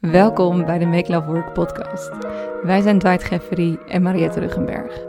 Welkom 0.00 0.64
bij 0.64 0.78
de 0.78 0.86
Make 0.86 1.12
Love 1.12 1.30
Work 1.30 1.52
podcast. 1.52 2.10
Wij 2.62 2.80
zijn 2.80 2.98
Dwight 2.98 3.24
Geffery 3.24 3.78
en 3.88 4.02
Mariette 4.02 4.40
Ruggenberg. 4.40 5.00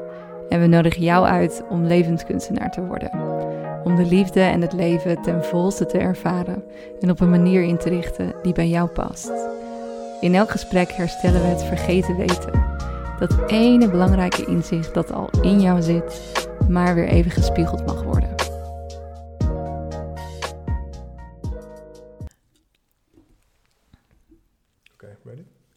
En 0.50 0.60
we 0.60 0.68
nodigen 0.68 1.04
jou 1.04 1.26
uit 1.26 1.64
om 1.70 1.86
levenskunstenaar 1.86 2.72
te 2.72 2.86
worden. 2.86 3.12
Om 3.84 3.96
de 3.96 4.06
liefde 4.06 4.42
en 4.42 4.62
het 4.62 4.74
leven 4.74 5.22
ten 5.22 5.44
volste 5.44 5.86
te 5.86 5.98
ervaren 5.98 6.64
en 7.00 7.10
op 7.10 7.20
een 7.20 7.30
manier 7.30 7.64
in 7.64 7.78
te 7.78 7.90
richten 7.90 8.34
die 8.42 8.54
bij 8.54 8.68
jou 8.68 8.90
past. 8.90 9.32
In 10.22 10.36
elk 10.36 10.50
gesprek 10.50 10.92
herstellen 10.92 11.42
we 11.42 11.48
het 11.48 11.64
vergeten 11.64 12.16
weten. 12.16 12.66
Dat 13.20 13.38
ene 13.48 13.90
belangrijke 13.90 14.46
inzicht 14.46 14.94
dat 14.94 15.14
al 15.14 15.30
in 15.42 15.62
jou 15.62 15.82
zit, 15.82 16.48
maar 16.70 16.96
weer 16.96 17.08
even 17.08 17.32
gespiegeld 17.32 17.86
mag 17.86 18.04
worden. 18.04 18.31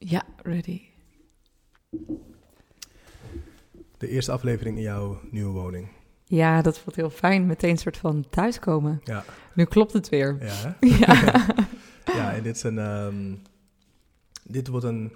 Ja, 0.07 0.23
ready. 0.43 0.81
De 3.99 4.09
eerste 4.09 4.33
aflevering 4.33 4.77
in 4.77 4.83
jouw 4.83 5.21
nieuwe 5.31 5.53
woning. 5.53 5.89
Ja, 6.25 6.63
dat 6.63 6.79
voelt 6.79 6.97
heel 6.97 7.11
fijn. 7.11 7.47
Meteen 7.47 7.71
een 7.71 7.79
soort 7.79 7.97
van 7.97 8.27
thuiskomen. 8.31 9.01
Ja, 9.05 9.25
Nu 9.55 9.65
klopt 9.65 9.93
het 9.93 10.09
weer. 10.09 10.37
ja. 10.45 10.77
Ja. 10.99 11.47
ja 12.19 12.35
en 12.35 12.43
dit, 12.43 12.57
is 12.57 12.63
een, 12.63 12.79
ehm, 12.79 13.35
dit 14.43 14.69
wordt 14.69 14.85
een, 14.87 15.13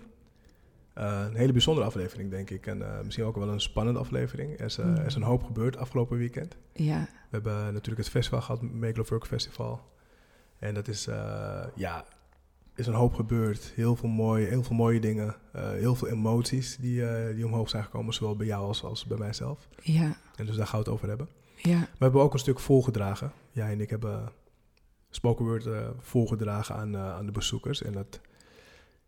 eh, 0.95 1.25
een 1.29 1.37
hele 1.37 1.53
bijzondere 1.53 1.87
aflevering, 1.87 2.31
denk 2.31 2.51
ik. 2.51 2.67
En 2.67 2.83
eh, 2.83 3.01
misschien 3.05 3.25
ook 3.25 3.37
wel 3.37 3.49
een 3.49 3.61
spannende 3.61 4.01
aflevering. 4.01 4.59
Er 4.59 4.65
is, 4.65 4.79
eh, 4.79 4.85
Mm. 4.87 4.97
er 4.97 5.07
is 5.07 5.15
een 5.15 5.23
hoop 5.23 5.43
gebeurd 5.43 5.77
afgelopen 5.77 6.19
weekend. 6.19 6.57
ja. 6.73 7.09
We 7.31 7.35
hebben 7.37 7.65
natuurlijk 7.65 7.99
het 7.99 8.09
festival 8.09 8.41
gehad, 8.41 8.63
Make 8.63 8.97
Love 8.97 9.11
Work 9.11 9.27
Festival. 9.27 9.81
En 10.59 10.75
dat 10.75 10.89
is, 10.89 11.05
ja, 11.75 12.05
is 12.79 12.87
een 12.87 12.95
hoop 12.95 13.15
gebeurd. 13.15 13.73
Heel 13.75 13.97
veel 13.97 14.09
mooie, 14.09 14.47
heel 14.47 14.63
veel 14.63 14.77
mooie 14.77 15.01
dingen. 15.01 15.37
eh, 15.53 15.71
heel 15.71 15.95
veel 15.95 16.09
emoties 16.09 16.77
die, 16.77 17.07
eh, 17.07 17.35
die 17.35 17.47
omhoog 17.47 17.69
zijn 17.69 17.85
gekomen, 17.85 18.15
zowel 18.15 18.37
bij 18.37 18.47
jou 18.47 18.67
als, 18.67 18.85
als 18.85 19.07
bij 19.07 19.19
mijzelf. 19.19 19.69
Ja. 19.83 20.17
En 20.37 20.47
dus 20.47 20.57
daar 20.57 20.67
gaan 20.67 20.79
we 20.79 20.85
het 20.85 20.95
over 20.95 21.09
hebben. 21.09 21.29
Ja. 21.57 21.81
We 21.81 21.87
hebben 21.99 22.21
ook 22.23 22.33
een 22.33 22.39
stuk 22.39 22.59
voorgedragen. 22.59 23.33
Jij 23.53 23.73
en 23.73 23.81
ik 23.81 23.91
hebben 23.91 24.33
spoken 25.11 25.45
word 25.45 25.67
eh, 25.67 25.89
voorgedragen 25.99 26.75
aan, 26.75 26.97
aan 26.97 27.27
de 27.27 27.33
bezoekers. 27.33 27.83
En 27.83 27.93
dat, 27.93 28.21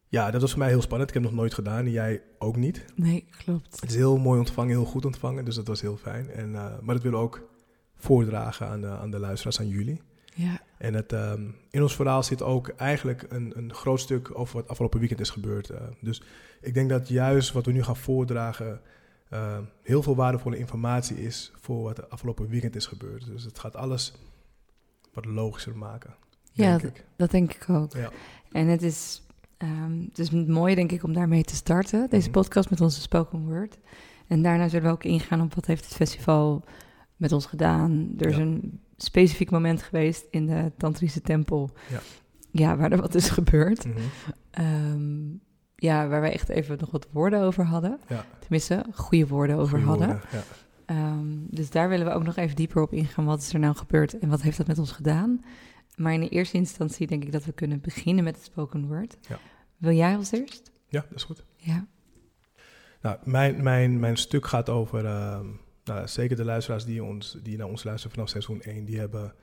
ja, 0.09 0.31
dat 0.31 0.41
was 0.41 0.51
voor 0.51 0.59
mij 0.59 0.69
heel 0.69 0.83
spannend. 0.83 1.09
Ik 1.09 1.15
heb 1.15 1.25
het 1.25 1.33
nog 1.33 1.41
nooit 1.41 1.55
gedaan 1.55 1.85
en 1.85 1.91
jij 1.91 2.23
ook 2.39 2.57
niet. 2.57 2.85
Nee, 2.95 3.25
klopt. 3.45 3.81
Het 3.81 3.91
is 3.91 3.97
heel 3.97 4.19
mooi 4.19 4.39
ontvangen, 4.39 4.71
heel 4.71 4.85
goed 4.85 5.05
ontvangen. 5.05 5.45
Dus 5.45 5.55
dat 5.55 5.67
was 5.67 5.81
heel 5.81 5.97
fijn. 5.97 6.31
En, 6.31 6.51
maar 6.51 6.95
dat 6.95 7.03
willen 7.03 7.19
we 7.19 7.25
ook 7.25 7.49
voordragen 7.97 8.69
aan 8.69 8.81
de, 8.81 8.89
aan 8.89 9.11
de 9.11 9.19
luisteraars, 9.19 9.61
aan 9.61 9.69
jullie. 9.69 10.01
Ja. 10.35 10.61
En 10.79 10.95
het, 10.95 11.13
ehm, 11.13 11.43
in 11.71 11.83
ons 11.83 11.95
verhaal 11.95 12.23
zit 12.23 12.43
ook 12.43 12.69
eigenlijk 12.69 13.27
een, 13.29 13.53
een 13.57 13.75
groot 13.75 14.01
stuk 14.01 14.39
over 14.39 14.55
wat 14.55 14.69
afgelopen 14.69 14.99
weekend 14.99 15.21
is 15.21 15.31
gebeurd. 15.31 15.71
eh. 15.71 15.81
dus 16.01 16.23
ik 16.61 16.75
denk 16.75 16.89
dat 16.89 17.09
juist 17.09 17.53
wat 17.53 17.67
we 17.67 17.73
nu 17.73 17.83
gaan 17.83 17.97
voordragen 17.97 18.81
eh, 19.29 19.59
heel 19.83 20.03
veel 20.03 20.15
waardevolle 20.17 20.59
informatie 20.59 21.23
is 21.25 21.53
voor 21.61 21.83
wat 21.83 22.11
afgelopen 22.11 22.49
weekend 22.49 22.77
is 22.77 22.87
gebeurd. 22.87 23.27
Dus 23.27 23.45
het 23.45 23.59
gaat 23.59 23.77
alles 23.77 24.13
wat 25.13 25.25
logischer 25.25 25.77
maken. 25.77 26.15
Ja, 26.53 26.77
denk 26.79 26.95
d- 26.95 26.99
ik. 26.99 27.05
dat 27.17 27.31
denk 27.31 27.55
ik 27.55 27.69
ook. 27.69 27.93
Ja. 27.93 28.11
En 28.53 28.67
het 28.67 28.83
is, 28.83 29.23
ehm, 29.57 30.01
het 30.09 30.19
is 30.19 30.31
mooi, 30.31 30.75
denk 30.75 30.93
ik, 30.93 31.03
om 31.03 31.13
daarmee 31.13 31.43
te 31.45 31.55
starten. 31.55 32.11
Deze 32.11 32.23
Mhm. 32.29 32.39
podcast 32.39 32.71
met 32.71 32.81
onze 32.81 33.01
spoken 33.01 33.45
word. 33.47 33.79
En 34.27 34.43
daarna 34.43 34.69
zullen 34.69 34.87
we 34.87 34.93
ook 34.93 35.05
ingaan 35.05 35.41
op 35.41 35.55
wat 35.55 35.67
heeft 35.67 35.85
het 35.85 35.95
festival 35.95 36.65
met 37.17 37.33
ons 37.33 37.47
gedaan. 37.47 38.13
Er 38.19 38.27
is 38.27 38.37
Ja. 38.37 38.41
een 38.43 38.81
specifiek 39.03 39.51
moment 39.51 39.83
geweest 39.83 40.27
in 40.31 40.47
de 40.47 40.73
Tantrische 40.77 41.21
tempel. 41.21 41.71
Ja. 41.91 42.01
Ja, 42.53 42.77
waar 42.77 42.93
er 42.93 43.01
wat 43.01 43.15
is 43.15 43.29
gebeurd. 43.31 43.85
Mhm. 43.85 43.99
Ehm, 44.51 45.29
ja, 45.77 46.09
waar 46.09 46.21
wij 46.21 46.33
echt 46.33 46.49
even 46.49 46.77
nog 46.81 46.91
wat 46.91 47.07
woorden 47.13 47.41
over 47.43 47.65
hadden. 47.65 47.99
Ja. 48.09 48.25
Tenminste, 48.41 48.85
goede 48.95 49.27
woorden 49.27 49.57
over 49.57 49.69
Goeie 49.79 49.85
hadden. 49.87 50.09
woorden, 50.09 50.29
Ja. 50.33 50.43
Ehm, 50.85 51.27
dus 51.51 51.71
daar 51.71 51.89
willen 51.89 52.07
we 52.07 52.13
ook 52.13 52.23
nog 52.25 52.37
even 52.37 52.57
dieper 52.57 52.83
op 52.83 52.93
ingaan. 52.93 53.25
Wat 53.25 53.41
is 53.41 53.53
er 53.53 53.59
nou 53.59 53.77
gebeurd 53.77 54.19
en 54.19 54.29
wat 54.29 54.43
heeft 54.43 54.57
dat 54.57 54.67
met 54.67 54.79
ons 54.79 54.93
gedaan? 54.93 55.45
Maar 55.97 56.13
in 56.13 56.21
de 56.21 56.29
eerste 56.29 56.57
instantie 56.57 57.07
denk 57.07 57.25
ik 57.25 57.33
dat 57.33 57.45
we 57.45 57.53
kunnen 57.53 57.81
beginnen 57.81 58.25
met 58.25 58.35
het 58.37 58.45
spoken 58.45 58.87
word. 58.87 59.17
Ja. 59.29 59.39
Wil 59.77 59.93
jij 59.93 60.17
als 60.17 60.33
eerst? 60.33 60.71
ja, 60.89 61.01
dat 61.09 61.17
is 61.19 61.25
goed. 61.25 61.45
Ja. 61.57 61.87
Nou, 63.03 63.17
mijn, 63.25 63.63
mijn, 63.63 64.01
mijn 64.01 64.17
stuk 64.17 64.47
gaat 64.47 64.69
over, 64.69 65.05
ehm, 65.07 65.47
nou, 65.95 66.09
zeker 66.09 66.37
de 66.37 66.45
luisteraars 66.45 66.85
die, 66.85 67.05
ons, 67.05 67.39
die 67.43 67.57
naar 67.57 67.69
ons 67.69 67.85
luisteren 67.85 68.15
vanaf 68.15 68.29
seizoen 68.29 68.63
1, 68.63 68.85
die 68.85 68.99
hebben 68.99 69.35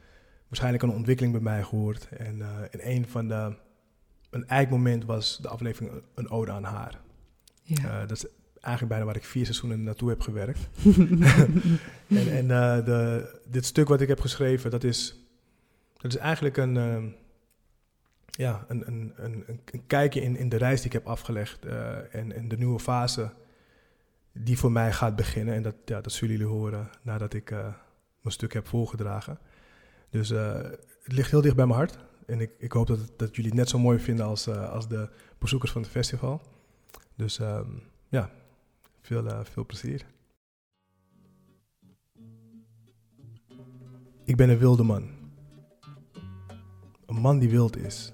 waarschijnlijk 0.47 0.83
een 0.83 0.89
ontwikkeling 0.89 1.33
bij 1.33 1.43
mij 1.43 1.63
gehoord. 1.63 2.07
En, 2.09 2.41
en 2.71 2.89
een 2.89 3.07
van 3.07 3.27
de, 3.27 3.55
een 4.29 4.47
eikmoment 4.47 5.05
was 5.05 5.37
de 5.41 5.47
aflevering 5.47 6.01
Een 6.15 6.29
Ode 6.29 6.51
aan 6.51 6.63
Haar. 6.63 6.99
Ja. 7.61 8.01
Eh, 8.01 8.07
dat 8.07 8.11
is 8.11 8.25
eigenlijk 8.59 8.87
bijna 8.87 9.05
waar 9.05 9.15
ik 9.15 9.25
vier 9.25 9.45
seizoenen 9.45 9.83
naartoe 9.83 10.09
heb 10.09 10.21
gewerkt. 10.21 10.59
en 12.07 12.31
en 12.31 12.51
eh, 12.51 12.85
de, 12.85 13.29
dit 13.45 13.65
stuk 13.65 13.87
wat 13.87 14.01
ik 14.01 14.07
heb 14.07 14.19
geschreven, 14.19 14.71
dat 14.71 14.83
is, 14.83 15.27
dat 15.97 16.13
is 16.13 16.17
eigenlijk 16.17 16.57
een, 16.57 16.77
ehm, 16.77 17.07
ja, 18.29 18.65
een, 18.67 18.87
een, 18.87 19.13
een, 19.15 19.43
een, 19.47 19.87
kijkje 19.87 20.21
in, 20.21 20.37
in 20.37 20.49
de 20.49 20.57
reis 20.57 20.77
die 20.77 20.85
ik 20.85 20.93
heb 20.93 21.07
afgelegd 21.07 21.65
en, 22.11 22.31
en 22.31 22.47
de 22.47 22.57
nieuwe 22.57 22.79
fase 22.79 23.31
die 24.39 24.57
voor 24.57 24.71
mij 24.71 24.91
gaat 24.91 25.15
beginnen. 25.15 25.55
En 25.55 25.61
dat, 25.61 25.75
ja, 25.85 26.01
dat 26.01 26.11
zullen 26.11 26.37
jullie 26.37 26.51
horen 26.51 26.89
nadat 27.01 27.33
ik 27.33 27.51
eh, 27.51 27.59
mijn 28.21 28.33
stuk 28.33 28.53
heb 28.53 28.67
voorgedragen. 28.67 29.39
Dus 30.09 30.31
eh, 30.31 30.53
het 31.03 31.11
ligt 31.11 31.31
heel 31.31 31.41
dicht 31.41 31.55
bij 31.55 31.65
mijn 31.65 31.77
hart. 31.77 31.97
En 32.25 32.41
ik, 32.41 32.51
ik 32.57 32.71
hoop 32.71 32.87
dat, 32.87 32.99
dat 33.17 33.35
jullie 33.35 33.51
het 33.51 33.59
net 33.59 33.69
zo 33.69 33.79
mooi 33.79 33.99
vinden 33.99 34.25
als, 34.25 34.47
eh, 34.47 34.69
als 34.69 34.87
de 34.87 35.09
bezoekers 35.37 35.71
van 35.71 35.81
het 35.81 35.91
festival. 35.91 36.41
Dus 37.15 37.39
ehm, 37.39 37.69
ja, 38.09 38.31
veel, 39.01 39.43
veel 39.43 39.65
plezier. 39.65 40.05
Ik 44.23 44.35
ben 44.35 44.49
een 44.49 44.57
wilde 44.57 44.83
man. 44.83 45.09
Een 47.05 47.15
man 47.15 47.39
die 47.39 47.49
wild 47.49 47.77
is. 47.77 48.13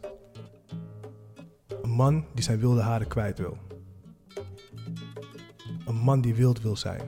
Een 1.81 1.89
man 1.89 2.25
die 2.33 2.43
zijn 2.43 2.59
wilde 2.59 2.81
haren 2.81 3.07
kwijt 3.07 3.37
wil. 3.37 3.57
Een 5.85 5.95
man 5.95 6.21
die 6.21 6.35
wild 6.35 6.61
wil 6.61 6.75
zijn. 6.75 7.01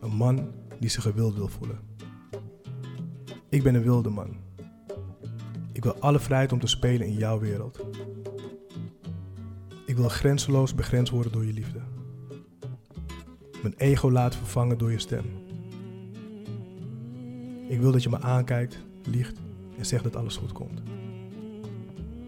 Een 0.00 0.16
man 0.16 0.52
die 0.80 0.88
zich 0.90 1.02
gewild 1.02 1.34
wil 1.34 1.48
voelen. 1.48 1.78
Ik 3.48 3.62
ben 3.62 3.74
een 3.74 3.82
wilde 3.82 4.10
man. 4.10 4.36
Ik 5.72 5.82
wil 5.82 5.94
alle 5.94 6.20
vrijheid 6.20 6.52
om 6.52 6.60
te 6.60 6.66
spelen 6.66 7.06
in 7.06 7.14
jouw 7.14 7.38
wereld. 7.38 7.80
Ik 9.86 9.96
wil 9.96 10.08
grenzeloos 10.08 10.74
begrensd 10.74 11.12
worden 11.12 11.32
door 11.32 11.44
je 11.44 11.52
liefde. 11.52 11.80
Mijn 13.62 13.74
ego 13.76 14.10
laten 14.10 14.38
vervangen 14.38 14.78
door 14.78 14.90
je 14.90 14.98
stem. 14.98 15.24
Ik 17.68 17.80
wil 17.80 17.92
dat 17.92 18.02
je 18.02 18.08
me 18.08 18.20
aankijkt, 18.20 18.78
liegt 19.04 19.38
en 19.78 19.86
zegt 19.86 20.04
dat 20.04 20.16
alles 20.16 20.36
goed 20.36 20.52
komt. 20.52 20.82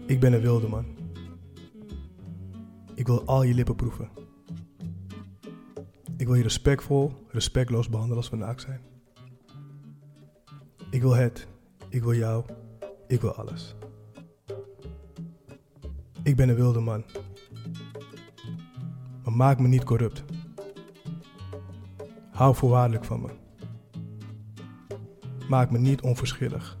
Ik 0.05 0.19
ben 0.19 0.33
een 0.33 0.41
wilde 0.41 0.67
man. 0.67 0.96
Ik 2.97 3.07
wil 3.07 3.25
al 3.25 3.43
je 3.43 3.53
lippen 3.53 3.75
proeven. 3.75 4.09
Ik 6.17 6.25
wil 6.25 6.35
je 6.35 6.43
respectvol, 6.43 7.13
respectloos 7.27 7.89
behandelen 7.89 8.17
als 8.17 8.29
we 8.29 8.35
naakt 8.35 8.61
zijn. 8.61 8.81
Ik 10.89 11.01
wil 11.01 11.15
het. 11.15 11.47
Ik 11.89 12.03
wil 12.03 12.13
jou. 12.13 12.45
Ik 13.07 13.21
wil 13.21 13.33
alles. 13.33 13.75
Ik 16.23 16.35
ben 16.35 16.49
een 16.49 16.55
wilde 16.55 16.79
man. 16.79 17.03
Maar 19.23 19.33
maak 19.33 19.59
me 19.59 19.67
niet 19.67 19.83
corrupt. 19.83 20.23
Hou 22.31 22.55
voorwaardelijk 22.55 23.05
van 23.05 23.21
me. 23.21 23.29
Maak 25.49 25.71
me 25.71 25.77
niet 25.77 26.01
onverschillig. 26.01 26.77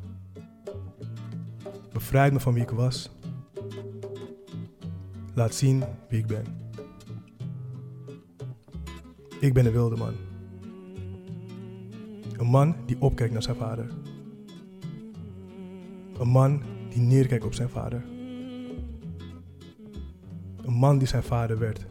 Bevrijd 1.93 2.33
me 2.33 2.39
van 2.39 2.53
wie 2.53 2.63
ik 2.63 2.69
was. 2.69 3.16
Laat 5.37 5.55
zien 5.55 5.83
wie 6.09 6.19
ik 6.19 6.27
ben. 6.27 6.45
Ik 9.39 9.53
ben 9.53 9.65
een 9.65 9.71
wilde 9.71 9.95
man. 9.95 10.13
Een 12.37 12.47
man 12.47 12.75
die 12.85 13.01
opkijkt 13.01 13.33
naar 13.33 13.43
zijn 13.43 13.55
vader. 13.55 13.89
Een 16.19 16.27
man 16.27 16.61
die 16.89 17.01
neerkijkt 17.01 17.45
op 17.45 17.53
zijn 17.53 17.69
vader. 17.69 18.03
Een 20.63 20.73
man 20.73 20.97
die 20.97 21.07
zijn 21.07 21.23
vader 21.23 21.59
werd. 21.59 21.85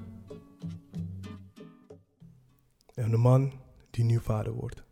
En 2.94 3.12
een 3.12 3.20
man 3.20 3.52
die 3.90 4.04
nu 4.04 4.20
vader 4.20 4.52
wordt. 4.52 4.82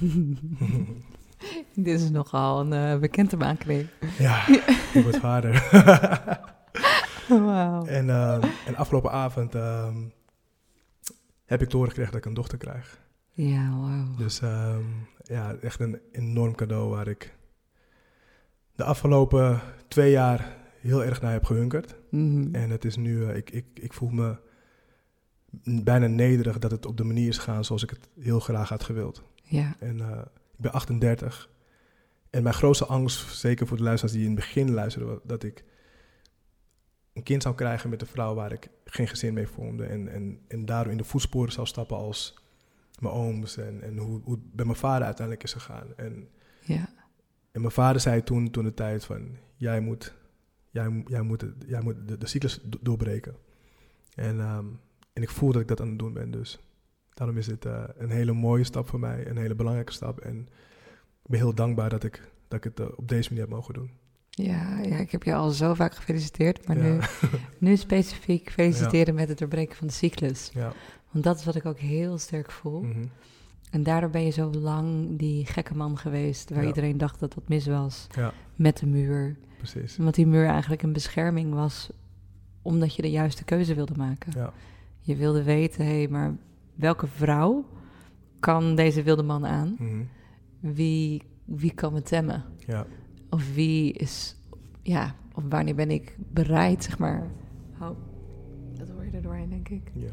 Dit 1.74 2.00
is 2.00 2.10
nogal 2.10 2.60
een 2.60 2.92
uh, 2.94 2.98
bekende 2.98 3.36
maakreep. 3.36 3.88
Ja, 4.18 4.48
ik 4.94 5.02
word 5.02 5.16
vader. 5.16 6.40
Wauw. 7.46 7.84
en, 7.84 8.06
uh, 8.06 8.44
en 8.66 8.76
afgelopen 8.76 9.10
avond 9.10 9.54
uh, 9.54 9.94
heb 11.44 11.62
ik 11.62 11.68
te 11.68 11.76
horen 11.76 11.88
gekregen 11.90 12.12
dat 12.12 12.20
ik 12.22 12.26
een 12.28 12.34
dochter 12.34 12.58
krijg. 12.58 13.00
Ja, 13.30 13.76
wauw. 13.80 14.14
Dus 14.16 14.40
um, 14.40 15.06
ja, 15.22 15.54
echt 15.54 15.80
een 15.80 16.00
enorm 16.12 16.54
cadeau 16.54 16.90
waar 16.90 17.08
ik 17.08 17.36
de 18.74 18.84
afgelopen 18.84 19.60
twee 19.88 20.10
jaar 20.10 20.56
heel 20.80 21.04
erg 21.04 21.20
naar 21.20 21.32
heb 21.32 21.44
gehunkerd. 21.44 21.94
Mhm. 22.10 22.54
En 22.54 22.70
het 22.70 22.84
is 22.84 22.96
nu, 22.96 23.24
eh, 23.26 23.36
ik, 23.36 23.50
ik, 23.50 23.64
ik 23.74 23.92
voel 23.92 24.08
me 24.08 24.36
bijna 25.64 26.06
nederig 26.06 26.58
dat 26.58 26.70
het 26.70 26.86
op 26.86 26.96
de 26.96 27.04
manier 27.04 27.28
is 27.28 27.38
gegaan 27.38 27.64
zoals 27.64 27.82
ik 27.82 27.90
het 27.90 28.08
heel 28.20 28.40
graag 28.40 28.68
had 28.68 28.82
gewild. 28.84 29.22
Ja, 29.42 29.74
En 29.78 30.00
eh, 30.00 30.18
ik 30.56 30.58
ben 30.60 30.72
38. 30.72 31.50
En 32.30 32.42
mijn 32.42 32.54
grootste 32.54 32.86
angst, 32.86 33.36
zeker 33.36 33.66
voor 33.66 33.76
de 33.76 33.82
luisteraars 33.82 34.16
die 34.16 34.26
in 34.26 34.30
het 34.36 34.40
begin 34.40 34.70
luisteren, 34.72 35.08
wa- 35.08 35.20
dat 35.24 35.42
ik 35.42 35.64
een 37.12 37.22
kind 37.22 37.42
zou 37.42 37.54
krijgen 37.54 37.90
met 37.90 38.00
een 38.00 38.06
vrouw 38.06 38.34
waar 38.34 38.52
ik 38.52 38.68
geen 38.84 39.08
gezin 39.08 39.34
mee 39.34 39.46
vormde. 39.48 39.84
En, 39.84 40.08
en, 40.08 40.40
en 40.48 40.64
daardoor 40.64 40.92
in 40.92 40.98
de 40.98 41.04
voetsporen 41.04 41.52
zou 41.52 41.66
stappen 41.66 41.96
als 41.96 42.38
mijn 42.98 43.14
ooms. 43.14 43.56
En, 43.56 43.82
en 43.82 43.96
hoe, 43.98 44.20
hoe 44.24 44.34
het 44.34 44.52
bij 44.52 44.64
mijn 44.64 44.76
vader 44.78 45.04
uiteindelijk 45.04 45.44
is 45.46 45.52
gegaan. 45.52 45.86
En, 45.96 46.28
ja, 46.64 46.88
en 47.52 47.60
mijn 47.60 47.72
vader 47.72 48.00
zei 48.00 48.22
toen, 48.22 48.50
toen 48.50 48.64
de 48.64 48.74
tijd 48.74 49.04
van, 49.04 49.36
jij 49.56 49.80
moet, 49.80 50.14
jij, 50.70 51.02
jij 51.06 51.22
moet, 51.22 51.40
het- 51.40 51.64
jij 51.66 51.80
moet 51.80 52.08
de, 52.08 52.18
de 52.18 52.26
cyclus 52.26 52.60
do- 52.64 52.78
doorbreken. 52.82 53.34
En, 54.14 54.40
ehm, 54.40 54.66
en 55.12 55.22
ik 55.22 55.30
voel 55.30 55.52
dat 55.52 55.62
ik 55.62 55.68
dat 55.68 55.80
aan 55.80 55.88
het 55.88 55.98
doen 55.98 56.12
ben. 56.12 56.30
Dus 56.30 56.58
daarom 57.14 57.36
is 57.36 57.46
het 57.46 57.64
eh, 57.64 57.84
een 57.96 58.10
hele 58.10 58.32
mooie 58.32 58.64
stap 58.64 58.88
voor 58.88 59.00
mij, 59.00 59.26
een 59.28 59.36
hele 59.36 59.54
belangrijke 59.54 59.92
stap. 59.92 60.20
En 60.20 60.40
ik 61.22 61.30
ben 61.30 61.40
heel 61.40 61.54
dankbaar 61.54 61.88
dat 61.90 62.04
ik, 62.04 62.30
dat 62.48 62.58
ik 62.58 62.64
het 62.76 62.80
eh, 62.80 62.98
op 62.98 63.08
deze 63.08 63.28
manier 63.28 63.44
heb 63.44 63.54
mogen 63.54 63.74
doen. 63.74 63.90
Ja, 64.34 64.80
ja, 64.80 64.96
ik 64.96 65.10
heb 65.10 65.22
je 65.22 65.34
al 65.34 65.50
zo 65.50 65.74
vaak 65.74 65.94
gefeliciteerd, 65.94 66.66
maar 66.66 66.76
Ja. 66.76 66.82
nu, 66.82 66.98
nu 67.58 67.76
specifiek 67.76 68.50
feliciteren 68.50 69.14
met 69.14 69.28
het 69.28 69.38
doorbreken 69.38 69.76
van 69.76 69.86
de 69.86 69.92
cyclus. 69.92 70.50
Ja. 70.54 70.72
Want 71.10 71.24
dat 71.24 71.38
is 71.38 71.44
wat 71.44 71.54
ik 71.54 71.66
ook 71.66 71.78
heel 71.78 72.18
sterk 72.18 72.50
voel. 72.50 72.80
mhm. 72.82 73.04
En 73.70 73.82
daardoor 73.82 74.10
ben 74.10 74.24
je 74.24 74.30
zo 74.30 74.50
lang 74.50 75.18
die 75.18 75.46
gekke 75.46 75.74
man 75.74 75.98
geweest, 75.98 76.50
waar 76.50 76.66
iedereen 76.66 76.98
dacht 76.98 77.20
dat 77.20 77.34
wat 77.34 77.48
mis 77.48 77.66
was, 77.66 78.06
ja, 78.16 78.32
met 78.56 78.76
de 78.78 78.86
muur. 78.86 79.36
precies. 79.56 79.98
Omdat 79.98 80.14
die 80.14 80.26
muur 80.26 80.46
eigenlijk 80.46 80.82
een 80.82 80.92
bescherming 80.92 81.54
was, 81.54 81.90
omdat 82.62 82.94
je 82.94 83.02
de 83.02 83.10
juiste 83.10 83.44
keuze 83.44 83.74
wilde 83.74 83.94
maken. 83.96 84.32
Ja, 84.36 84.52
Je 85.00 85.16
wilde 85.16 85.42
weten, 85.42 85.86
hé, 85.86 86.06
maar 86.10 86.34
welke 86.74 87.06
vrouw 87.06 87.64
kan 88.40 88.74
deze 88.74 89.02
wilde 89.02 89.22
man 89.22 89.46
aan? 89.46 89.76
mhm. 89.78 90.02
Wie, 90.60 91.22
wie 91.44 91.72
kan 91.74 91.92
me 91.92 92.02
temmen? 92.02 92.44
ja, 92.66 92.86
Of 93.32 93.54
wie 93.54 93.92
is, 93.92 94.36
ja, 94.82 95.14
of 95.34 95.42
wanneer 95.48 95.74
ben 95.74 95.90
ik 95.90 96.16
bereid, 96.18 96.84
zeg 96.84 96.98
maar. 96.98 97.26
Oh, 97.80 97.88
dat 98.78 98.88
hoor 98.88 99.04
je 99.04 99.10
er 99.10 99.22
doorheen, 99.22 99.48
denk 99.50 99.68
ik. 99.68 99.90
ja. 99.94 100.08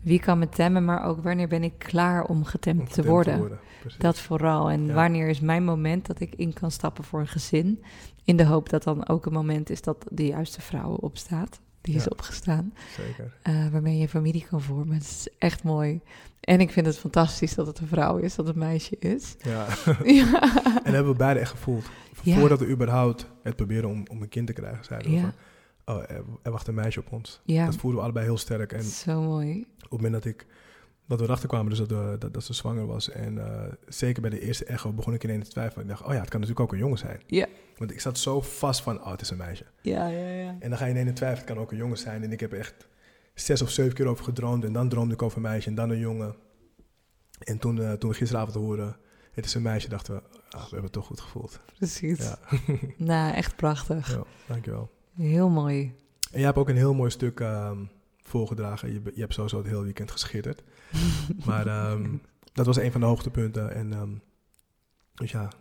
Wie 0.00 0.20
kan 0.20 0.38
me 0.38 0.48
temmen, 0.48 0.84
maar 0.84 1.04
ook 1.04 1.22
wanneer 1.22 1.48
ben 1.48 1.62
ik 1.62 1.78
klaar 1.78 2.24
om 2.24 2.44
getemd 2.44 2.80
Om 2.80 2.88
te 2.88 3.04
worden? 3.04 3.58
Dat 3.98 4.20
vooral. 4.20 4.70
En 4.70 4.86
Ja. 4.86 4.94
wanneer 4.94 5.28
is 5.28 5.40
mijn 5.40 5.64
moment 5.64 6.06
dat 6.06 6.20
ik 6.20 6.34
in 6.34 6.52
kan 6.52 6.70
stappen 6.70 7.04
voor 7.04 7.20
een 7.20 7.26
gezin? 7.28 7.82
In 8.24 8.36
de 8.36 8.44
hoop 8.44 8.68
dat 8.68 8.82
dan 8.82 9.08
ook 9.08 9.26
een 9.26 9.32
moment 9.32 9.70
is 9.70 9.82
dat 9.82 10.06
de 10.10 10.26
juiste 10.26 10.60
vrouw 10.60 10.90
opstaat. 10.94 11.60
Die 11.92 12.00
is 12.00 12.08
opgestaan. 12.08 12.72
Zeker. 12.96 13.32
eh, 13.42 13.68
waarmee 13.68 13.96
je 13.96 14.02
een 14.02 14.08
familie 14.08 14.46
kan 14.50 14.60
vormen. 14.60 14.94
Het 14.94 15.02
is 15.02 15.28
echt 15.38 15.62
mooi. 15.62 16.00
En 16.40 16.60
ik 16.60 16.70
vind 16.70 16.86
het 16.86 16.98
fantastisch 16.98 17.54
dat 17.54 17.66
het 17.66 17.78
een 17.78 17.86
vrouw 17.86 18.16
is, 18.16 18.34
dat 18.34 18.46
het 18.46 18.54
een 18.56 18.62
meisje 18.62 18.96
is. 18.98 19.36
Ja. 19.42 19.66
ja. 20.04 20.42
En 20.64 20.72
dat 20.84 20.92
hebben 20.92 21.12
we 21.12 21.18
beide 21.18 21.40
echt 21.40 21.50
gevoeld. 21.50 21.84
Ja. 22.22 22.36
Voordat 22.38 22.58
we 22.60 22.66
überhaupt 22.68 23.26
het 23.42 23.56
proberen 23.56 23.88
om, 23.88 24.02
om 24.10 24.22
een 24.22 24.28
kind 24.28 24.46
te 24.46 24.52
krijgen, 24.52 24.84
zeiden 24.84 25.10
we 25.12 25.20
van... 25.20 25.32
Oh, 25.96 26.02
er, 26.02 26.22
er 26.42 26.50
wacht 26.50 26.66
een 26.66 26.74
meisje 26.74 27.00
op 27.00 27.12
ons. 27.12 27.40
ja, 27.44 27.64
Dat 27.64 27.76
voelden 27.76 27.98
we 27.98 28.04
allebei 28.04 28.26
heel 28.26 28.38
sterk. 28.38 28.72
En 28.72 28.82
zo 28.82 29.20
mooi. 29.22 29.60
op 29.60 29.80
het 29.80 29.90
moment 29.90 30.12
dat 30.12 30.24
ik 30.24 30.46
dat 31.08 31.18
we 31.18 31.24
erachter 31.24 31.48
kwamen 31.48 31.68
dus 31.68 31.78
dat, 31.78 31.88
we- 31.90 32.16
dat, 32.18 32.34
dat 32.34 32.44
ze 32.44 32.52
zwanger 32.52 32.86
was. 32.86 33.10
En 33.10 33.38
eh, 33.46 33.72
zeker 33.86 34.20
bij 34.22 34.30
de 34.30 34.40
eerste 34.40 34.64
echo 34.64 34.92
begon 34.92 35.14
ik 35.14 35.24
ineens 35.24 35.44
te 35.44 35.50
twijfelen. 35.50 35.84
Ik 35.84 35.90
dacht, 35.90 36.02
oh 36.04 36.12
ja, 36.12 36.20
het 36.20 36.28
kan 36.30 36.40
natuurlijk 36.40 36.66
ook 36.66 36.72
een 36.72 36.78
jongen 36.82 36.98
zijn. 36.98 37.20
Ja. 37.26 37.46
Want 37.76 37.90
ik 37.90 38.00
zat 38.00 38.18
zo 38.18 38.40
vast 38.40 38.80
van, 38.82 39.00
oh, 39.00 39.10
het 39.10 39.20
is 39.20 39.30
een 39.30 39.36
meisje. 39.36 39.64
Ja, 39.82 40.06
ja, 40.08 40.28
ja. 40.28 40.56
En 40.60 40.68
dan 40.68 40.78
ga 40.78 40.84
je 40.84 40.90
ineens 40.90 41.08
in 41.08 41.14
twijfelen, 41.14 41.44
het 41.46 41.54
kan 41.54 41.62
ook 41.64 41.70
een 41.72 41.78
jongen 41.78 41.98
zijn. 41.98 42.22
En 42.22 42.32
ik 42.32 42.40
heb 42.40 42.52
echt 42.52 42.88
zes 43.34 43.62
of 43.62 43.70
zeven 43.70 43.94
keer 43.94 44.06
over 44.06 44.24
gedroomd. 44.24 44.64
En 44.64 44.72
dan 44.72 44.88
droomde 44.88 45.14
ik 45.14 45.22
over 45.22 45.36
een 45.36 45.42
meisje 45.42 45.68
en 45.68 45.74
dan 45.74 45.90
een 45.90 45.98
jongen. 45.98 46.34
En 47.38 47.58
toen, 47.58 47.82
eh, 47.82 47.92
toen 47.92 48.10
we 48.10 48.16
gisteravond 48.16 48.54
hoorden, 48.54 48.96
het 49.32 49.44
is 49.44 49.54
een 49.54 49.62
meisje, 49.62 49.88
dachten 49.88 50.14
we, 50.14 50.20
ah, 50.50 50.52
we 50.52 50.58
hebben 50.60 50.82
het 50.82 50.92
toch 50.92 51.06
goed 51.06 51.20
gevoeld. 51.20 51.60
Precies. 51.76 52.18
Ja, 52.18 52.38
Nou, 52.96 53.34
echt 53.34 53.56
prachtig. 53.56 54.10
ja 54.10 54.22
dankjewel. 54.46 54.90
Heel 55.14 55.48
mooi. 55.48 55.80
En 56.32 56.36
jij 56.38 56.44
hebt 56.44 56.58
ook 56.58 56.68
een 56.68 56.76
heel 56.76 56.94
mooi 56.94 57.10
stuk 57.10 57.40
ehm, 57.40 57.78
voorgedragen. 58.22 58.92
Je, 58.92 59.00
je 59.14 59.20
hebt 59.20 59.34
sowieso 59.34 59.58
het 59.58 59.66
hele 59.66 59.82
weekend 59.82 60.10
geschitterd. 60.10 60.62
Maar 61.46 61.66
ehm, 61.66 62.16
dat 62.52 62.66
was 62.66 62.76
een 62.76 62.92
van 62.92 63.00
de 63.00 63.06
hoogtepunten. 63.06 63.74
En 63.74 63.92
ehm, 63.92 64.10
dus 65.14 65.30
ja, 65.30 65.48
the 65.48 65.56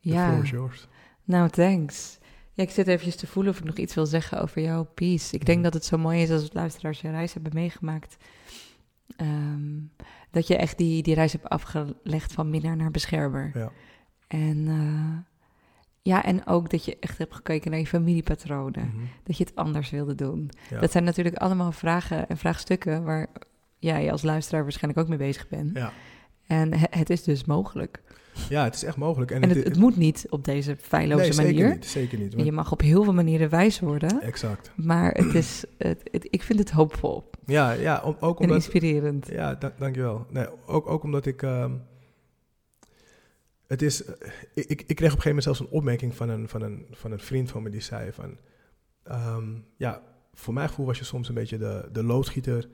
ja, 0.00 0.28
floor 0.30 0.42
is 0.44 0.50
yours. 0.50 0.88
nou 1.24 1.48
thanks. 1.48 2.18
Ja, 2.52 2.62
ik 2.62 2.70
zit 2.70 2.86
eventjes 2.86 3.16
te 3.16 3.26
voelen 3.26 3.52
of 3.52 3.58
ik 3.58 3.64
nog 3.64 3.76
iets 3.76 3.94
wil 3.94 4.06
zeggen 4.06 4.40
over 4.42 4.62
jouw 4.62 4.84
piece. 4.84 5.34
Ik 5.34 5.44
denk 5.46 5.58
Mhm. 5.58 5.64
dat 5.66 5.74
het 5.74 5.84
zo 5.84 5.98
mooi 5.98 6.22
is 6.22 6.30
als 6.30 6.52
luisteraars 6.52 7.00
je 7.00 7.10
reis 7.10 7.32
hebben 7.34 7.52
meegemaakt. 7.54 8.16
Ehm, 9.16 9.80
dat 10.30 10.46
je 10.46 10.56
echt 10.56 10.78
die, 10.78 11.02
die 11.02 11.14
reis 11.14 11.32
hebt 11.32 11.48
afgelegd 11.48 12.32
van 12.32 12.50
minnaar 12.50 12.76
naar 12.76 12.90
beschermer. 12.90 13.50
Ja. 13.54 13.70
En 14.26 14.66
eh, 14.68 15.32
ja, 16.02 16.24
en 16.24 16.46
ook 16.46 16.70
dat 16.70 16.84
je 16.84 16.96
echt 17.00 17.18
hebt 17.18 17.34
gekeken 17.34 17.70
naar 17.70 17.80
je 17.80 17.86
familiepatronen. 17.86 18.86
Mhm. 18.88 19.04
Dat 19.22 19.36
je 19.38 19.44
het 19.44 19.54
anders 19.56 19.90
wilde 19.90 20.14
doen. 20.14 20.50
Ja. 20.70 20.80
Dat 20.80 20.92
zijn 20.92 21.04
natuurlijk 21.04 21.36
allemaal 21.36 21.72
vragen 21.72 22.28
en 22.28 22.36
vraagstukken 22.36 23.04
waar 23.04 23.28
jij 23.84 24.12
als 24.12 24.22
luisteraar 24.22 24.62
waarschijnlijk 24.62 25.00
ook 25.02 25.08
mee 25.08 25.18
bezig 25.18 25.48
bent. 25.48 25.70
Ja. 25.78 25.92
En 26.46 26.74
he- 26.74 26.86
het 26.90 27.10
is 27.10 27.22
dus 27.22 27.44
mogelijk. 27.44 28.02
ja, 28.48 28.64
het 28.64 28.74
is 28.74 28.84
echt 28.84 28.96
mogelijk. 28.96 29.30
En, 29.30 29.42
En 29.42 29.48
het, 29.48 29.64
het 29.64 29.76
moet 29.76 29.96
niet 29.96 30.26
op 30.30 30.44
deze 30.44 30.76
feilloze 30.76 31.42
nee, 31.42 31.46
manier. 31.52 31.58
Zeker 31.62 31.74
niet, 31.74 31.86
zeker 31.86 32.18
niet. 32.18 32.28
En 32.30 32.34
want- 32.34 32.48
je 32.48 32.52
mag 32.54 32.72
op 32.72 32.80
heel 32.80 33.04
veel 33.04 33.12
manieren 33.14 33.50
wijs 33.50 33.80
worden. 33.80 34.22
exact. 34.22 34.70
Maar 34.76 35.12
het 35.12 35.34
is, 35.34 35.64
het, 35.78 36.00
ik 36.30 36.42
vind 36.42 36.58
het 36.58 36.70
hoopvol 36.70 37.30
Ja, 37.46 37.72
ja 37.72 38.00
om- 38.04 38.16
ook 38.20 38.36
en 38.38 38.44
omdat... 38.44 38.56
inspirerend. 38.56 39.28
Ja, 39.28 39.54
da 39.54 39.74
dankjewel. 39.78 40.26
Nee, 40.30 40.46
ook, 40.66 40.86
ook 40.88 41.02
omdat 41.02 41.26
ik... 41.26 41.42
ehm, 41.42 41.72
het 43.66 43.82
is... 43.82 44.04
eh, 44.04 44.30
ik, 44.54 44.64
ik 44.70 44.84
ik 44.86 44.96
kreeg 44.96 45.12
op 45.12 45.16
een 45.16 45.22
gegeven 45.22 45.26
moment 45.28 45.44
zelfs 45.44 45.60
een 45.60 45.68
opmerking 45.68 46.14
van 46.14 46.28
een, 46.28 46.48
van 46.48 46.62
een, 46.62 46.86
van 46.90 47.12
een 47.12 47.18
vriend 47.20 47.50
van 47.50 47.62
me 47.62 47.70
die 47.70 47.80
zei 47.80 48.12
van... 48.12 48.36
ehm, 49.02 49.48
ja, 49.76 50.02
voor 50.34 50.54
mijn 50.54 50.68
gevoel 50.68 50.86
was 50.86 50.98
je 50.98 51.04
soms 51.04 51.28
een 51.28 51.34
beetje 51.34 51.58
de, 51.58 51.88
de 51.92 52.02
loodgieter 52.02 52.68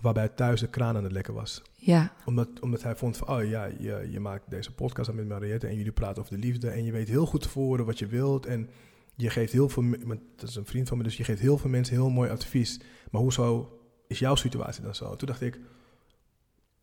waarbij 0.00 0.28
thuis 0.28 0.60
de 0.60 0.68
kraan 0.68 0.96
aan 0.96 1.02
het 1.02 1.12
lekken 1.12 1.34
was. 1.34 1.62
Ja, 1.74 2.12
Omdat, 2.24 2.48
omdat 2.60 2.82
hij 2.82 2.96
vond 2.96 3.16
van, 3.16 3.28
oh 3.28 3.44
ja, 3.44 3.64
je, 3.64 4.08
je 4.10 4.20
maakt 4.20 4.50
deze 4.50 4.74
podcast 4.74 5.08
aan 5.10 5.14
met 5.14 5.28
Mariette 5.28 5.66
en 5.66 5.76
jullie 5.76 5.92
praten 5.92 6.22
over 6.22 6.34
de 6.34 6.46
liefde 6.46 6.70
en 6.70 6.84
je 6.84 6.92
weet 6.92 7.08
heel 7.08 7.26
goed 7.26 7.42
tevoren 7.42 7.84
wat 7.84 7.98
je 7.98 8.06
wilt 8.06 8.46
en 8.46 8.70
je 9.14 9.30
geeft 9.30 9.52
heel 9.52 9.68
veel, 9.68 9.84
dat 10.36 10.48
is 10.48 10.54
een 10.54 10.66
vriend 10.66 10.88
van 10.88 10.96
me, 10.98 11.02
dus 11.02 11.16
je 11.16 11.24
geeft 11.24 11.40
heel 11.40 11.58
veel 11.58 11.70
mensen 11.70 11.94
heel 11.94 12.10
mooi 12.10 12.30
advies. 12.30 12.80
Maar 13.10 13.20
hoezo 13.20 13.78
is 14.06 14.18
jouw 14.18 14.34
situatie 14.34 14.82
dan 14.82 14.94
zo? 14.94 15.16
Toen 15.16 15.28
dacht 15.28 15.40
ik, 15.40 15.60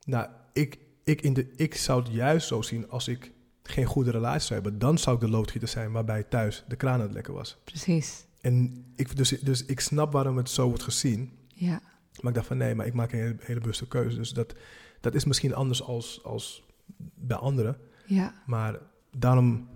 nou, 0.06 0.30
ik, 0.54 0.80
ik, 1.04 1.22
in 1.22 1.34
de, 1.34 1.54
ik 1.56 1.76
zou 1.76 2.04
het 2.04 2.12
juist 2.14 2.48
zo 2.48 2.62
zien 2.62 2.90
als 2.90 3.08
ik 3.08 3.32
geen 3.64 3.86
goede 3.86 4.12
relatie 4.12 4.48
zou 4.48 4.62
hebben. 4.62 4.80
Dan 4.80 4.98
zou 4.98 5.16
ik 5.16 5.22
de 5.22 5.30
loodgieter 5.30 5.68
zijn 5.68 5.92
waarbij 5.92 6.24
thuis 6.24 6.64
de 6.68 6.76
kraan 6.76 6.94
aan 6.94 7.02
het 7.02 7.14
lekken 7.14 7.34
was. 7.34 7.58
precies. 7.64 8.26
En 8.42 8.86
ik, 8.96 9.16
dus, 9.16 9.30
dus 9.30 9.66
ik 9.66 9.80
snap 9.80 10.12
waarom 10.12 10.38
het 10.38 10.50
zo 10.50 10.68
wordt 10.68 10.84
gezien. 10.84 11.32
Ja, 11.48 11.82
Maar 12.22 12.32
ik 12.32 12.36
dacht 12.38 12.48
van 12.48 12.58
nee, 12.58 12.76
maar 12.76 12.86
ik 12.86 12.94
maak 12.94 13.12
een 13.12 13.20
hele, 13.20 13.36
hele 13.40 13.60
bewuste 13.60 13.88
keuze. 13.88 14.18
Dus 14.18 14.30
dat, 14.30 14.54
dat 15.02 15.16
is 15.16 15.26
misschien 15.26 15.54
anders 15.56 15.84
als, 15.84 16.24
als 16.24 16.64
bij 17.16 17.38
anderen. 17.38 17.78
ja, 18.06 18.34
Maar 18.46 18.80
daarom 19.18 19.68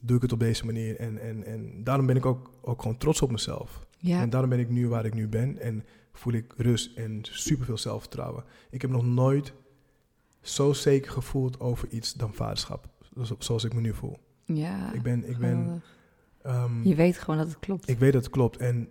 doe 0.00 0.16
ik 0.16 0.22
het 0.22 0.32
op 0.32 0.38
deze 0.40 0.64
manier. 0.64 0.96
En, 0.96 1.18
en, 1.20 1.44
en 1.44 1.84
daarom 1.84 2.06
ben 2.06 2.16
ik 2.16 2.26
ook, 2.26 2.50
ook 2.62 2.82
gewoon 2.82 2.96
trots 2.98 3.22
op 3.22 3.30
mezelf. 3.30 3.86
ja. 3.98 4.20
En 4.20 4.30
daarom 4.30 4.50
ben 4.50 4.58
ik 4.58 4.68
nu 4.70 4.88
waar 4.88 5.04
ik 5.04 5.14
nu 5.14 5.28
ben. 5.28 5.58
En 5.58 5.84
voel 6.12 6.32
ik 6.32 6.54
rust 6.56 6.96
en 6.96 7.18
superveel 7.22 7.78
zelfvertrouwen. 7.78 8.44
Ik 8.70 8.82
heb 8.82 8.90
nog 8.90 9.04
nooit 9.04 9.52
zo 10.40 10.72
zeker 10.72 11.12
gevoeld 11.12 11.60
over 11.60 11.88
iets 11.88 12.14
dan 12.14 12.34
vaderschap. 12.34 12.88
Zo- 13.22 13.36
Zoals 13.38 13.64
ik 13.64 13.74
me 13.74 13.80
nu 13.80 13.94
voel. 13.94 14.18
ja. 14.44 14.92
Ik 14.92 15.02
ben, 15.02 15.28
ik 15.28 15.38
ben, 15.38 15.82
ehm, 16.42 16.82
Je 16.88 16.94
weet 16.94 17.18
gewoon 17.18 17.38
dat 17.38 17.48
het 17.48 17.58
klopt. 17.58 17.88
ik 17.88 17.98
weet 17.98 18.12
dat 18.12 18.22
het 18.24 18.32
klopt. 18.32 18.56
En 18.56 18.88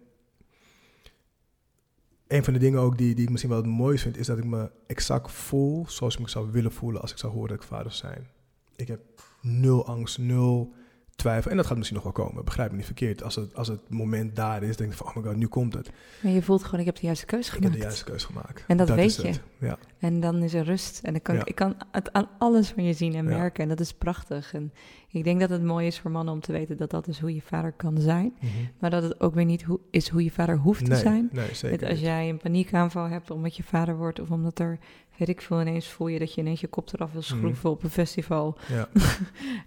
een 2.27 2.43
van 2.43 2.53
de 2.53 2.59
dingen 2.59 2.79
ook 2.79 2.97
die, 2.97 3.15
die 3.15 3.23
ik 3.23 3.29
misschien 3.29 3.51
wel 3.51 3.61
het 3.61 3.67
mooiste 3.71 4.03
vind, 4.03 4.17
is 4.17 4.27
dat 4.27 4.37
ik 4.37 4.45
me 4.45 4.71
exact 4.87 5.31
voel 5.31 5.85
zoals 5.87 6.13
ik 6.13 6.19
me 6.19 6.29
zou 6.29 6.51
willen 6.51 6.71
voelen 6.71 7.01
als 7.01 7.11
ik 7.11 7.17
zou 7.17 7.33
horen 7.33 7.49
dat 7.49 7.57
ik 7.57 7.67
vader 7.67 7.91
zou 7.91 8.13
zijn. 8.13 8.27
Ik 8.75 8.87
heb 8.87 8.99
nul 9.41 9.85
angst, 9.85 10.17
nul 10.17 10.73
twijfel. 11.15 11.51
En 11.51 11.57
dat 11.57 11.65
gaat 11.65 11.75
misschien 11.77 12.01
nog 12.03 12.13
wel 12.13 12.25
komen, 12.25 12.45
begrijp 12.45 12.71
me 12.71 12.77
niet 12.77 12.85
verkeerd. 12.85 13.23
Als 13.23 13.35
het, 13.35 13.55
als 13.55 13.67
het 13.67 13.89
moment 13.89 14.35
daar 14.35 14.63
is, 14.63 14.77
denk 14.77 14.91
ik 14.91 14.97
van, 14.97 15.07
oh 15.07 15.15
my 15.15 15.23
god, 15.23 15.35
nu 15.35 15.47
komt 15.47 15.73
het. 15.73 15.89
Maar 16.21 16.31
je 16.31 16.41
voelt 16.41 16.63
gewoon, 16.63 16.79
ik 16.79 16.85
heb 16.85 16.95
de 16.95 17.05
juiste 17.05 17.25
keuze 17.25 17.47
Ik 17.47 17.53
heb 17.53 17.61
gemaakt. 17.61 17.79
de 17.79 17.85
juiste 17.85 18.03
keuze 18.05 18.25
gemaakt. 18.25 18.63
En 18.67 18.77
dat 18.77 18.89
weet 18.89 19.15
je. 19.15 19.27
het. 19.27 19.41
Ja, 19.59 19.77
En 19.99 20.19
dan 20.19 20.35
is 20.43 20.53
er 20.53 20.63
rust. 20.63 20.99
En 21.03 21.11
dan 21.11 21.21
kan 21.21 21.35
Ja. 21.35 21.41
ik, 21.41 21.47
ik 21.47 21.55
kan 21.55 21.75
het 21.91 22.13
aan 22.13 22.27
alles 22.37 22.69
van 22.69 22.83
je 22.83 22.93
zien 22.93 23.15
en 23.15 23.29
Ja. 23.29 23.37
merken. 23.37 23.63
En 23.63 23.69
dat 23.69 23.79
is 23.79 23.93
prachtig. 23.93 24.53
En 24.53 24.73
Ik 25.11 25.23
denk 25.23 25.39
dat 25.39 25.49
het 25.49 25.63
mooi 25.63 25.87
is 25.87 25.99
voor 25.99 26.11
mannen 26.11 26.33
om 26.33 26.39
te 26.39 26.51
weten 26.51 26.77
dat 26.77 26.89
dat 26.89 27.07
is 27.07 27.19
hoe 27.19 27.33
je 27.35 27.41
vader 27.41 27.71
kan 27.71 27.97
zijn. 27.97 28.33
Mhm. 28.39 28.47
Maar 28.79 28.89
dat 28.89 29.03
het 29.03 29.19
ook 29.19 29.33
weer 29.35 29.45
niet 29.45 29.63
hoe, 29.63 29.79
is 29.91 30.09
hoe 30.09 30.23
je 30.23 30.31
vader 30.31 30.57
hoeft 30.57 30.85
te 30.85 30.95
zijn. 30.95 31.29
nee, 31.31 31.53
zeker 31.55 31.89
als 31.89 31.99
jij 31.99 32.29
een 32.29 32.37
paniekaanval 32.37 33.07
hebt 33.07 33.31
omdat 33.31 33.55
je 33.55 33.63
vader 33.63 33.97
wordt... 33.97 34.19
of 34.19 34.31
omdat 34.31 34.59
er, 34.59 34.79
weet 35.17 35.29
ik 35.29 35.41
veel, 35.41 35.61
ineens 35.61 35.87
voel 35.87 36.07
je 36.07 36.19
dat 36.19 36.33
je 36.33 36.41
ineens 36.41 36.61
je 36.61 36.67
kop 36.67 36.89
eraf 36.93 37.11
wil 37.11 37.21
schroeven 37.21 37.69
op 37.69 37.83
een 37.83 37.89
festival. 37.89 38.57
Ja. 38.67 38.87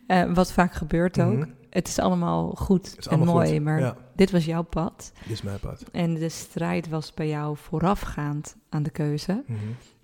Eh, 0.06 0.32
wat 0.34 0.52
vaak 0.52 0.72
gebeurt 0.74 1.20
ook. 1.20 1.36
Mhm. 1.36 1.48
Het 1.70 1.88
is 1.88 1.98
allemaal 1.98 2.50
goed 2.50 3.06
en 3.08 3.18
mooi, 3.18 3.50
goed. 3.52 3.60
maar 3.62 3.80
Ja, 3.80 3.96
dit 4.16 4.30
was 4.30 4.44
jouw 4.44 4.62
pad. 4.62 5.12
dit 5.22 5.30
is 5.32 5.42
mijn 5.42 5.58
pad. 5.60 5.82
En 5.92 6.14
de 6.14 6.28
strijd 6.28 6.88
was 6.88 7.14
bij 7.14 7.28
jou 7.28 7.56
voorafgaand 7.56 8.56
aan 8.68 8.82
de 8.82 8.90
keuze. 8.90 9.42
Mhm. 9.46 9.58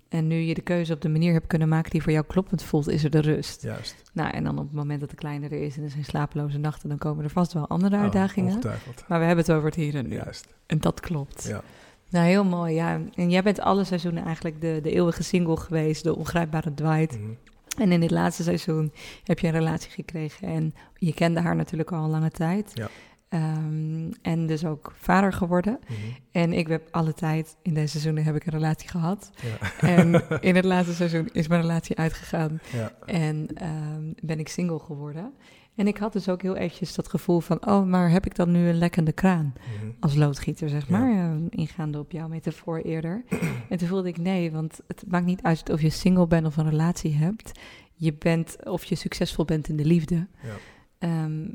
En 0.09 0.27
nu 0.27 0.35
je 0.35 0.53
de 0.53 0.61
keuze 0.61 0.93
op 0.93 1.01
de 1.01 1.09
manier 1.09 1.33
hebt 1.33 1.47
kunnen 1.47 1.67
maken 1.67 1.91
die 1.91 2.03
voor 2.03 2.11
jou 2.11 2.25
kloppend 2.25 2.63
voelt, 2.63 2.87
is 2.89 3.03
er 3.03 3.09
de 3.09 3.19
rust. 3.19 3.61
Juist. 3.61 3.95
Nou, 4.13 4.29
en 4.31 4.43
dan 4.43 4.57
op 4.57 4.63
het 4.63 4.73
moment 4.73 4.99
dat 4.99 5.09
de 5.09 5.15
kleine 5.15 5.45
er 5.45 5.61
is 5.61 5.77
en 5.77 5.83
er 5.83 5.89
zijn 5.89 6.03
slapeloze 6.05 6.57
nachten, 6.57 6.89
dan 6.89 6.97
komen 6.97 7.23
er 7.23 7.29
vast 7.29 7.53
wel 7.53 7.67
andere 7.67 7.95
Oh, 7.95 8.01
uitdagingen. 8.01 8.59
maar 9.07 9.19
we 9.19 9.25
hebben 9.25 9.45
het 9.45 9.51
over 9.51 9.65
het 9.65 9.75
hier 9.75 9.95
en 9.95 10.07
nu. 10.07 10.15
Juist. 10.15 10.47
En 10.65 10.79
dat 10.79 10.99
klopt. 10.99 11.43
Ja. 11.47 11.61
Nou, 12.09 12.25
heel 12.25 12.43
mooi, 12.43 12.73
ja. 12.73 12.99
En 13.15 13.29
jij 13.29 13.43
bent 13.43 13.59
alle 13.59 13.83
seizoenen 13.83 14.25
eigenlijk 14.25 14.61
de, 14.61 14.79
de 14.83 14.91
eeuwige 14.91 15.23
single 15.23 15.57
geweest, 15.57 16.03
de 16.03 16.15
ongrijpbare 16.15 16.73
Dwight. 16.73 17.19
Mhm. 17.19 17.29
En 17.77 17.91
in 17.91 17.99
dit 17.99 18.11
laatste 18.11 18.43
seizoen 18.43 18.93
heb 19.23 19.39
je 19.39 19.47
een 19.47 19.53
relatie 19.53 19.91
gekregen. 19.91 20.47
En 20.47 20.73
je 20.95 21.13
kende 21.13 21.39
haar 21.39 21.55
natuurlijk 21.55 21.91
al 21.91 22.03
een 22.03 22.09
lange 22.09 22.31
tijd. 22.31 22.71
Ja. 22.73 22.89
Ehm, 23.29 24.11
en 24.21 24.45
dus 24.45 24.65
ook 24.65 24.93
vader 24.95 25.33
geworden. 25.33 25.79
Mhm. 25.83 25.93
En 26.31 26.53
ik 26.53 26.67
heb 26.67 26.87
alle 26.91 27.13
tijd, 27.13 27.57
in 27.61 27.73
deze 27.73 27.87
seizoenen 27.87 28.23
heb 28.23 28.35
ik 28.35 28.45
een 28.45 28.53
relatie 28.53 28.89
gehad. 28.89 29.31
Ja. 29.41 29.87
En 29.87 30.23
in 30.49 30.55
het 30.55 30.65
laatste 30.65 30.93
seizoen 30.93 31.29
is 31.31 31.47
mijn 31.47 31.61
relatie 31.61 31.97
uitgegaan. 31.97 32.59
ja. 32.71 32.91
En 33.05 33.47
ehm, 33.53 34.13
ben 34.21 34.39
ik 34.39 34.47
single 34.47 34.79
geworden. 34.79 35.33
En 35.77 35.87
ik 35.87 35.97
had 35.97 36.13
dus 36.13 36.29
ook 36.29 36.41
heel 36.41 36.55
eventjes 36.55 36.95
dat 36.95 37.07
gevoel 37.07 37.39
van... 37.39 37.67
oh, 37.67 37.85
maar 37.85 38.09
heb 38.09 38.25
ik 38.25 38.35
dan 38.35 38.51
nu 38.51 38.67
een 38.67 38.77
lekkende 38.77 39.11
kraan? 39.11 39.53
Mhm. 39.55 39.91
Als 39.99 40.15
loodgieter, 40.15 40.69
zeg 40.69 40.89
maar. 40.89 41.37
ingaande 41.49 41.99
op 41.99 42.11
jouw 42.11 42.27
metafoor 42.27 42.77
eerder. 42.77 43.23
en 43.69 43.77
toen 43.77 43.87
voelde 43.87 44.07
ik 44.07 44.17
nee, 44.17 44.51
want 44.51 44.79
het 44.87 45.03
maakt 45.07 45.25
niet 45.25 45.41
uit 45.41 45.69
of 45.69 45.81
je 45.81 45.89
single 45.89 46.27
bent 46.27 46.45
of 46.45 46.57
een 46.57 46.69
relatie 46.69 47.15
hebt. 47.15 47.51
Je 47.93 48.13
bent, 48.13 48.65
of 48.65 48.83
je 48.83 48.95
succesvol 48.95 49.45
bent 49.45 49.67
in 49.67 49.75
de 49.75 49.85
liefde. 49.85 50.27
Ja. 50.43 50.53
Ehm, 50.97 51.47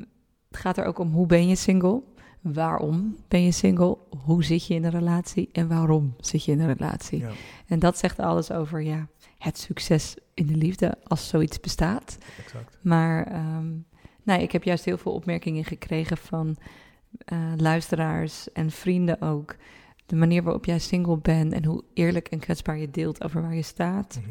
het 0.47 0.57
gaat 0.57 0.77
er 0.77 0.85
ook 0.85 0.99
om 0.99 1.11
hoe 1.11 1.25
ben 1.25 1.47
je 1.47 1.55
single? 1.55 2.01
Waarom 2.41 3.17
ben 3.27 3.43
je 3.43 3.51
single? 3.51 3.97
Hoe 4.25 4.43
zit 4.43 4.67
je 4.67 4.73
in 4.73 4.83
een 4.83 4.91
relatie? 4.91 5.49
En 5.51 5.67
waarom 5.67 6.15
zit 6.19 6.45
je 6.45 6.51
in 6.51 6.59
een 6.59 6.73
relatie? 6.73 7.19
Ja. 7.19 7.29
En 7.67 7.79
dat 7.79 7.97
zegt 7.97 8.19
alles 8.19 8.51
over 8.51 8.81
ja, 8.81 9.07
het 9.37 9.57
succes 9.57 10.15
in 10.33 10.47
de 10.47 10.55
liefde 10.55 10.97
als 11.03 11.27
zoiets 11.27 11.59
bestaat. 11.59 12.17
Exact. 12.43 12.77
Maar 12.81 13.27
ehm, 13.27 13.67
nou, 14.23 14.41
ik 14.41 14.51
heb 14.51 14.63
juist 14.63 14.85
heel 14.85 14.97
veel 14.97 15.11
opmerkingen 15.11 15.65
gekregen 15.65 16.17
van 16.17 16.57
eh, 17.25 17.37
luisteraars 17.57 18.51
en 18.51 18.71
vrienden 18.71 19.21
ook. 19.21 19.55
De 20.05 20.15
manier 20.15 20.43
waarop 20.43 20.65
jij 20.65 20.79
single 20.79 21.17
bent 21.17 21.53
en 21.53 21.65
hoe 21.65 21.83
eerlijk 21.93 22.27
en 22.27 22.39
kwetsbaar 22.39 22.77
je 22.77 22.89
deelt 22.89 23.23
over 23.23 23.41
waar 23.41 23.55
je 23.55 23.61
staat. 23.61 24.19
Mhm. 24.21 24.29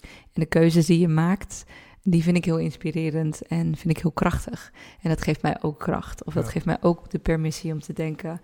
En 0.00 0.40
de 0.40 0.46
keuzes 0.46 0.86
die 0.86 0.98
je 0.98 1.08
maakt, 1.08 1.64
die 2.02 2.22
vind 2.22 2.36
ik 2.36 2.44
heel 2.44 2.58
inspirerend 2.58 3.42
en 3.46 3.76
vind 3.76 3.96
ik 3.96 4.02
heel 4.02 4.12
krachtig. 4.12 4.72
En 5.02 5.08
dat 5.08 5.22
geeft 5.22 5.42
mij 5.42 5.62
ook 5.62 5.78
kracht. 5.78 6.24
Of 6.24 6.34
dat 6.34 6.48
geeft 6.48 6.64
mij 6.66 6.78
ook 6.80 7.10
de 7.10 7.18
permissie 7.18 7.72
om 7.72 7.80
te 7.80 7.92
denken, 7.92 8.40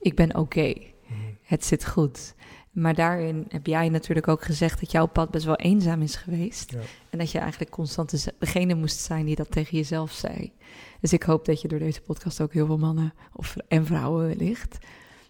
ik 0.00 0.16
ben 0.16 0.36
oké, 0.36 0.72
Mhm. 1.12 1.20
het 1.42 1.64
zit 1.64 1.86
goed. 1.86 2.34
Maar 2.72 2.94
daarin 2.94 3.44
heb 3.48 3.66
jij 3.66 3.88
natuurlijk 3.88 4.28
ook 4.28 4.44
gezegd 4.44 4.80
dat 4.80 4.92
jouw 4.92 5.06
pad 5.06 5.30
best 5.30 5.44
wel 5.44 5.56
eenzaam 5.56 6.02
is 6.02 6.16
geweest. 6.16 6.72
Ja. 6.72 6.80
En 7.10 7.18
dat 7.18 7.30
je 7.30 7.38
eigenlijk 7.38 7.70
constant 7.70 8.28
degene 8.38 8.74
moest 8.74 8.98
zijn 8.98 9.24
die 9.24 9.36
dat 9.36 9.50
tegen 9.50 9.76
jezelf 9.76 10.12
zei. 10.12 10.52
Dus 11.00 11.12
ik 11.12 11.22
hoop 11.22 11.44
dat 11.44 11.60
je 11.60 11.68
door 11.68 11.78
deze 11.78 12.00
podcast 12.00 12.40
ook 12.40 12.52
heel 12.52 12.66
veel 12.66 12.78
mannen 12.78 13.14
of, 13.32 13.56
en 13.68 13.86
vrouwen 13.86 14.26
wellicht... 14.26 14.78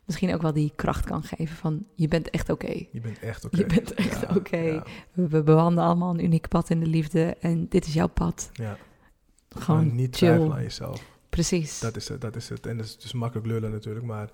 misschien 0.04 0.34
ook 0.34 0.42
wel 0.42 0.52
die 0.52 0.72
kracht 0.76 1.04
kan 1.04 1.22
geven 1.22 1.56
van 1.56 1.86
je 1.94 2.08
bent 2.08 2.30
echt 2.30 2.50
oké. 2.50 2.86
Je 2.92 3.00
bent 3.00 3.18
echt 3.18 3.44
oké. 3.44 3.56
Je 3.56 3.66
bent 3.66 3.94
echt 3.94 4.20
Ja, 4.20 4.34
oké. 4.36 4.56
Ja. 4.56 4.86
We, 5.12 5.28
we 5.28 5.42
bewandelen 5.42 5.88
allemaal 5.88 6.14
een 6.14 6.24
uniek 6.24 6.48
pad 6.48 6.70
in 6.70 6.80
de 6.80 6.86
liefde 6.86 7.36
en 7.40 7.68
dit 7.68 7.86
is 7.86 7.92
jouw 7.92 8.08
pad. 8.08 8.50
ja. 8.52 8.76
Gewoon 9.48 9.94
niet 9.94 10.16
chill. 10.16 10.28
twijfelen 10.28 10.56
aan 10.56 10.62
jezelf. 10.62 11.02
Precies. 11.28 11.80
Dat 11.80 11.96
is 11.96 12.08
het. 12.08 12.20
Dat 12.20 12.36
is 12.36 12.48
het. 12.48 12.66
En 12.66 12.76
dat 12.76 12.86
is 12.86 12.98
dus 12.98 13.12
makkelijk 13.12 13.46
lullen 13.46 13.70
natuurlijk, 13.70 14.06
maar 14.06 14.30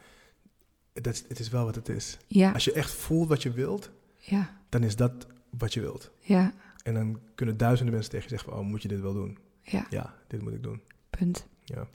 het 1.04 1.14
is, 1.14 1.24
het 1.28 1.38
is 1.38 1.48
wel 1.48 1.64
wat 1.64 1.74
het 1.74 1.88
is. 1.88 2.18
Ja, 2.26 2.52
Als 2.52 2.64
je 2.64 2.72
echt 2.72 2.90
voelt 2.90 3.28
wat 3.28 3.42
je 3.42 3.50
wilt, 3.50 3.90
ja, 4.18 4.56
dan 4.68 4.82
is 4.82 4.96
dat 4.96 5.26
wat 5.58 5.74
je 5.74 5.80
wilt. 5.80 6.10
ja, 6.20 6.52
En 6.82 6.94
dan 6.94 7.18
kunnen 7.34 7.56
duizenden 7.56 7.94
mensen 7.94 8.12
tegen 8.12 8.28
je 8.28 8.34
zeggen 8.36 8.52
van, 8.52 8.60
oh, 8.62 8.66
moet 8.70 8.82
je 8.82 8.88
dit 8.88 9.00
wel 9.00 9.12
doen? 9.12 9.38
ja, 9.62 9.86
Ja, 9.90 10.14
dit 10.26 10.42
moet 10.42 10.52
ik 10.52 10.62
doen. 10.62 10.80
punt. 11.10 11.46
Ja. 11.64 11.86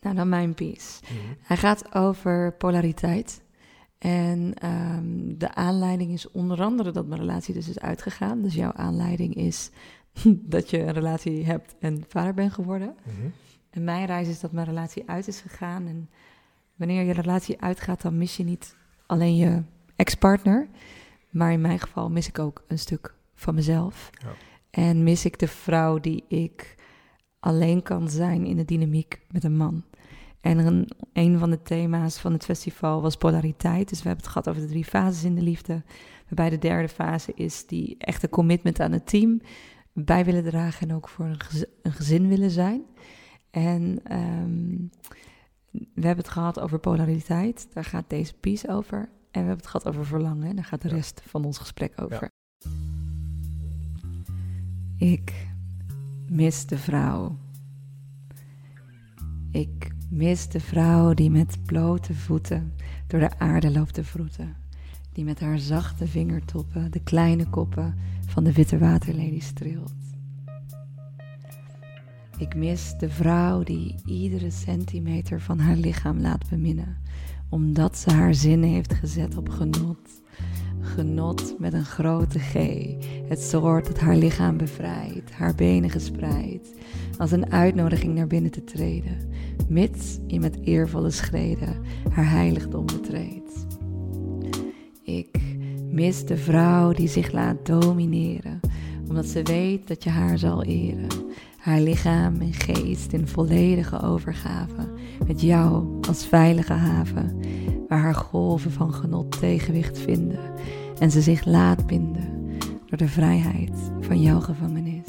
Nou, 0.00 0.16
dan 0.16 0.28
mijn 0.28 0.54
piece. 0.54 1.02
Mhm. 1.02 1.34
Hij 1.40 1.56
gaat 1.56 1.94
over 1.94 2.52
polariteit. 2.52 3.42
En 3.98 4.54
ehm, 4.54 5.38
de 5.38 5.54
aanleiding 5.54 6.12
is 6.12 6.30
onder 6.30 6.62
andere 6.62 6.90
dat 6.90 7.06
mijn 7.06 7.20
relatie 7.20 7.54
dus 7.54 7.68
is 7.68 7.78
uitgegaan. 7.78 8.42
Dus 8.42 8.54
jouw 8.54 8.72
aanleiding 8.72 9.34
is 9.34 9.70
dat 10.54 10.70
je 10.70 10.78
een 10.78 10.92
relatie 10.92 11.44
hebt 11.44 11.74
en 11.80 12.04
vader 12.08 12.34
bent 12.34 12.52
geworden. 12.52 12.94
Mhm. 13.04 13.28
En 13.70 13.84
mijn 13.84 14.06
reis 14.06 14.28
is 14.28 14.40
dat 14.40 14.52
mijn 14.52 14.66
relatie 14.66 15.02
uit 15.08 15.28
is 15.28 15.40
gegaan. 15.40 15.86
En 15.86 16.10
wanneer 16.80 17.02
je 17.02 17.12
relatie 17.12 17.60
uitgaat, 17.60 18.02
dan 18.02 18.18
mis 18.18 18.36
je 18.36 18.44
niet 18.44 18.76
alleen 19.06 19.36
je 19.36 19.62
ex-partner. 19.96 20.68
Maar 21.30 21.52
in 21.52 21.60
mijn 21.60 21.78
geval 21.78 22.10
mis 22.10 22.28
ik 22.28 22.38
ook 22.38 22.64
een 22.68 22.78
stuk 22.78 23.14
van 23.34 23.54
mezelf. 23.54 24.10
Ja. 24.22 24.32
En 24.70 25.02
mis 25.02 25.24
ik 25.24 25.38
de 25.38 25.48
vrouw 25.48 25.98
die 25.98 26.24
ik 26.28 26.74
alleen 27.40 27.82
kan 27.82 28.10
zijn 28.10 28.46
in 28.46 28.56
de 28.56 28.64
dynamiek 28.64 29.20
met 29.30 29.44
een 29.44 29.56
man. 29.56 29.84
En 30.40 30.58
een, 30.58 30.88
een 31.12 31.38
van 31.38 31.50
de 31.50 31.62
thema's 31.62 32.18
van 32.18 32.32
het 32.32 32.44
festival 32.44 33.02
was 33.02 33.16
polariteit. 33.16 33.88
Dus 33.88 34.02
we 34.02 34.08
hebben 34.08 34.24
het 34.24 34.32
gehad 34.32 34.48
over 34.48 34.62
de 34.62 34.68
drie 34.68 34.84
fases 34.84 35.24
in 35.24 35.34
de 35.34 35.42
liefde. 35.42 35.82
Waarbij 36.24 36.50
de 36.50 36.58
derde 36.58 36.88
fase 36.88 37.32
is 37.34 37.66
die 37.66 37.94
echte 37.98 38.28
commitment 38.28 38.80
aan 38.80 38.92
het 38.92 39.06
team. 39.06 39.40
Bij 39.92 40.24
willen 40.24 40.44
dragen 40.44 40.88
en 40.88 40.94
ook 40.94 41.08
voor 41.08 41.24
een, 41.24 41.40
gez- 41.40 41.64
een 41.82 41.92
gezin 41.92 42.28
willen 42.28 42.50
zijn. 42.50 42.82
En 43.50 44.00
ehm, 44.04 44.76
we 45.70 46.06
hebben 46.06 46.24
het 46.24 46.28
gehad 46.32 46.60
over 46.60 46.78
polariteit. 46.78 47.68
Daar 47.72 47.84
gaat 47.84 48.04
deze 48.08 48.34
piece 48.34 48.68
over. 48.68 48.98
En 48.98 49.08
we 49.42 49.48
hebben 49.48 49.56
het 49.56 49.66
gehad 49.66 49.86
over 49.88 50.06
verlangen. 50.06 50.56
Daar 50.56 50.64
gaat 50.64 50.82
de 50.82 50.88
Ja. 50.88 50.94
rest 50.94 51.22
van 51.26 51.44
ons 51.44 51.58
gesprek 51.58 52.00
over. 52.00 52.30
Ik 54.96 55.46
mis 56.28 56.66
de 56.66 56.78
vrouw. 56.78 57.36
Ik 59.50 59.92
mis 60.10 60.48
de 60.48 60.60
vrouw 60.60 61.14
die 61.14 61.30
met 61.30 61.64
blote 61.66 62.14
voeten 62.14 62.74
door 63.06 63.20
de 63.20 63.38
aarde 63.38 63.70
loopt 63.70 63.94
te 63.94 64.04
vroeten. 64.04 64.56
Die 65.12 65.24
met 65.24 65.40
haar 65.40 65.58
zachte 65.58 66.06
vingertoppen 66.06 66.90
de 66.90 67.02
kleine 67.02 67.48
koppen 67.48 67.94
van 68.26 68.44
de 68.44 68.52
witte 68.52 68.78
waterlelie 68.78 69.42
streelt. 69.42 69.92
Ik 72.40 72.54
mis 72.54 72.94
de 72.98 73.08
vrouw 73.08 73.62
die 73.62 73.94
iedere 74.04 74.50
centimeter 74.50 75.40
van 75.40 75.58
haar 75.58 75.76
lichaam 75.76 76.20
laat 76.20 76.48
beminnen, 76.48 76.96
omdat 77.48 77.98
ze 77.98 78.10
haar 78.10 78.34
zin 78.34 78.62
heeft 78.62 78.94
gezet 78.94 79.36
op 79.36 79.48
genot. 79.48 80.22
Genot 80.80 81.54
met 81.58 81.72
een 81.72 81.84
grote 81.84 82.38
G, 82.38 82.54
het 83.28 83.42
soort 83.42 83.86
dat 83.86 83.98
haar 83.98 84.16
lichaam 84.16 84.56
bevrijdt, 84.56 85.32
haar 85.32 85.54
benen 85.54 85.90
gespreid, 85.90 86.74
als 87.18 87.30
een 87.30 87.52
uitnodiging 87.52 88.14
naar 88.14 88.26
binnen 88.26 88.50
te 88.50 88.64
treden, 88.64 89.16
mits 89.68 90.18
je 90.26 90.40
met 90.40 90.58
eervolle 90.62 91.10
schreden 91.10 91.76
haar 92.10 92.30
heiligdom 92.30 92.86
betreedt. 92.86 93.66
Ik 95.02 95.40
mis 95.90 96.24
de 96.26 96.36
vrouw 96.36 96.92
die 96.92 97.08
zich 97.08 97.32
laat 97.32 97.66
domineren, 97.66 98.60
omdat 99.08 99.26
ze 99.26 99.42
weet 99.42 99.88
dat 99.88 100.04
je 100.04 100.10
haar 100.10 100.38
zal 100.38 100.64
eren. 100.64 101.08
Haar 101.60 101.80
lichaam 101.80 102.40
en 102.40 102.52
geest 102.52 103.12
in 103.12 103.28
volledige 103.28 104.02
overgave, 104.02 104.92
met 105.26 105.40
jou 105.40 105.98
als 106.08 106.26
veilige 106.26 106.72
haven, 106.72 107.40
waar 107.88 108.00
haar 108.00 108.14
golven 108.14 108.72
van 108.72 108.94
genot 108.94 109.38
tegenwicht 109.38 109.98
vinden 109.98 110.52
en 110.98 111.10
ze 111.10 111.20
zich 111.20 111.44
laat 111.44 111.86
binden 111.86 112.58
door 112.86 112.98
de 112.98 113.08
vrijheid 113.08 113.78
van 114.00 114.20
jouw 114.20 114.40
gevangenis. 114.40 115.08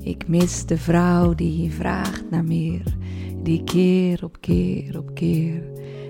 Ik 0.00 0.28
mis 0.28 0.66
de 0.66 0.78
vrouw 0.78 1.34
die 1.34 1.62
je 1.62 1.70
vraagt 1.70 2.30
naar 2.30 2.44
meer, 2.44 2.96
die 3.42 3.64
keer 3.64 4.24
op 4.24 4.40
keer 4.40 4.98
op 4.98 5.14
keer 5.14 5.62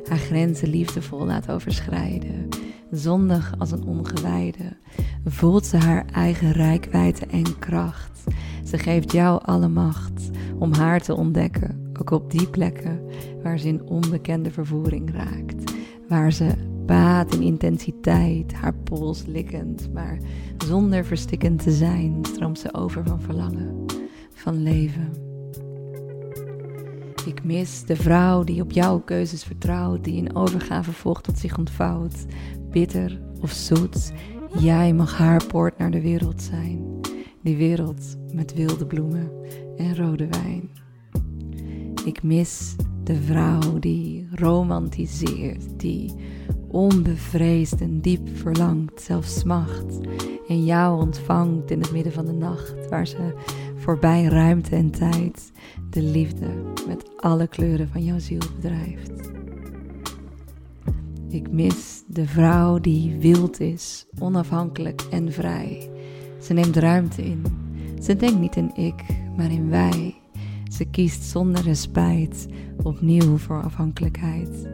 haar 0.08 0.18
grenzen 0.18 0.68
liefdevol 0.68 1.26
laat 1.26 1.50
overschrijden. 1.50 2.48
Zondig 2.90 3.54
als 3.58 3.70
een 3.70 3.84
ongewijde 3.84 4.76
voelt 5.24 5.66
ze 5.66 5.76
haar 5.76 6.04
eigen 6.12 6.52
rijkwijde 6.52 7.26
en 7.26 7.58
kracht. 7.58 8.24
Ze 8.64 8.78
geeft 8.78 9.12
jou 9.12 9.40
alle 9.44 9.68
macht 9.68 10.30
om 10.58 10.72
haar 10.72 11.00
te 11.00 11.14
ontdekken, 11.14 11.90
ook 12.00 12.10
op 12.10 12.30
die 12.30 12.48
plekken 12.48 13.00
waar 13.42 13.58
ze 13.58 13.68
in 13.68 13.82
onbekende 13.82 14.50
vervoering 14.50 15.14
raakt, 15.14 15.72
waar 16.08 16.32
ze 16.32 16.50
baat 16.86 17.34
in 17.34 17.42
intensiteit, 17.42 18.52
haar 18.52 18.74
pols 18.74 19.24
likkend, 19.26 19.92
maar 19.92 20.18
zonder 20.66 21.04
verstikkend 21.04 21.62
te 21.62 21.72
zijn, 21.72 22.18
stroomt 22.22 22.58
ze 22.58 22.74
over 22.74 23.04
van 23.04 23.20
verlangen. 23.20 23.84
van 24.34 24.62
leven. 24.62 25.10
Ik 27.26 27.44
mis 27.44 27.84
de 27.84 27.96
vrouw 27.96 28.44
die 28.44 28.62
op 28.62 28.70
jouw 28.70 28.98
keuzes 28.98 29.44
vertrouwt, 29.44 30.04
die 30.04 30.16
in 30.16 30.36
overgave 30.36 30.92
volgt 30.92 31.24
tot 31.24 31.38
zich 31.38 31.58
ontvouwt. 31.58 32.24
Bitter 32.76 33.20
of 33.40 33.50
zoet, 33.50 34.12
jij 34.58 34.92
mag 34.92 35.16
haar 35.16 35.46
poort 35.46 35.78
naar 35.78 35.90
de 35.90 36.00
wereld 36.00 36.42
zijn. 36.42 37.00
Die 37.42 37.56
wereld 37.56 38.16
met 38.32 38.54
wilde 38.54 38.86
bloemen 38.86 39.30
en 39.76 39.96
rode 39.96 40.26
wijn. 40.26 40.70
Ik 42.04 42.22
mis 42.22 42.76
de 43.04 43.14
vrouw 43.14 43.78
die 43.78 44.28
romantiseert, 44.32 45.80
die 45.80 46.14
onbevreesd 46.68 47.80
en 47.80 48.00
diep 48.00 48.28
verlangt, 48.36 49.02
zelfs 49.02 49.38
smacht. 49.38 49.98
En 50.48 50.64
jou 50.64 51.00
ontvangt 51.00 51.70
in 51.70 51.80
het 51.80 51.92
midden 51.92 52.12
van 52.12 52.26
de 52.26 52.32
nacht, 52.32 52.88
waar 52.88 53.06
ze 53.06 53.34
voorbij 53.76 54.24
ruimte 54.24 54.76
en 54.76 54.90
tijd 54.90 55.52
de 55.90 56.02
liefde 56.02 56.48
met 56.86 57.10
alle 57.16 57.46
kleuren 57.46 57.88
van 57.88 58.04
jouw 58.04 58.18
ziel 58.18 58.42
bedrijft. 58.60 59.45
Ik 61.28 61.50
mis 61.50 62.02
de 62.06 62.26
vrouw 62.26 62.78
die 62.78 63.18
wild 63.18 63.60
is, 63.60 64.06
onafhankelijk 64.18 65.02
en 65.10 65.32
vrij. 65.32 65.90
Ze 66.40 66.52
neemt 66.52 66.76
ruimte 66.76 67.22
in. 67.24 67.44
Ze 68.02 68.16
denkt 68.16 68.38
niet 68.38 68.56
in 68.56 68.74
ik, 68.74 69.02
maar 69.36 69.50
in 69.50 69.70
wij. 69.70 70.14
Ze 70.72 70.84
kiest 70.84 71.22
zonder 71.22 71.62
respijt 71.62 72.46
opnieuw 72.82 73.36
voor 73.36 73.62
afhankelijkheid. 73.62 74.68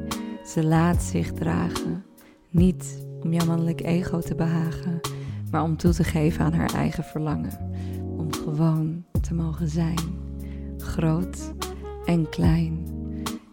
Ze 0.46 0.64
laat 0.64 1.02
zich 1.02 1.32
dragen, 1.32 2.04
niet 2.50 3.06
om 3.22 3.32
jouw 3.32 3.46
mannelijk 3.46 3.80
ego 3.80 4.18
te 4.18 4.34
behagen, 4.34 5.00
maar 5.50 5.62
om 5.62 5.76
toe 5.76 5.92
te 5.92 6.04
geven 6.04 6.44
aan 6.44 6.52
haar 6.52 6.74
eigen 6.74 7.04
verlangen. 7.04 7.58
Om 8.16 8.32
gewoon 8.32 9.04
te 9.20 9.34
mogen 9.34 9.68
zijn, 9.68 10.00
groot 10.78 11.52
en 12.04 12.28
klein, 12.28 12.86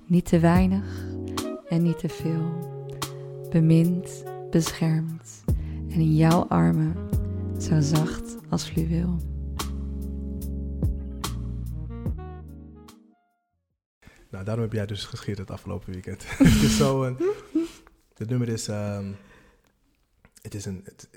niet 0.06 0.26
te 0.26 0.40
weinig 0.40 1.06
en 1.70 1.84
niet 1.84 2.00
te 2.00 2.10
veel. 2.10 2.69
Bemind, 3.50 4.24
beschermd 4.50 5.44
en 5.90 6.00
in 6.00 6.16
jouw 6.16 6.48
armen 6.48 6.96
zo 7.62 7.80
zacht 7.80 8.36
als 8.50 8.70
fluweel. 8.70 9.18
Nou, 14.30 14.46
daarom 14.46 14.64
heb 14.64 14.74
jij 14.74 14.86
dus 14.86 15.06
geschierd 15.06 15.38
het 15.38 15.52
afgelopen 15.52 15.92
weekend. 15.94 16.24
het 16.38 16.62
is 16.62 16.78
zo 16.78 17.04
een... 17.04 17.18
Het 18.18 18.30
nummer 18.30 18.50
is... 18.50 18.68
ehm, 18.68 19.12
het 20.42 20.54
is 20.54 20.66
een... 20.66 20.82
het- 20.84 21.10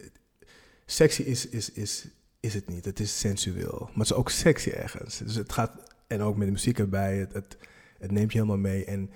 sexy 0.87 1.23
is, 1.23 1.49
is, 1.49 1.73
is, 1.73 2.07
is 2.41 2.55
het 2.55 2.69
niet. 2.69 2.85
Het 2.85 3.01
is 3.01 3.19
sensueel. 3.19 3.79
Maar 3.81 3.93
het 3.97 4.11
is 4.11 4.13
ook 4.13 4.31
sexy 4.31 4.71
ergens. 4.71 5.19
Dus 5.19 5.35
het 5.35 5.53
gaat... 5.53 5.95
En 6.07 6.21
ook 6.21 6.37
met 6.37 6.47
de 6.47 6.53
muziek 6.53 6.79
erbij. 6.79 7.17
Het, 7.19 7.33
het, 7.33 7.59
het 7.99 8.11
neemt 8.11 8.33
je 8.33 8.39
helemaal 8.39 8.61
mee. 8.61 8.85
En 8.85 9.11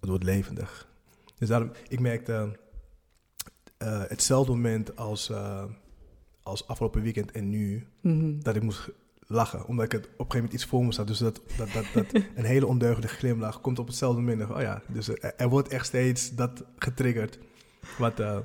het 0.00 0.08
wordt 0.08 0.24
levendig. 0.24 0.92
Dus 1.38 1.48
daarom... 1.48 1.70
Ik 1.88 2.00
merkte... 2.00 2.58
eh, 3.76 4.02
hetzelfde 4.08 4.52
moment 4.52 4.96
als, 4.96 5.30
eh, 5.30 5.64
als 6.42 6.66
afgelopen 6.66 7.02
weekend 7.02 7.30
en 7.32 7.50
nu... 7.50 7.86
Mhm. 8.00 8.38
dat 8.40 8.56
ik 8.56 8.62
moest 8.62 8.90
lachen. 9.26 9.66
Omdat 9.66 9.84
ik 9.84 9.92
het 9.92 10.00
op 10.04 10.08
een 10.10 10.16
gegeven 10.16 10.36
moment 10.36 10.52
iets 10.54 10.64
voor 10.64 10.84
me 10.84 10.92
zat. 10.92 11.06
Dus 11.06 11.18
dat, 11.18 11.40
dat, 11.56 11.72
dat, 11.72 11.84
dat 11.94 12.22
een 12.34 12.44
hele 12.44 12.66
ondeugende 12.66 13.08
glimlach 13.08 13.60
komt 13.60 13.78
op 13.78 13.86
hetzelfde 13.86 14.20
moment. 14.20 14.50
Oh 14.50 14.60
ja, 14.60 14.82
dus 14.88 15.08
er, 15.08 15.34
er 15.36 15.48
wordt 15.48 15.68
echt 15.68 15.86
steeds 15.86 16.34
dat 16.34 16.64
getriggerd. 16.76 17.38
Wat, 17.98 18.20
eh, 18.20 18.38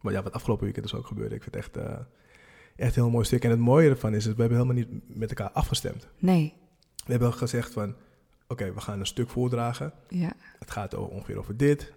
wat, 0.00 0.12
ja, 0.12 0.22
wat 0.22 0.32
afgelopen 0.32 0.64
weekend 0.64 0.84
dus 0.90 0.94
ook 0.94 1.06
gebeurde. 1.06 1.34
Ik 1.34 1.42
vind 1.42 1.54
het 1.54 1.64
echt, 1.64 1.76
echt 2.76 2.96
een 2.96 3.02
heel 3.02 3.10
mooi 3.10 3.24
stuk. 3.24 3.44
En 3.44 3.50
het 3.50 3.58
mooie 3.58 3.88
ervan 3.90 4.14
is, 4.14 4.24
dat 4.24 4.34
we 4.34 4.40
hebben 4.40 4.58
helemaal 4.60 4.82
niet 4.84 5.16
met 5.16 5.28
elkaar 5.28 5.50
afgestemd. 5.50 6.08
Nee, 6.18 6.52
We 7.04 7.10
hebben 7.10 7.32
gezegd 7.34 7.72
van, 7.72 7.94
oké, 8.48 8.72
we 8.74 8.80
gaan 8.80 9.00
een 9.00 9.06
stuk 9.06 9.30
voordragen. 9.30 9.92
ja. 10.08 10.32
Het 10.58 10.70
gaat 10.70 10.94
o- 10.94 11.02
ongeveer 11.04 11.38
over 11.38 11.56
dit. 11.56 11.92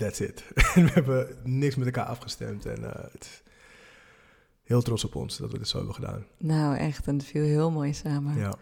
That's 0.00 0.20
it. 0.20 0.44
en 0.74 0.84
we 0.84 0.90
hebben 0.90 1.36
niks 1.44 1.76
met 1.76 1.86
elkaar 1.86 2.04
afgestemd. 2.04 2.66
En 2.66 2.84
eh, 2.94 3.02
het 3.12 3.24
is 3.24 3.42
heel 4.62 4.82
trots 4.82 5.04
op 5.04 5.14
ons 5.14 5.36
dat 5.36 5.52
we 5.52 5.58
dit 5.58 5.68
zo 5.68 5.76
hebben 5.76 5.94
gedaan. 5.94 6.24
Nou, 6.38 6.76
echt, 6.76 7.06
en 7.06 7.14
het 7.16 7.24
viel 7.24 7.42
heel 7.44 7.70
mooi 7.70 7.94
samen. 7.94 8.36
Ja. 8.36 8.54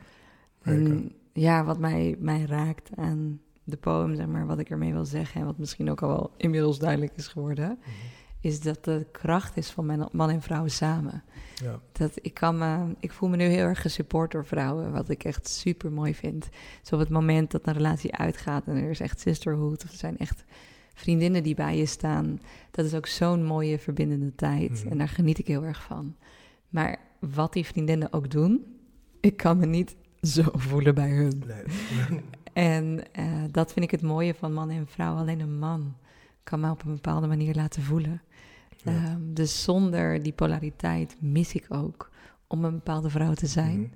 En 0.62 1.12
ja, 1.32 1.64
wat 1.64 1.78
mij, 1.78 2.16
mij 2.18 2.44
raakt 2.44 2.90
aan 2.96 3.40
de 3.64 3.76
poem, 3.76 4.14
zeg 4.14 4.26
maar, 4.26 4.46
wat 4.46 4.58
ik 4.58 4.70
ermee 4.70 4.92
wil 4.92 5.04
zeggen, 5.04 5.40
en 5.40 5.46
wat 5.46 5.58
misschien 5.58 5.90
ook 5.90 6.02
al 6.02 6.08
wel 6.08 6.32
inmiddels 6.36 6.78
duidelijk 6.78 7.12
is 7.16 7.28
geworden, 7.28 7.68
Mhm. 7.80 7.88
is 8.40 8.60
dat 8.60 8.84
de 8.84 9.06
kracht 9.12 9.56
is 9.56 9.70
van 9.70 10.08
man 10.12 10.30
en 10.30 10.42
vrouw 10.42 10.68
samen. 10.68 11.22
Ja. 11.62 11.80
Dat 11.92 12.12
ik, 12.22 12.34
kan 12.34 12.58
me, 12.58 12.94
ik 13.00 13.12
voel 13.12 13.28
me 13.28 13.36
nu 13.36 13.44
heel 13.44 13.64
erg 13.64 13.80
gesupport 13.82 14.30
door 14.30 14.46
vrouwen, 14.46 14.92
wat 14.92 15.08
ik 15.08 15.24
echt 15.24 15.48
super 15.48 15.92
mooi 15.92 16.14
vind. 16.14 16.48
Zo 16.82 16.94
op 16.94 17.00
het 17.00 17.10
moment 17.10 17.50
dat 17.50 17.66
een 17.66 17.72
relatie 17.72 18.14
uitgaat 18.14 18.66
en 18.66 18.76
er 18.76 18.90
is 18.90 19.00
echt 19.00 19.20
sisterhood, 19.20 19.84
of 19.84 19.90
er 19.90 19.96
zijn 19.96 20.18
echt 20.18 20.44
vriendinnen 20.98 21.42
die 21.42 21.54
bij 21.54 21.76
je 21.76 21.86
staan, 21.86 22.40
dat 22.70 22.84
is 22.84 22.94
ook 22.94 23.06
zo'n 23.06 23.44
mooie 23.44 23.78
verbindende 23.78 24.34
tijd. 24.34 24.70
Mhm. 24.70 24.88
En 24.88 24.98
daar 24.98 25.08
geniet 25.08 25.38
ik 25.38 25.46
heel 25.46 25.64
erg 25.64 25.82
van. 25.82 26.16
Maar 26.68 26.98
wat 27.20 27.52
die 27.52 27.66
vriendinnen 27.66 28.12
ook 28.12 28.30
doen, 28.30 28.64
ik 29.20 29.36
kan 29.36 29.58
me 29.58 29.66
niet 29.66 29.96
zo 30.20 30.42
voelen 30.52 30.94
bij 30.94 31.10
hun. 31.10 31.42
Nee. 31.46 32.20
En 32.52 33.12
eh, 33.12 33.24
dat 33.50 33.72
vind 33.72 33.84
ik 33.84 33.90
het 33.90 34.02
mooie 34.02 34.34
van 34.34 34.52
man 34.52 34.70
en 34.70 34.86
vrouw. 34.86 35.16
Alleen 35.16 35.40
een 35.40 35.58
man 35.58 35.96
kan 36.42 36.60
me 36.60 36.70
op 36.70 36.84
een 36.84 36.94
bepaalde 36.94 37.26
manier 37.26 37.54
laten 37.54 37.82
voelen. 37.82 38.22
Ja. 38.76 38.92
Ehm, 38.92 39.20
dus 39.34 39.62
zonder 39.62 40.22
die 40.22 40.32
polariteit 40.32 41.16
mis 41.20 41.54
ik 41.54 41.66
ook 41.68 42.10
om 42.46 42.64
een 42.64 42.72
bepaalde 42.72 43.10
vrouw 43.10 43.32
te 43.32 43.46
zijn. 43.46 43.80
Mhm. 43.80 43.88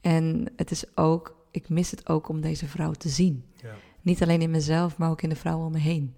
En 0.00 0.52
het 0.56 0.70
is 0.70 0.96
ook, 0.96 1.36
ik 1.50 1.68
mis 1.68 1.90
het 1.90 2.08
ook 2.08 2.28
om 2.28 2.40
deze 2.40 2.66
vrouw 2.66 2.92
te 2.92 3.08
zien. 3.08 3.44
Ja. 3.56 3.74
Niet 4.02 4.22
alleen 4.22 4.42
in 4.42 4.50
mezelf, 4.50 4.98
maar 4.98 5.10
ook 5.10 5.22
in 5.22 5.28
de 5.28 5.36
vrouwen 5.36 5.66
om 5.66 5.72
me 5.72 5.78
heen. 5.78 6.14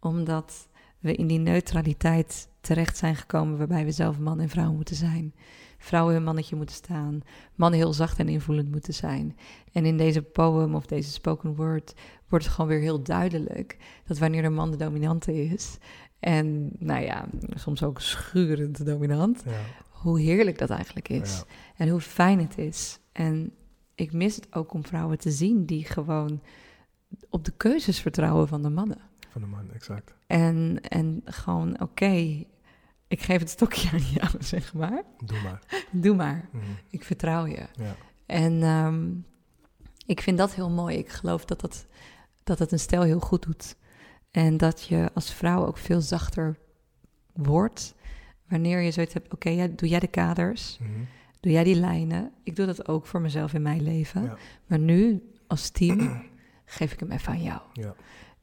Omdat 0.00 0.68
we 0.98 1.14
in 1.14 1.26
die 1.26 1.38
neutraliteit 1.38 2.48
terecht 2.60 2.96
zijn 2.96 3.16
gekomen 3.16 3.58
waarbij 3.58 3.84
we 3.84 3.90
zelf 3.90 4.18
man 4.18 4.40
en 4.40 4.48
vrouw 4.48 4.72
moeten 4.72 4.96
zijn. 4.96 5.34
Vrouwen 5.78 6.14
hun 6.14 6.24
mannetje 6.24 6.56
moeten 6.56 6.74
staan. 6.74 7.20
Mannen 7.54 7.78
heel 7.78 7.92
zacht 7.92 8.18
en 8.18 8.28
invoelend 8.28 8.70
moeten 8.70 8.94
zijn. 8.94 9.36
En 9.72 9.84
in 9.84 9.96
deze 9.96 10.22
poem 10.22 10.74
of 10.74 10.86
deze 10.86 11.10
spoken 11.10 11.54
word 11.54 11.94
wordt 12.28 12.44
het 12.44 12.54
gewoon 12.54 12.70
weer 12.70 12.80
heel 12.80 13.02
duidelijk 13.02 13.76
dat 14.06 14.18
wanneer 14.18 14.42
de 14.42 14.48
man 14.48 14.70
de 14.70 14.76
dominante 14.76 15.44
is. 15.44 15.78
En 16.18 16.70
nou 16.78 17.02
ja, 17.02 17.28
soms 17.54 17.82
ook 17.82 18.00
schurend 18.00 18.86
dominant. 18.86 19.42
Ja. 19.44 19.60
Hoe 19.90 20.20
heerlijk 20.20 20.58
dat 20.58 20.70
eigenlijk 20.70 21.08
is. 21.08 21.36
Ja. 21.36 21.54
En 21.76 21.88
hoe 21.88 22.00
fijn 22.00 22.38
het 22.38 22.58
is. 22.58 22.98
En 23.12 23.52
ik 23.94 24.12
mis 24.12 24.36
het 24.36 24.54
ook 24.54 24.72
om 24.72 24.84
vrouwen 24.84 25.18
te 25.18 25.30
zien 25.30 25.64
die 25.64 25.84
gewoon 25.84 26.40
op 27.28 27.44
de 27.44 27.52
keuzes 27.56 28.00
vertrouwen 28.00 28.48
van 28.48 28.62
de 28.62 28.70
mannen. 28.70 29.09
Van 29.40 29.50
de 29.50 29.56
man, 29.56 29.72
exact. 29.74 30.14
En, 30.26 30.80
en 30.88 31.22
gewoon, 31.24 31.80
oké, 31.80 32.44
ik 33.08 33.20
geef 33.22 33.38
het 33.38 33.50
stokje 33.50 33.90
aan 33.92 33.98
jou, 34.14 34.30
zeg 34.54 34.74
maar. 34.74 35.02
Doe 35.24 35.40
maar. 35.42 35.62
Doe 36.02 36.14
maar, 36.16 36.48
Mhm. 36.52 36.64
ik 36.90 37.04
vertrouw 37.04 37.46
je. 37.46 37.66
Ja. 37.76 37.94
En 38.26 38.62
ehm, 38.62 39.08
ik 40.06 40.20
vind 40.20 40.38
dat 40.38 40.54
heel 40.54 40.70
mooi. 40.70 40.96
Ik 40.98 41.08
geloof 41.08 41.44
dat 41.44 41.60
dat, 41.60 41.86
dat 42.44 42.58
het 42.58 42.72
een 42.72 42.78
stel 42.78 43.02
heel 43.02 43.20
goed 43.20 43.42
doet. 43.42 43.76
En 44.30 44.56
dat 44.56 44.84
je 44.86 45.10
als 45.14 45.32
vrouw 45.34 45.66
ook 45.66 45.76
veel 45.78 46.00
zachter 46.00 46.56
wordt. 47.32 47.94
Wanneer 48.48 48.80
je 48.80 48.90
zoiets 48.90 49.14
hebt, 49.14 49.32
oké, 49.32 49.48
ja, 49.50 49.66
doe 49.66 49.88
jij 49.88 50.00
de 50.00 50.06
kaders, 50.06 50.78
Mhm. 50.80 50.90
doe 51.40 51.52
jij 51.52 51.64
die 51.64 51.74
lijnen. 51.74 52.32
Ik 52.42 52.56
doe 52.56 52.66
dat 52.66 52.88
ook 52.88 53.06
voor 53.06 53.20
mezelf 53.20 53.54
in 53.54 53.62
mijn 53.62 53.82
leven. 53.82 54.22
Ja. 54.22 54.36
Maar 54.66 54.78
nu, 54.78 55.30
als 55.46 55.70
team, 55.70 56.22
geef 56.64 56.92
ik 56.92 57.00
hem 57.00 57.10
even 57.10 57.32
aan 57.32 57.42
jou. 57.42 57.60
Ja. 57.72 57.94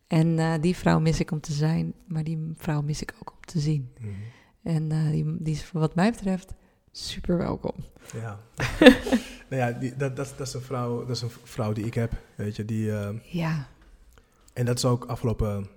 En 0.07 0.39
eh, 0.39 0.53
die 0.61 0.75
vrouw 0.75 0.99
mis 0.99 1.19
ik 1.19 1.31
om 1.31 1.39
te 1.39 1.53
zijn, 1.53 1.93
maar 2.07 2.23
die 2.23 2.53
vrouw 2.55 2.81
mis 2.81 3.01
ik 3.01 3.13
ook 3.19 3.31
om 3.31 3.45
te 3.45 3.59
zien. 3.59 3.91
Mhm. 3.99 4.09
En 4.63 4.91
eh, 4.91 5.09
die, 5.09 5.35
die 5.43 5.53
is 5.53 5.71
wat 5.71 5.95
mij 5.95 6.11
betreft 6.11 6.53
super 6.91 7.37
welkom. 7.37 7.73
Ja. 8.13 8.39
nou 9.49 9.61
ja, 9.61 9.71
die, 9.71 9.95
dat, 9.95 10.15
dat, 10.15 10.33
dat, 10.37 10.47
is 10.47 10.53
een 10.53 10.61
vrouw, 10.61 10.99
dat 11.05 11.15
is 11.15 11.21
een 11.21 11.29
vrouw 11.29 11.73
die 11.73 11.85
ik 11.85 11.93
heb, 11.93 12.13
weet 12.35 12.55
je. 12.55 12.65
Die, 12.65 12.91
eh, 12.99 13.09
Ja, 13.23 13.67
en 14.53 14.65
dat 14.65 14.77
is 14.77 14.85
ook 14.85 15.05
afgelopen 15.05 15.67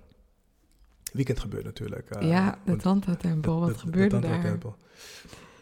weekend 1.13 1.39
gebeurd 1.39 1.63
natuurlijk. 1.63 2.21
ja 2.23 2.51
de 2.51 2.57
want- 2.63 2.81
Tanta-tempel, 2.81 3.59
de- 3.59 3.65
wat 3.65 3.79
de- 3.93 4.07
de 4.07 4.19
daar? 4.19 4.57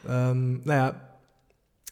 Ehm, 0.06 0.52
nou 0.52 0.64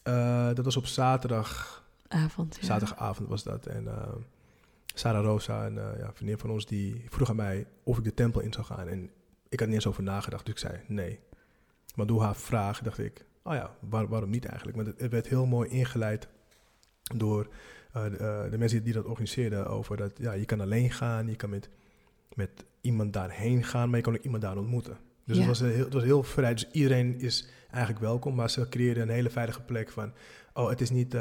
ja, 0.03 0.53
dat 0.53 0.65
was 0.65 0.77
op 0.77 0.85
zaterdag, 0.85 1.83
Avond, 2.07 2.57
ja. 2.59 2.65
zaterdagavond 2.65 3.29
was 3.29 3.43
dat. 3.43 3.65
En 3.65 3.87
Sarah 4.97 5.23
Rosa, 5.25 5.65
een 5.65 5.77
eh, 5.77 5.99
ja, 5.99 6.11
vriendin 6.13 6.37
van 6.37 6.49
ons, 6.49 6.65
die 6.65 7.03
vroeg 7.09 7.29
aan 7.29 7.35
mij 7.35 7.65
of 7.83 7.97
ik 7.97 8.03
de 8.03 8.13
tempel 8.13 8.41
in 8.41 8.53
zou 8.53 8.65
gaan. 8.65 8.87
En 8.87 9.09
ik 9.49 9.59
had 9.59 9.67
niet 9.67 9.77
eens 9.77 9.87
over 9.87 10.03
nagedacht, 10.03 10.45
dus 10.45 10.53
ik 10.53 10.59
zei 10.59 10.79
nee. 10.87 11.19
Maar 11.95 12.05
door 12.05 12.21
haar 12.21 12.35
vraag 12.35 12.81
dacht 12.81 12.97
ik, 12.97 13.25
oh 13.43 13.53
ja, 13.53 13.75
waar- 13.79 14.07
waarom 14.07 14.29
niet 14.29 14.45
eigenlijk? 14.45 14.77
Want 14.77 14.87
het, 14.89 14.99
het 14.99 15.11
werd 15.11 15.27
heel 15.27 15.45
mooi 15.45 15.69
ingeleid 15.69 16.27
door 17.15 17.47
eh, 17.93 18.03
de, 18.03 18.17
eh, 18.17 18.51
de 18.51 18.57
mensen 18.57 18.83
die 18.83 18.93
dat 18.93 19.05
organiseerden 19.05 19.67
over 19.67 19.97
dat 19.97 20.11
ja, 20.17 20.33
je 20.33 20.45
kan 20.45 20.61
alleen 20.61 20.91
gaan, 20.91 21.27
je 21.27 21.35
kan 21.35 21.49
met, 21.49 21.69
met 22.35 22.65
iemand 22.81 23.13
daarheen 23.13 23.63
gaan, 23.63 23.87
maar 23.89 23.97
je 23.97 24.03
kan 24.03 24.15
ook 24.15 24.23
iemand 24.23 24.41
daar 24.41 24.57
ontmoeten. 24.57 24.97
Dus 25.25 25.35
Ja. 25.37 25.41
het, 25.47 25.59
was 25.59 25.69
heel, 25.71 25.83
het 25.83 25.93
was 25.93 26.03
heel 26.03 26.23
vrij. 26.23 26.53
Dus 26.53 26.69
iedereen 26.71 27.19
is 27.19 27.47
eigenlijk 27.71 28.01
welkom, 28.01 28.35
maar 28.35 28.49
ze 28.49 28.69
creëerden 28.69 29.03
een 29.03 29.09
hele 29.13 29.29
veilige 29.29 29.61
plek 29.61 29.89
van, 29.89 30.13
oh, 30.53 30.69
het 30.69 30.81
is 30.81 30.89
niet, 30.89 31.15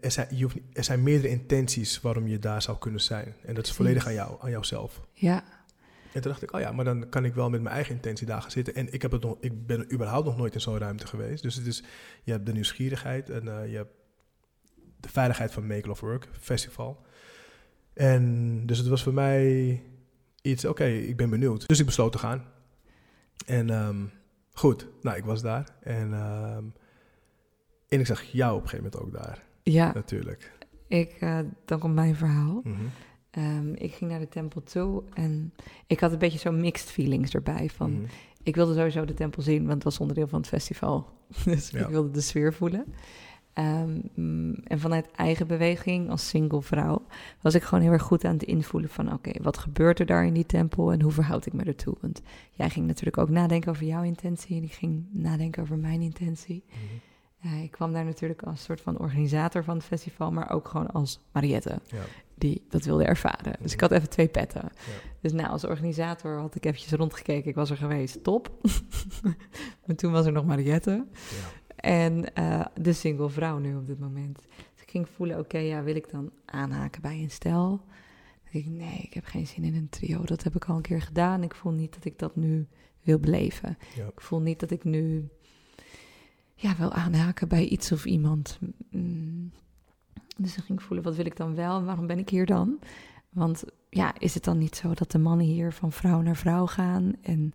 er, 0.00 0.10
zijn, 0.10 0.36
je 0.36 0.42
hoeft, 0.42 0.54
niet- 0.54 0.76
er 0.76 0.84
zijn 0.84 1.02
meerdere 1.02 1.28
intenties 1.28 2.00
waarom 2.00 2.26
je 2.26 2.38
daar 2.38 2.62
zou 2.62 2.78
kunnen 2.78 3.00
zijn. 3.00 3.34
En 3.44 3.54
dat 3.54 3.66
is 3.66 3.72
volledig 3.72 4.06
aan 4.06 4.12
jou, 4.14 4.36
aan 4.40 4.50
jouzelf. 4.50 5.00
Ja, 5.12 5.44
En 6.12 6.20
toen 6.20 6.30
dacht 6.30 6.42
ik, 6.42 6.52
oh 6.52 6.60
ja, 6.60 6.72
maar 6.72 6.84
dan 6.84 7.08
kan 7.08 7.24
ik 7.24 7.34
wel 7.34 7.50
met 7.50 7.62
mijn 7.62 7.74
eigen 7.74 7.94
intentie 7.94 8.26
daar 8.26 8.42
gaan 8.42 8.50
zitten. 8.50 8.74
En 8.74 8.92
ik, 8.92 9.02
heb 9.02 9.10
het 9.12 9.22
nog, 9.22 9.36
ik 9.40 9.66
ben 9.66 9.92
überhaupt 9.92 10.26
nog 10.26 10.36
nooit 10.36 10.54
in 10.54 10.60
zo'n 10.60 10.78
ruimte 10.78 11.06
geweest. 11.06 11.42
Dus 11.42 11.54
het 11.54 11.66
is, 11.66 11.82
je 12.22 12.32
hebt 12.32 12.46
de 12.46 12.52
nieuwsgierigheid 12.52 13.30
en 13.30 13.48
eh, 13.48 13.70
je 13.70 13.76
hebt 13.76 13.92
de 15.00 15.08
veiligheid 15.08 15.52
van 15.52 15.66
Make 15.66 15.86
Love 15.88 16.04
Work 16.06 16.28
Festival. 16.40 17.06
En 17.94 18.66
dus 18.66 18.78
het 18.78 18.86
was 18.86 19.02
voor 19.02 19.12
mij 19.14 19.82
iets, 20.42 20.64
oké, 20.64 20.84
ik 20.84 21.16
ben 21.16 21.30
benieuwd. 21.30 21.68
Dus 21.68 21.78
ik 21.80 21.86
besloot 21.86 22.12
te 22.12 22.18
gaan. 22.18 22.44
En 23.46 23.70
ehm, 23.70 24.04
goed, 24.52 24.86
nou, 25.02 25.16
ik 25.16 25.24
was 25.24 25.42
daar. 25.42 25.68
En, 25.80 26.12
ehm, 26.12 26.64
en 27.88 28.00
ik 28.00 28.06
zag 28.06 28.22
jou 28.22 28.56
op 28.56 28.62
een 28.62 28.68
gegeven 28.68 28.90
moment 28.92 29.16
ook 29.16 29.22
daar, 29.24 29.42
ja 29.62 29.92
natuurlijk. 29.94 30.52
ik, 30.86 31.10
eh, 31.20 31.38
dan 31.64 31.78
komt 31.78 31.94
mijn 31.94 32.14
verhaal. 32.16 32.60
Mhm. 32.64 32.74
Ehm, 33.30 33.72
ik 33.74 33.92
ging 33.92 34.10
naar 34.10 34.20
de 34.20 34.28
tempel 34.28 34.62
toe 34.62 35.02
en 35.14 35.52
ik 35.86 36.00
had 36.00 36.12
een 36.12 36.18
beetje 36.18 36.38
zo 36.38 36.52
mixed 36.52 36.90
feelings 36.90 37.34
erbij. 37.34 37.68
Van, 37.74 37.92
Mhm. 37.92 38.02
Ik 38.44 38.54
wilde 38.54 38.74
sowieso 38.74 39.04
de 39.04 39.14
tempel 39.14 39.42
zien, 39.42 39.60
want 39.62 39.72
het 39.74 39.84
was 39.84 39.98
onderdeel 40.00 40.26
van 40.28 40.38
het 40.38 40.48
festival. 40.48 41.08
Dus 41.44 41.70
Ja. 41.70 41.80
ik 41.80 41.86
wilde 41.86 42.10
de 42.10 42.20
sfeer 42.20 42.52
voelen. 42.54 42.84
Ehm, 43.52 43.98
mm, 44.14 44.54
en 44.64 44.78
vanuit 44.80 45.10
eigen 45.10 45.46
beweging 45.46 46.10
als 46.10 46.28
single 46.28 46.62
vrouw 46.62 47.06
was 47.40 47.54
ik 47.54 47.62
gewoon 47.62 47.84
heel 47.84 47.92
erg 47.92 48.02
goed 48.02 48.24
aan 48.24 48.32
het 48.32 48.42
invoelen 48.42 48.90
van... 48.90 49.12
oké, 49.12 49.42
wat 49.42 49.58
gebeurt 49.58 50.00
er 50.00 50.06
daar 50.06 50.26
in 50.26 50.32
die 50.32 50.46
tempel 50.46 50.92
en 50.92 51.02
hoe 51.02 51.12
verhoud 51.12 51.46
ik 51.46 51.52
me 51.52 51.62
ertoe? 51.64 51.94
Want 52.00 52.22
jij 52.52 52.70
ging 52.70 52.86
natuurlijk 52.86 53.18
ook 53.18 53.28
nadenken 53.30 53.70
over 53.70 53.84
jouw 53.86 54.02
intentie 54.02 54.56
en 54.56 54.62
ik 54.62 54.72
ging 54.72 55.04
nadenken 55.10 55.62
over 55.62 55.78
mijn 55.78 56.00
intentie. 56.00 56.64
Mhm. 56.68 56.76
Ja, 57.42 57.50
ik 57.50 57.70
kwam 57.70 57.92
daar 57.92 58.04
natuurlijk 58.04 58.42
als 58.42 58.62
soort 58.62 58.80
van 58.80 58.98
organisator 58.98 59.64
van 59.64 59.76
het 59.76 59.84
festival, 59.84 60.32
maar 60.32 60.50
ook 60.50 60.68
gewoon 60.68 60.90
als 60.90 61.20
Mariette 61.32 61.78
Ja. 61.86 62.02
die 62.34 62.62
dat 62.68 62.84
wilde 62.84 63.04
ervaren. 63.04 63.56
Dus 63.60 63.72
ik 63.72 63.80
had 63.80 63.90
even 63.90 64.08
twee 64.08 64.28
petten. 64.28 64.72
Dus 65.20 65.32
nou, 65.32 65.48
als 65.48 65.64
organisator 65.64 66.38
had 66.38 66.54
ik 66.54 66.64
eventjes 66.64 66.92
rondgekeken. 66.92 67.48
Ik 67.48 67.54
was 67.54 67.70
er 67.70 67.76
geweest, 67.76 68.24
top. 68.24 68.50
maar 69.86 69.96
toen 69.96 70.12
was 70.12 70.26
er 70.26 70.32
nog 70.32 70.44
Mariette. 70.44 70.90
Ja. 70.90 71.60
En 71.76 72.34
eh, 72.34 72.64
de 72.74 72.92
single 72.92 73.28
vrouw 73.30 73.58
nu 73.58 73.76
op 73.76 73.86
dit 73.86 73.98
moment. 73.98 74.38
Dus 74.72 74.82
ik 74.82 74.90
ging 74.90 75.08
voelen, 75.08 75.38
oké, 75.38 75.58
ja, 75.58 75.82
wil 75.82 75.96
ik 75.96 76.10
dan 76.10 76.30
aanhaken 76.44 77.02
bij 77.02 77.20
een 77.22 77.30
denk 78.52 78.64
ik, 78.64 78.70
nee, 78.70 78.98
ik 79.02 79.14
heb 79.14 79.24
geen 79.24 79.46
zin 79.46 79.64
in 79.64 79.74
een 79.74 79.88
trio. 79.88 80.24
Dat 80.24 80.42
heb 80.42 80.54
ik 80.54 80.64
al 80.64 80.76
een 80.76 80.82
keer 80.82 81.02
gedaan. 81.02 81.42
Ik 81.42 81.54
voel 81.54 81.72
niet 81.72 81.94
dat 81.94 82.04
ik 82.04 82.18
dat 82.18 82.36
nu 82.36 82.66
wil 83.02 83.18
beleven. 83.18 83.78
Ja. 83.96 84.06
Ik 84.06 84.20
voel 84.20 84.40
niet 84.40 84.60
dat 84.60 84.70
ik 84.70 84.84
nu 84.84 85.28
ja, 86.62 86.76
wil 86.76 86.92
aanhaken 86.92 87.48
bij 87.48 87.64
iets 87.64 87.92
of 87.92 88.04
iemand. 88.04 88.58
Mm. 88.90 89.52
Dus 90.36 90.54
dan 90.54 90.64
ging 90.64 90.78
ik 90.78 90.84
voelen, 90.84 91.04
wat 91.04 91.16
wil 91.16 91.26
ik 91.26 91.36
dan 91.36 91.54
wel 91.54 91.78
en 91.78 91.84
waarom 91.84 92.06
ben 92.06 92.18
ik 92.18 92.28
hier 92.28 92.46
dan? 92.46 92.78
Want 93.28 93.64
ja, 93.90 94.14
is 94.18 94.34
het 94.34 94.44
dan 94.44 94.58
niet 94.58 94.76
zo 94.76 94.94
dat 94.94 95.10
de 95.10 95.18
mannen 95.18 95.46
hier 95.46 95.72
van 95.72 95.92
vrouw 95.92 96.20
naar 96.20 96.36
vrouw 96.36 96.66
gaan? 96.66 97.12
En 97.22 97.52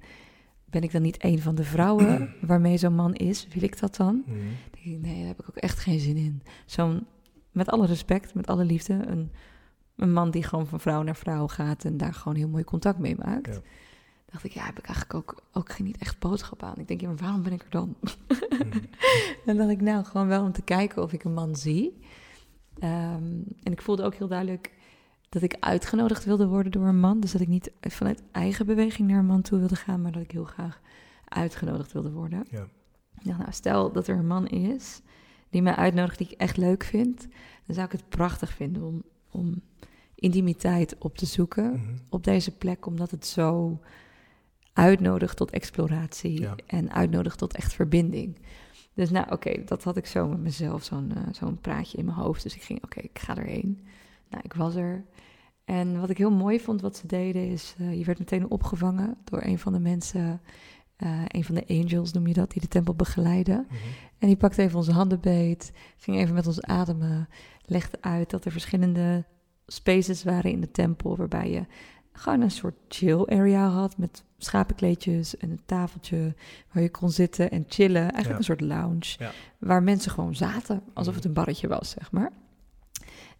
ben 0.66 0.82
ik 0.82 0.92
dan 0.92 1.02
niet 1.02 1.24
een 1.24 1.42
van 1.42 1.56
de 1.56 1.64
vrouwen 1.64 2.34
waarmee 2.42 2.78
zo'n 2.78 2.96
man 2.96 3.14
is? 3.14 3.48
Wil 3.54 3.64
ik 3.64 3.80
dat 3.80 3.96
dan? 3.96 4.24
Dan 4.26 4.36
denk 4.72 4.86
ik, 4.86 5.02
nee, 5.02 5.18
daar 5.18 5.28
heb 5.28 5.40
ik 5.40 5.50
ook 5.50 5.56
echt 5.56 5.80
geen 5.80 6.00
zin 6.00 6.18
in. 6.18 6.42
Zo'n, 6.66 7.06
met 7.52 7.70
alle 7.70 7.86
respect, 7.86 8.34
met 8.34 8.48
alle 8.48 8.66
liefde, 8.66 8.94
een, 8.94 9.32
een 9.96 10.14
man 10.14 10.32
die 10.32 10.44
gewoon 10.44 10.68
van 10.68 10.80
vrouw 10.80 11.02
naar 11.02 11.16
vrouw 11.16 11.48
gaat 11.48 11.86
en 11.86 11.98
daar 11.98 12.14
gewoon 12.14 12.38
heel 12.38 12.50
mooi 12.50 12.64
contact 12.64 13.00
mee 13.00 13.16
maakt. 13.16 13.54
Ja. 13.54 13.62
Dacht 14.32 14.44
ik, 14.44 14.52
ja, 14.52 14.66
heb 14.66 14.78
ik 14.80 14.86
eigenlijk 14.86 15.14
ook, 15.14 15.44
ook 15.54 15.72
geen 15.72 15.86
niet 15.86 15.98
echt 15.98 16.20
boodschap 16.20 16.64
aan. 16.64 16.78
Ik 16.78 16.88
denk, 16.88 17.02
ja, 17.02 17.08
maar 17.08 17.18
waarom 17.18 17.44
ben 17.44 17.52
ik 17.54 17.62
er 17.64 17.70
dan? 17.70 17.96
Mhm. 18.28 18.78
En 19.46 19.58
dacht 19.58 19.70
ik, 19.70 19.82
nou, 19.82 20.04
gewoon 20.06 20.28
wel 20.28 20.44
om 20.44 20.52
te 20.52 20.62
kijken 20.62 21.04
of 21.04 21.14
ik 21.14 21.24
een 21.24 21.34
man 21.34 21.56
zie. 21.56 22.00
Ehm, 22.80 23.24
en 23.64 23.72
ik 23.72 23.82
voelde 23.82 24.04
ook 24.04 24.16
heel 24.16 24.28
duidelijk 24.28 24.72
dat 25.30 25.42
ik 25.42 25.56
uitgenodigd 25.60 26.26
wilde 26.26 26.48
worden 26.48 26.72
door 26.72 26.86
een 26.88 27.00
man. 27.00 27.20
Dus 27.20 27.32
dat 27.32 27.42
ik 27.42 27.48
niet 27.48 27.72
vanuit 27.82 28.24
eigen 28.32 28.66
beweging 28.66 29.08
naar 29.10 29.20
een 29.20 29.26
man 29.26 29.42
toe 29.42 29.60
wilde 29.60 29.76
gaan, 29.76 30.02
maar 30.02 30.12
dat 30.12 30.22
ik 30.22 30.32
heel 30.32 30.44
graag 30.44 30.82
uitgenodigd 31.26 31.92
wilde 31.92 32.12
worden. 32.12 32.46
Ja. 32.50 32.68
Ik 33.20 33.26
dacht, 33.26 33.38
nou, 33.40 33.52
stel 33.52 33.92
dat 33.92 34.08
er 34.08 34.18
een 34.18 34.28
man 34.28 34.48
is 34.48 35.02
die 35.50 35.62
mij 35.62 35.76
uitnodigt 35.76 36.18
die 36.18 36.28
ik 36.30 36.40
echt 36.40 36.58
leuk 36.58 36.84
vind, 36.84 37.28
dan 37.66 37.76
zou 37.76 37.86
ik 37.86 37.92
het 37.92 38.10
prachtig 38.10 38.52
vinden 38.54 38.84
om, 38.84 39.04
om 39.32 39.62
intimiteit 40.16 40.96
op 40.98 41.18
te 41.18 41.26
zoeken 41.26 41.72
Mhm. 41.72 41.96
op 42.10 42.24
deze 42.24 42.52
plek, 42.58 42.86
omdat 42.86 43.12
het 43.12 43.26
zo 43.26 43.80
uitnodigt 44.78 45.38
tot 45.38 45.52
exploratie 45.52 46.40
Ja. 46.42 46.56
en 46.66 46.92
uitnodigt 46.92 47.38
tot 47.38 47.56
echt 47.56 47.74
verbinding. 47.74 48.38
Dus 48.94 49.10
nou, 49.10 49.32
oké, 49.32 49.64
dat 49.66 49.84
had 49.84 49.98
ik 49.98 50.06
zo 50.06 50.28
met 50.28 50.40
mezelf, 50.40 50.84
zo'n 50.84 51.12
eh, 51.16 51.22
zo'n 51.32 51.60
praatje 51.62 51.98
in 51.98 52.06
mijn 52.06 52.18
hoofd. 52.18 52.44
Dus 52.44 52.56
ik 52.56 52.62
ging, 52.62 52.84
oké, 52.84 53.00
ik 53.00 53.20
ga 53.20 53.38
erheen. 53.38 53.88
Nou, 54.30 54.44
ik 54.44 54.54
was 54.54 54.76
er. 54.76 55.06
En 55.66 56.00
wat 56.00 56.10
ik 56.10 56.18
heel 56.18 56.32
mooi 56.32 56.60
vond 56.60 56.82
wat 56.82 56.98
ze 56.98 57.08
deden, 57.08 57.50
is 57.50 57.76
eh, 57.78 57.98
je 57.98 58.06
werd 58.06 58.20
meteen 58.20 58.50
opgevangen 58.50 59.18
door 59.24 59.44
een 59.44 59.60
van 59.60 59.74
de 59.74 59.80
mensen, 59.80 60.42
eh, 60.96 61.22
een 61.28 61.44
van 61.44 61.56
de 61.56 61.68
angels 61.68 62.12
noem 62.12 62.28
je 62.28 62.34
dat, 62.34 62.52
die 62.52 62.62
de 62.62 62.68
tempel 62.68 62.94
begeleiden. 62.94 63.66
Mhm. 63.68 63.78
En 64.20 64.28
die 64.28 64.38
pakte 64.38 64.62
even 64.62 64.78
onze 64.78 64.92
handen 64.92 65.20
beet, 65.20 65.72
ging 65.98 66.18
even 66.18 66.34
met 66.34 66.48
ons 66.48 66.62
ademen, 66.62 67.30
legde 67.66 67.98
uit 68.02 68.30
dat 68.30 68.46
er 68.46 68.52
verschillende 68.52 69.26
spaces 69.68 70.24
waren 70.24 70.52
in 70.52 70.62
de 70.62 70.72
tempel, 70.72 71.18
waarbij 71.18 71.52
je 71.52 71.66
gewoon 72.18 72.42
een 72.42 72.52
soort 72.52 72.76
chill 72.88 73.24
area 73.26 73.68
had 73.68 73.98
met 73.98 74.24
schapenkleedjes 74.38 75.38
en 75.38 75.50
een 75.52 75.62
tafeltje 75.66 76.36
waar 76.72 76.84
je 76.84 76.90
kon 76.92 77.10
zitten 77.12 77.52
en 77.52 77.66
chillen. 77.68 78.02
Eigenlijk 78.02 78.28
Ja. 78.30 78.38
een 78.38 78.44
soort 78.44 78.62
lounge, 78.62 79.16
Ja. 79.20 79.32
waar 79.58 79.84
mensen 79.84 80.12
gewoon 80.12 80.36
zaten, 80.36 80.82
alsof 80.94 81.16
het 81.16 81.26
een 81.26 81.34
barretje 81.34 81.68
was, 81.68 81.90
zeg 81.90 82.12
maar. 82.12 82.32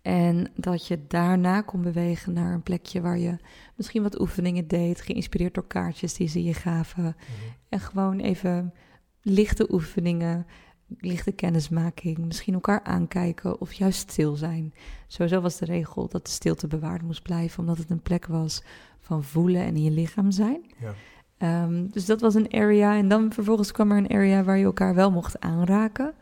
En 0.02 0.52
dat 0.56 0.88
je 0.88 1.00
daarna 1.08 1.62
kon 1.62 1.82
bewegen 1.82 2.34
naar 2.34 2.54
een 2.54 2.64
plekje 2.64 3.02
waar 3.02 3.18
je 3.18 3.38
misschien 3.76 4.04
wat 4.04 4.20
oefeningen 4.20 4.68
deed, 4.68 5.02
geïnspireerd 5.02 5.54
door 5.54 5.68
kaartjes 5.68 6.14
die 6.14 6.28
ze 6.28 6.44
je 6.44 6.54
gaven. 6.54 7.04
Mhm. 7.04 7.16
En 7.70 7.80
gewoon 7.80 8.20
even 8.20 8.74
lichte 9.22 9.74
oefeningen, 9.74 10.46
lichte 10.98 11.32
kennismaking, 11.32 12.18
misschien 12.18 12.54
elkaar 12.54 12.84
aankijken 12.84 13.62
of 13.62 13.74
juist 13.74 14.10
stil 14.10 14.36
zijn. 14.36 14.74
Sowieso 15.08 15.42
was 15.42 15.58
de 15.58 15.66
regel 15.66 16.08
dat 16.08 16.26
de 16.26 16.32
stilte 16.32 16.68
bewaard 16.68 17.02
moest 17.02 17.22
blijven, 17.22 17.60
omdat 17.60 17.78
het 17.78 17.90
een 17.90 18.02
plek 18.02 18.26
was 18.26 18.64
van 19.00 19.24
voelen 19.24 19.62
en 19.62 19.76
in 19.76 19.84
je 19.84 19.92
lichaam 19.92 20.32
zijn. 20.32 20.62
Ja. 20.80 20.94
Ehm, 21.38 21.88
dus 21.88 22.06
dat 22.06 22.22
was 22.22 22.36
een 22.36 22.54
area. 22.54 22.98
En 22.98 23.08
dan 23.08 23.34
vervolgens 23.34 23.72
kwam 23.72 23.92
er 23.92 23.98
een 23.98 24.10
area 24.10 24.44
waar 24.44 24.58
je 24.58 24.66
elkaar 24.66 24.96
wel 24.96 25.12
mocht 25.12 25.40
aanraken 25.40 26.14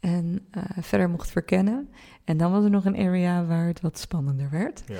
en 0.00 0.46
eh, 0.50 0.62
verder 0.80 1.10
mocht 1.10 1.30
verkennen. 1.30 1.88
En 2.24 2.36
dan 2.36 2.50
was 2.50 2.64
er 2.64 2.70
nog 2.70 2.84
een 2.84 2.96
area 2.96 3.44
waar 3.44 3.66
het 3.66 3.80
wat 3.80 3.98
spannender 3.98 4.50
werd. 4.50 4.82
Ja. 4.86 4.98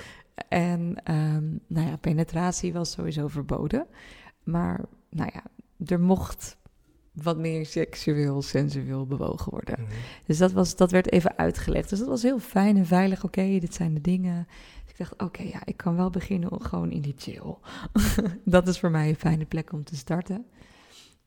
En 0.48 0.94
ehm, 1.04 1.44
nou 1.66 1.86
ja, 1.86 1.96
penetratie 1.96 2.72
was 2.72 2.90
sowieso 2.90 3.28
verboden. 3.28 3.86
Maar 4.44 4.80
nou 5.10 5.30
ja, 5.34 5.42
er 5.86 6.00
mocht 6.00 6.56
wat 7.22 7.38
meer 7.38 7.66
seksueel, 7.66 8.42
sensueel 8.42 9.06
bewogen 9.06 9.50
worden. 9.50 9.80
Mhm. 9.80 9.90
Dus 10.26 10.38
dat, 10.38 10.52
was, 10.52 10.76
dat 10.76 10.90
werd 10.90 11.12
even 11.12 11.38
uitgelegd. 11.38 11.90
Dus 11.90 11.98
dat 11.98 12.08
was 12.08 12.22
heel 12.22 12.38
fijn 12.38 12.76
en 12.76 12.86
veilig. 12.86 13.24
Oké, 13.24 13.58
dit 13.58 13.74
zijn 13.74 13.94
de 13.94 14.00
dingen. 14.00 14.46
Dus 14.82 14.92
ik 14.92 14.98
dacht, 14.98 15.22
oké, 15.22 15.42
ja, 15.42 15.60
ik 15.64 15.76
kan 15.76 15.96
wel 15.96 16.10
beginnen 16.10 16.62
gewoon 16.62 16.90
in 16.90 17.00
die 17.00 17.14
chill. 17.16 17.54
dat 18.44 18.68
is 18.68 18.78
voor 18.78 18.90
mij 18.90 19.08
een 19.08 19.16
fijne 19.16 19.44
plek 19.44 19.72
om 19.72 19.84
te 19.84 19.96
starten. 19.96 20.46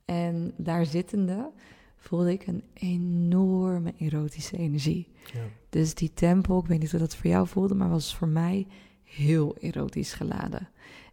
En 0.05 0.53
daar 0.57 0.85
zittende 0.85 1.51
voelde 1.97 2.31
ik 2.31 2.47
een 2.47 2.63
enorme 2.73 3.93
erotische 3.97 4.57
energie. 4.57 5.07
Ja. 5.33 5.39
Dus 5.69 5.93
die 5.93 6.13
tempel, 6.13 6.59
ik 6.59 6.65
weet 6.65 6.79
niet 6.79 6.91
hoe 6.91 6.99
dat 6.99 7.15
voor 7.15 7.29
jou 7.29 7.47
voelde, 7.47 7.75
maar 7.75 7.89
was 7.89 8.15
voor 8.15 8.27
mij 8.27 8.67
heel 9.03 9.55
erotisch 9.59 10.13
geladen. 10.13 10.69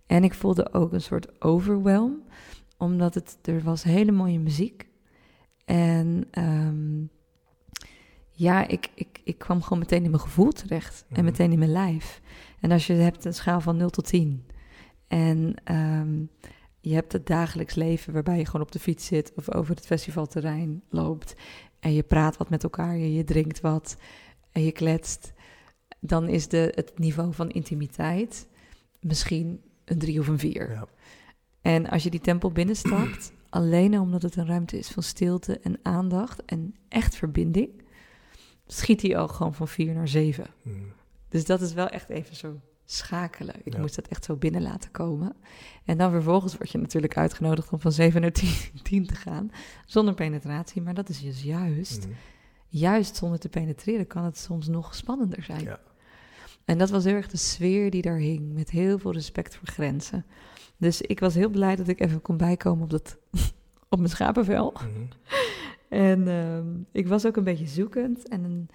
En 0.06 0.24
ik 0.24 0.34
voelde 0.34 0.72
ook 0.72 0.92
een 0.92 1.00
soort 1.00 1.42
overwhelm, 1.42 2.22
omdat 2.78 3.14
het, 3.14 3.38
er 3.42 3.62
was 3.62 3.82
hele 3.82 4.12
mooie 4.12 4.38
muziek. 4.38 4.86
En 5.64 6.24
ehm, 6.30 7.02
ja, 8.30 8.66
ik, 8.68 8.90
ik, 8.94 9.20
ik 9.24 9.38
kwam 9.38 9.62
gewoon 9.62 9.78
meteen 9.78 10.04
in 10.04 10.10
mijn 10.10 10.22
gevoel 10.22 10.52
terecht 10.52 11.04
en 11.08 11.14
Mhm. 11.16 11.24
meteen 11.24 11.52
in 11.52 11.58
mijn 11.58 11.70
lijf. 11.72 12.20
En 12.60 12.70
als 12.70 12.86
je 12.86 12.92
hebt 12.92 13.24
een 13.24 13.34
schaal 13.34 13.60
van 13.60 13.76
0 13.76 13.90
tot 13.90 14.06
10 14.06 14.46
en 15.08 15.54
ehm, 15.64 16.22
je 16.80 16.94
hebt 16.94 17.12
het 17.12 17.26
dagelijks 17.26 17.74
leven 17.74 18.12
waarbij 18.12 18.38
je 18.38 18.46
gewoon 18.46 18.62
op 18.66 18.72
de 18.72 18.78
fiets 18.78 19.06
zit 19.06 19.32
of 19.34 19.50
over 19.52 19.74
het 19.74 19.86
festivalterrein 19.86 20.82
loopt 20.90 21.34
en 21.80 21.92
je 21.92 22.02
praat 22.02 22.36
wat 22.36 22.50
met 22.50 22.62
elkaar, 22.62 22.96
je, 22.96 23.14
je 23.14 23.24
drinkt 23.24 23.60
wat 23.60 23.96
en 24.52 24.64
je 24.64 24.72
kletst, 24.72 25.32
dan 26.00 26.28
is 26.28 26.48
de, 26.48 26.72
het 26.74 26.98
niveau 26.98 27.34
van 27.34 27.50
intimiteit 27.50 28.48
misschien 29.00 29.60
een 29.84 29.98
drie 29.98 30.20
of 30.20 30.28
een 30.28 30.38
vier. 30.38 30.70
Ja. 30.70 30.86
En 31.68 31.88
als 31.90 32.02
je 32.02 32.10
die 32.10 32.20
tempel 32.20 32.50
binnenstapt, 32.52 33.32
alleen 33.50 33.94
al 33.94 34.02
omdat 34.02 34.22
het 34.22 34.36
een 34.36 34.46
ruimte 34.46 34.78
is 34.78 34.88
van 34.88 35.02
stilte 35.02 35.58
en 35.60 35.78
aandacht 35.82 36.44
en 36.44 36.74
echt 36.88 37.16
verbinding, 37.16 37.68
schiet 38.66 39.02
hij 39.02 39.16
al 39.16 39.28
gewoon 39.28 39.54
van 39.54 39.68
vier 39.68 39.94
naar 39.94 40.08
zeven. 40.08 40.46
Mhm. 40.62 40.76
Dus 41.28 41.44
dat 41.44 41.60
is 41.60 41.72
wel 41.72 41.88
echt 41.88 42.08
even 42.08 42.36
zo 42.36 42.60
schakelen. 42.84 43.54
Ik 43.64 43.72
Ja. 43.72 43.80
moest 43.80 43.94
dat 43.94 44.08
echt 44.08 44.24
zo 44.24 44.36
binnen 44.36 44.62
laten 44.62 44.90
komen. 44.90 45.36
En 45.84 45.98
dan 45.98 46.10
vervolgens 46.10 46.56
word 46.56 46.70
je 46.70 46.78
natuurlijk 46.78 47.16
uitgenodigd 47.16 47.72
om 47.72 47.80
van 47.80 47.92
7 47.92 48.20
naar 48.20 48.32
10, 48.32 48.50
10 48.82 49.06
te 49.06 49.14
gaan. 49.14 49.50
Zonder 49.86 50.14
penetratie. 50.14 50.82
Maar 50.82 50.94
dat 50.94 51.08
is 51.08 51.20
dus 51.22 51.42
juist 51.42 52.06
Mhm. 52.06 52.14
juist 52.68 53.16
zonder 53.16 53.38
te 53.38 53.48
penetreren 53.48 54.06
kan 54.06 54.24
het 54.24 54.38
soms 54.38 54.68
nog 54.68 54.94
spannender 54.94 55.42
zijn. 55.42 55.64
Ja. 55.64 55.80
En 56.64 56.78
dat 56.78 56.90
was 56.90 57.04
heel 57.04 57.14
erg 57.14 57.28
de 57.28 57.36
sfeer 57.36 57.90
die 57.90 58.02
daar 58.02 58.18
hing, 58.18 58.52
met 58.52 58.70
heel 58.70 58.98
veel 58.98 59.12
respect 59.12 59.56
voor 59.56 59.68
grenzen. 59.68 60.24
Dus 60.78 61.00
ik 61.00 61.20
was 61.20 61.34
heel 61.34 61.48
blij 61.48 61.76
dat 61.76 61.88
ik 61.88 62.00
even 62.00 62.22
kon 62.22 62.36
bijkomen 62.36 62.84
op, 62.84 62.90
dat, 62.90 63.18
op 63.88 63.98
mijn 63.98 64.10
schapenvel. 64.10 64.72
Mhm. 64.72 65.06
En 65.88 66.28
ehm, 66.28 66.66
ik 66.92 67.08
was 67.08 67.26
ook 67.26 67.36
een 67.36 67.44
beetje 67.44 67.66
zoekend. 67.66 68.28
En 68.28 68.44
een, 68.44 68.68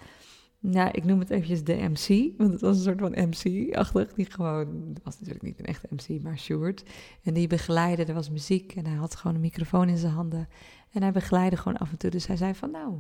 nou, 0.59 0.89
ik 0.91 1.03
noem 1.03 1.19
het 1.19 1.29
eventjes 1.29 1.63
de 1.63 1.73
MC, 1.73 2.37
want 2.37 2.51
het 2.51 2.61
was 2.61 2.77
een 2.77 2.83
soort 2.83 2.99
van 2.99 3.29
MC-achtig. 3.29 4.13
Die 4.13 4.25
gewoon, 4.25 4.91
het 4.93 5.03
was 5.03 5.19
natuurlijk 5.19 5.45
niet 5.45 5.59
een 5.59 5.65
echte 5.65 5.87
MC, 5.89 6.23
maar 6.23 6.37
Sjoerd. 6.37 6.83
En 7.23 7.33
die 7.33 7.47
begeleidde, 7.47 8.05
er 8.05 8.13
was 8.13 8.29
muziek 8.29 8.75
en 8.75 8.85
hij 8.85 8.95
had 8.95 9.15
gewoon 9.15 9.35
een 9.35 9.41
microfoon 9.41 9.89
in 9.89 9.97
zijn 9.97 10.13
handen. 10.13 10.47
En 10.91 11.01
hij 11.01 11.11
begeleidde 11.11 11.57
gewoon 11.57 11.77
af 11.77 11.91
en 11.91 11.97
toe. 11.97 12.09
Dus 12.09 12.27
hij 12.27 12.37
zei 12.37 12.55
van, 12.55 12.71
nou, 12.71 12.93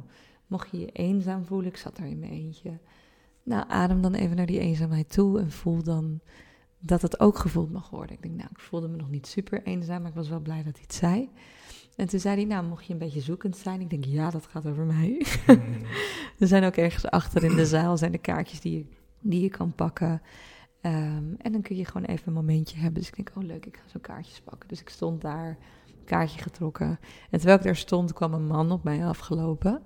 mocht 0.47 0.71
je 0.71 0.79
je 0.79 0.91
eenzaam 0.91 1.45
voelen, 1.45 1.67
ik 1.67 1.77
zat 1.77 1.97
daar 1.97 2.07
in 2.07 2.19
mijn 2.19 2.31
eentje. 2.31 2.79
Nou, 3.43 3.65
adem 3.67 4.01
dan 4.01 4.13
even 4.13 4.35
naar 4.35 4.45
die 4.45 4.59
eenzaamheid 4.59 5.09
toe 5.09 5.39
en 5.39 5.51
voel 5.51 5.83
dan 5.83 6.19
dat 6.85 7.01
het 7.01 7.19
ook 7.19 7.37
gevoeld 7.37 7.71
mag 7.71 7.89
worden. 7.89 8.15
Ik 8.15 8.21
denk, 8.21 8.35
nou, 8.35 8.49
ik 8.51 8.59
voelde 8.59 8.87
me 8.87 8.97
nog 8.97 9.09
niet 9.09 9.27
super 9.27 9.63
eenzaam, 9.63 10.01
maar 10.01 10.09
ik 10.09 10.15
was 10.15 10.29
wel 10.29 10.39
blij 10.39 10.63
dat 10.63 10.73
hij 10.73 10.81
het 10.81 10.93
zei. 10.93 11.29
En 11.95 12.07
toen 12.07 12.19
zei 12.19 12.35
hij, 12.35 12.45
nou, 12.45 12.65
mocht 12.65 12.85
je 12.85 12.93
een 12.93 12.99
beetje 12.99 13.21
zoekend 13.21 13.57
zijn? 13.57 13.81
Ik 13.81 13.89
denk, 13.89 14.05
ja, 14.05 14.29
dat 14.29 14.45
gaat 14.45 14.67
over 14.67 14.85
mij. 14.85 15.25
Er 16.39 16.47
zijn 16.47 16.63
ook 16.63 16.75
ergens 16.75 17.05
achter 17.05 17.43
in 17.43 17.55
de 17.55 17.65
zaal 17.65 17.97
zijn 17.97 18.11
de 18.11 18.17
kaartjes 18.17 18.59
die 18.59 18.77
je, 18.77 18.85
die 19.19 19.41
je 19.41 19.49
kan 19.49 19.73
pakken. 19.73 20.21
Ehm, 20.81 21.33
en 21.37 21.51
dan 21.51 21.61
kun 21.61 21.75
je 21.75 21.85
gewoon 21.85 22.07
even 22.07 22.27
een 22.27 22.33
momentje 22.33 22.77
hebben. 22.77 22.99
Dus 22.99 23.07
ik 23.07 23.15
denk, 23.15 23.31
oh 23.37 23.43
leuk, 23.43 23.65
ik 23.65 23.77
ga 23.77 23.89
zo 23.89 23.99
kaartjes 24.01 24.41
pakken. 24.41 24.69
Dus 24.69 24.81
ik 24.81 24.89
stond 24.89 25.21
daar, 25.21 25.57
kaartje 26.05 26.41
getrokken. 26.41 26.99
En 27.29 27.37
terwijl 27.39 27.57
ik 27.57 27.63
daar 27.63 27.75
stond, 27.75 28.13
kwam 28.13 28.33
een 28.33 28.47
man 28.47 28.71
op 28.71 28.83
mij 28.83 29.05
afgelopen. 29.05 29.81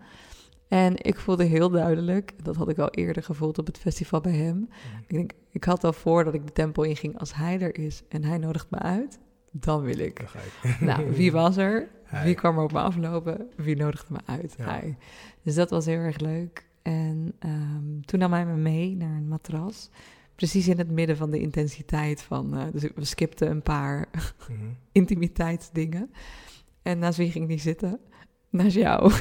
En 0.67 0.93
ik 0.97 1.19
voelde 1.19 1.43
heel 1.43 1.69
duidelijk, 1.69 2.34
dat 2.43 2.56
had 2.56 2.69
ik 2.69 2.77
al 2.77 2.89
eerder 2.89 3.23
gevoeld 3.23 3.58
op 3.58 3.65
het 3.65 3.77
festival 3.77 4.21
bij 4.21 4.32
hem. 4.36 4.69
Ik 5.08 5.13
denk, 5.15 5.32
ik 5.51 5.63
had 5.63 5.84
al 5.84 5.93
voor 5.93 6.23
dat 6.23 6.34
ik 6.34 6.45
de 6.45 6.51
tempel 6.53 6.84
inging, 6.84 7.19
als 7.19 7.36
hij 7.36 7.60
er 7.62 7.77
is 7.77 8.03
en 8.10 8.23
hij 8.23 8.38
nodigt 8.38 8.69
me 8.69 8.80
uit, 8.80 9.19
dan 9.51 9.82
wil 9.82 9.97
ik. 9.97 10.17
Dan 10.17 10.27
ga 10.27 10.39
ik. 10.39 10.80
Nou, 10.88 11.12
wie 11.15 11.32
was 11.32 11.58
er? 11.58 11.88
Hij. 12.03 12.23
Wie 12.25 12.36
kwam 12.36 12.58
er 12.58 12.63
op 12.63 12.71
me 12.71 12.80
aflopen? 12.80 13.47
Wie 13.56 13.75
nodigde 13.75 14.13
me 14.13 14.19
uit? 14.25 14.56
Ja. 14.58 14.63
Hij. 14.65 14.97
Dus 15.41 15.56
dat 15.56 15.69
was 15.69 15.86
heel 15.86 15.99
erg 15.99 16.19
leuk. 16.19 16.65
En 16.82 17.34
ehm, 17.39 17.99
toen 18.01 18.19
nam 18.19 18.32
hij 18.34 18.45
me 18.45 18.56
mee 18.56 18.95
naar 18.95 19.15
een 19.15 19.27
matras. 19.27 19.89
Precies 20.36 20.67
in 20.67 20.77
het 20.77 20.91
midden 20.91 21.17
van 21.17 21.32
de 21.32 21.39
intensiteit 21.39 22.21
van... 22.21 22.58
eh, 22.58 22.63
dus 22.71 22.84
we 22.95 23.06
skipten 23.06 23.49
een 23.49 23.62
paar 23.62 24.08
Mhm. 24.49 24.60
intimiteitsdingen. 24.91 26.12
En 26.82 26.99
naast 26.99 27.17
wie 27.17 27.32
ging 27.32 27.47
die 27.47 27.60
zitten? 27.60 27.99
Naast 28.49 28.75
jou. 28.75 29.12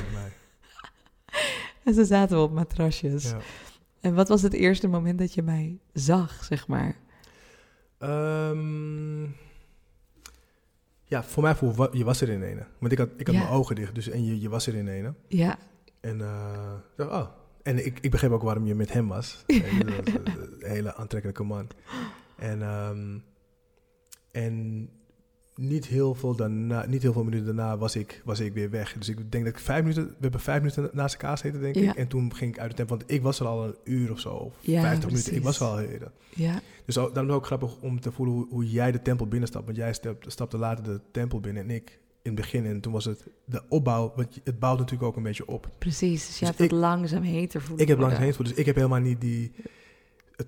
En 1.84 1.94
zo 1.94 2.04
zaten 2.04 2.36
we 2.36 2.42
op 2.42 2.52
matrasjes. 2.52 3.24
Ja. 3.30 3.38
En 4.00 4.14
wat 4.14 4.28
was 4.28 4.42
het 4.42 4.52
eerste 4.52 4.88
moment 4.88 5.18
dat 5.18 5.34
je 5.34 5.42
mij 5.42 5.78
zag, 5.92 6.44
zeg 6.44 6.68
maar? 6.68 6.96
Ehm, 7.98 9.22
ja, 11.04 11.22
voor 11.24 11.42
mij 11.42 11.54
voel 11.54 11.74
wa- 11.74 11.88
je 11.92 12.04
was 12.04 12.20
er 12.20 12.28
in 12.28 12.42
ene. 12.42 12.66
Want 12.78 12.92
ik 12.92 12.98
had, 12.98 13.08
ik 13.16 13.26
had 13.26 13.36
Ja. 13.36 13.42
mijn 13.42 13.52
ogen 13.54 13.74
dicht, 13.74 13.94
dus 13.94 14.08
en 14.08 14.24
je, 14.24 14.40
je 14.40 14.48
was 14.48 14.66
er 14.66 14.74
in 14.74 14.88
ene. 14.88 15.14
Ja, 15.28 15.58
En 16.00 16.20
eh, 16.20 16.72
dacht, 16.96 17.10
oh. 17.10 17.26
En 17.62 17.86
ik, 17.86 17.98
ik 18.00 18.10
begreep 18.10 18.30
ook 18.30 18.42
waarom 18.42 18.66
je 18.66 18.74
met 18.74 18.92
hem 18.92 19.08
was. 19.08 19.44
En 19.46 19.86
dat 19.86 20.08
was 20.12 20.34
een 20.60 20.70
hele 20.70 20.94
aantrekkelijke 20.94 21.42
man. 21.42 21.68
En, 22.36 22.62
ehm, 22.62 23.18
en 24.30 24.88
niet, 25.56 25.86
heel 25.86 26.14
veel 26.14 26.34
daarna, 26.36 26.86
niet 26.86 27.02
heel 27.02 27.12
veel 27.12 27.24
minuten 27.24 27.46
daarna 27.46 27.78
was 27.78 27.96
ik, 27.96 28.20
was 28.24 28.40
ik 28.40 28.52
weer 28.52 28.70
weg. 28.70 28.92
Dus 28.98 29.08
ik 29.08 29.16
denk 29.32 29.44
dat 29.44 29.52
ik 29.54 29.58
vijf 29.60 29.80
minuten... 29.82 30.06
We 30.06 30.14
hebben 30.20 30.40
vijf 30.40 30.58
minuten 30.58 30.88
naast 30.92 31.14
elkaar 31.14 31.36
gezeten, 31.38 31.60
denk 31.60 31.74
Ja. 31.74 31.90
ik. 31.90 31.96
En 31.96 32.08
toen 32.08 32.34
ging 32.34 32.52
ik 32.54 32.58
uit 32.60 32.70
de 32.70 32.76
tempo. 32.76 32.96
Want 32.96 33.10
ik 33.10 33.22
was 33.22 33.40
er 33.40 33.46
al 33.46 33.64
een 33.64 33.74
uur 33.84 34.10
of 34.12 34.20
zo. 34.20 34.28
Of 34.30 34.54
Ja, 34.60 34.80
50 34.80 35.10
minuten. 35.10 35.34
Ik 35.34 35.42
was 35.42 35.60
er 35.60 35.66
al 35.66 35.80
eerder. 35.80 36.10
ja, 36.34 36.60
Dus 36.84 36.98
ook, 36.98 37.06
daarom 37.14 37.22
is 37.26 37.28
het 37.28 37.36
ook 37.42 37.46
grappig 37.46 37.76
om 37.80 38.00
te 38.00 38.12
voelen 38.12 38.34
hoe, 38.34 38.46
hoe 38.50 38.70
jij 38.70 38.92
de 38.92 39.02
tempel 39.02 39.26
binnenstapt. 39.26 39.64
Want 39.64 39.76
jij 39.76 39.92
stap- 39.92 40.24
stapte 40.26 40.58
later 40.58 40.84
de 40.84 41.00
tempel 41.10 41.40
binnen 41.40 41.62
en 41.62 41.70
ik 41.70 41.98
in 42.22 42.32
het 42.32 42.40
begin. 42.40 42.66
En 42.66 42.80
toen 42.80 42.92
was 42.92 43.04
het 43.04 43.26
de 43.44 43.62
opbouw, 43.68 44.12
want 44.16 44.40
het 44.44 44.58
bouwt 44.58 44.78
natuurlijk 44.78 45.08
ook 45.08 45.16
een 45.16 45.22
beetje 45.22 45.46
op. 45.48 45.68
precies. 45.78 46.26
Dus 46.26 46.38
je 46.38 46.46
Dus 46.46 46.48
hebt 46.48 46.58
het 46.70 46.80
langzaam 46.80 47.22
heter 47.22 47.60
voelen 47.60 47.80
Ik 47.82 47.88
heb 47.88 47.98
worden. 47.98 48.18
heen 48.18 48.28
gevoeld, 48.28 48.48
dus 48.48 48.56
ik 48.58 48.66
heb 48.66 48.74
helemaal 48.74 49.00
niet 49.00 49.20
die... 49.20 49.52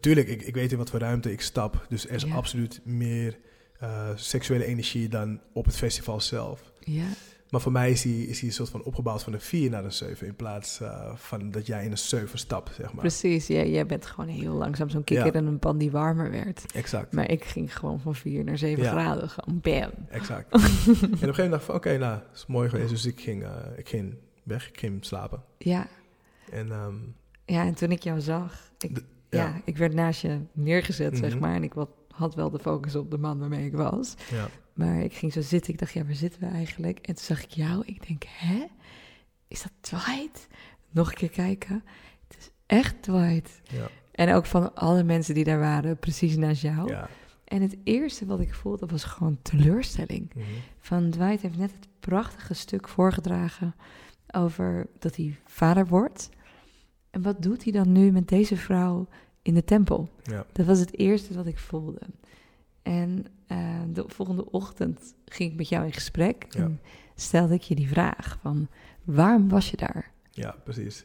Tuurlijk, 0.01 0.29
ik, 0.29 0.42
ik 0.42 0.55
weet 0.55 0.73
in 0.73 0.79
wat 0.79 0.90
voor 0.90 1.01
ruimte 1.01 1.33
ik 1.33 1.40
stap. 1.40 1.87
Dus 1.88 2.09
er 2.09 2.14
is 2.14 2.23
Ja. 2.23 2.35
absoluut 2.35 2.81
meer 2.85 3.38
eh, 3.78 4.08
seksuele 4.14 4.64
energie 4.64 5.08
dan 5.08 5.40
op 5.52 5.64
het 5.64 5.76
festival 5.76 6.20
zelf. 6.20 6.72
Ja, 6.80 7.04
Maar 7.50 7.60
voor 7.60 7.72
mij 7.72 7.90
is 7.90 8.02
die, 8.02 8.26
is 8.26 8.38
die 8.38 8.48
een 8.48 8.54
soort 8.54 8.68
van 8.68 8.82
opgebouwd 8.82 9.22
van 9.22 9.32
een 9.32 9.40
4 9.40 9.70
naar 9.70 9.84
een 9.84 9.92
7. 9.92 10.26
In 10.26 10.36
plaats 10.36 10.80
eh, 10.80 11.12
van 11.14 11.50
dat 11.50 11.66
jij 11.66 11.84
in 11.84 11.90
een 11.90 11.98
7 11.98 12.38
stapt, 12.38 12.74
zeg 12.74 12.92
maar. 12.92 13.00
precies. 13.00 13.46
Jij, 13.46 13.70
jij 13.70 13.86
bent 13.86 14.06
gewoon 14.06 14.30
heel 14.30 14.52
langzaam 14.54 14.88
zo'n 14.88 15.04
kikker 15.04 15.26
Ja. 15.26 15.32
in 15.40 15.46
een 15.46 15.58
pan 15.58 15.78
die 15.78 15.90
warmer 15.90 16.30
werd. 16.30 16.72
Exact. 16.74 17.12
Maar 17.12 17.30
ik 17.30 17.44
ging 17.44 17.76
gewoon 17.78 18.00
van 18.00 18.14
4 18.14 18.44
naar 18.44 18.58
7 18.58 18.82
Ja. 18.84 18.90
graden. 18.90 19.28
Gewoon 19.30 19.60
bam. 19.60 19.90
Exact. 20.10 20.52
en 20.52 20.58
op 20.60 20.62
een 20.62 20.78
gegeven 20.94 21.18
moment 21.20 21.50
dacht 21.50 21.60
ik 21.62 21.66
van, 21.66 21.74
oké, 21.74 21.98
nou, 21.98 22.18
dat 22.26 22.36
is 22.36 22.46
mooi 22.46 22.68
geweest. 22.68 22.90
Dus 22.90 23.06
ik 23.06 23.20
ging, 23.20 23.42
eh, 23.42 23.50
ik 23.76 23.88
ging 23.88 24.14
weg, 24.42 24.68
ik 24.68 24.78
ging 24.78 25.04
slapen. 25.04 25.42
Ja. 25.58 25.86
En 26.50 26.70
ehm, 26.72 26.94
ja, 27.44 27.64
en 27.64 27.74
toen 27.74 27.90
ik 27.90 28.02
jou 28.02 28.20
zag, 28.20 28.70
ik, 28.78 29.02
ja. 29.30 29.60
ik 29.64 29.76
werd 29.76 29.94
naast 29.94 30.20
je 30.22 30.38
neergezet, 30.52 31.18
zeg 31.18 31.30
Mhm. 31.30 31.38
maar. 31.40 31.54
En 31.54 31.62
ik 31.62 31.74
wat, 31.74 31.88
had 32.18 32.35
wel 32.35 32.50
de 32.50 32.59
focus 32.59 32.94
op 32.94 33.11
de 33.11 33.18
man 33.18 33.38
waarmee 33.38 33.66
ik 33.66 33.72
was. 33.76 34.14
ja, 34.31 34.48
Maar 34.72 35.00
ik 35.00 35.14
ging 35.14 35.33
zo 35.33 35.40
zitten. 35.40 35.72
Ik 35.72 35.78
dacht, 35.78 35.92
ja, 35.92 36.04
waar 36.04 36.14
zitten 36.14 36.40
we 36.40 36.46
eigenlijk? 36.46 36.98
En 36.98 37.14
toen 37.14 37.24
zag 37.24 37.42
ik 37.42 37.50
jou. 37.50 37.83
Ik 37.87 38.07
denk, 38.07 38.22
hè? 38.26 38.64
Is 39.48 39.62
dat 39.62 39.72
Dwight? 39.81 40.48
Nog 40.90 41.09
een 41.09 41.14
keer 41.14 41.31
kijken. 41.31 41.85
Het 42.28 42.37
is 42.38 42.50
echt 42.66 43.02
Dwight. 43.02 43.61
ja, 43.62 43.88
En 44.12 44.35
ook 44.35 44.46
van 44.46 44.74
alle 44.74 45.02
mensen 45.02 45.35
die 45.35 45.44
daar 45.44 45.59
waren, 45.59 45.98
precies 45.98 46.37
naast 46.37 46.62
jou. 46.62 46.88
ja. 46.90 47.09
En 47.44 47.62
het 47.62 47.76
eerste 47.85 48.26
wat 48.26 48.40
ik 48.40 48.54
voelde 48.54 48.87
was 48.87 49.04
gewoon 49.04 49.38
teleurstelling. 49.42 50.31
Mhm. 50.35 50.44
Van 50.78 51.11
Dwight 51.11 51.42
heeft 51.42 51.57
net 51.57 51.70
het 51.72 51.88
prachtige 52.00 52.54
stuk 52.54 52.88
voorgedragen 52.88 53.74
over 54.35 54.87
dat 54.98 55.16
hij 55.16 55.38
vader 55.44 55.87
wordt. 55.87 56.28
En 57.11 57.22
wat 57.22 57.42
doet 57.42 57.62
hij 57.64 57.72
dan 57.72 57.92
nu 57.92 58.12
met 58.12 58.28
deze 58.28 58.57
vrouw 58.57 59.09
in 59.48 59.54
de 59.54 59.64
tempel? 59.64 60.08
ja. 60.22 60.46
Dat 60.52 60.66
was 60.66 60.78
het 60.78 60.98
eerste 60.98 61.34
wat 61.34 61.46
ik 61.46 61.58
voelde. 61.58 62.00
En 62.82 63.26
eh, 63.46 63.58
de 63.92 64.04
volgende 64.06 64.50
ochtend 64.50 65.14
ging 65.26 65.50
ik 65.50 65.56
met 65.56 65.68
jou 65.68 65.84
in 65.87 65.92
gesprek 65.92 66.46
Ja. 66.48 66.61
en 66.61 66.80
stelde 67.14 67.54
ik 67.54 67.62
je 67.62 67.74
die 67.74 67.88
vraag 67.88 68.38
van 68.42 68.68
waarom 69.04 69.48
was 69.48 69.70
je 69.70 69.76
daar? 69.76 70.11
Ja, 70.30 70.54
precies. 70.64 71.04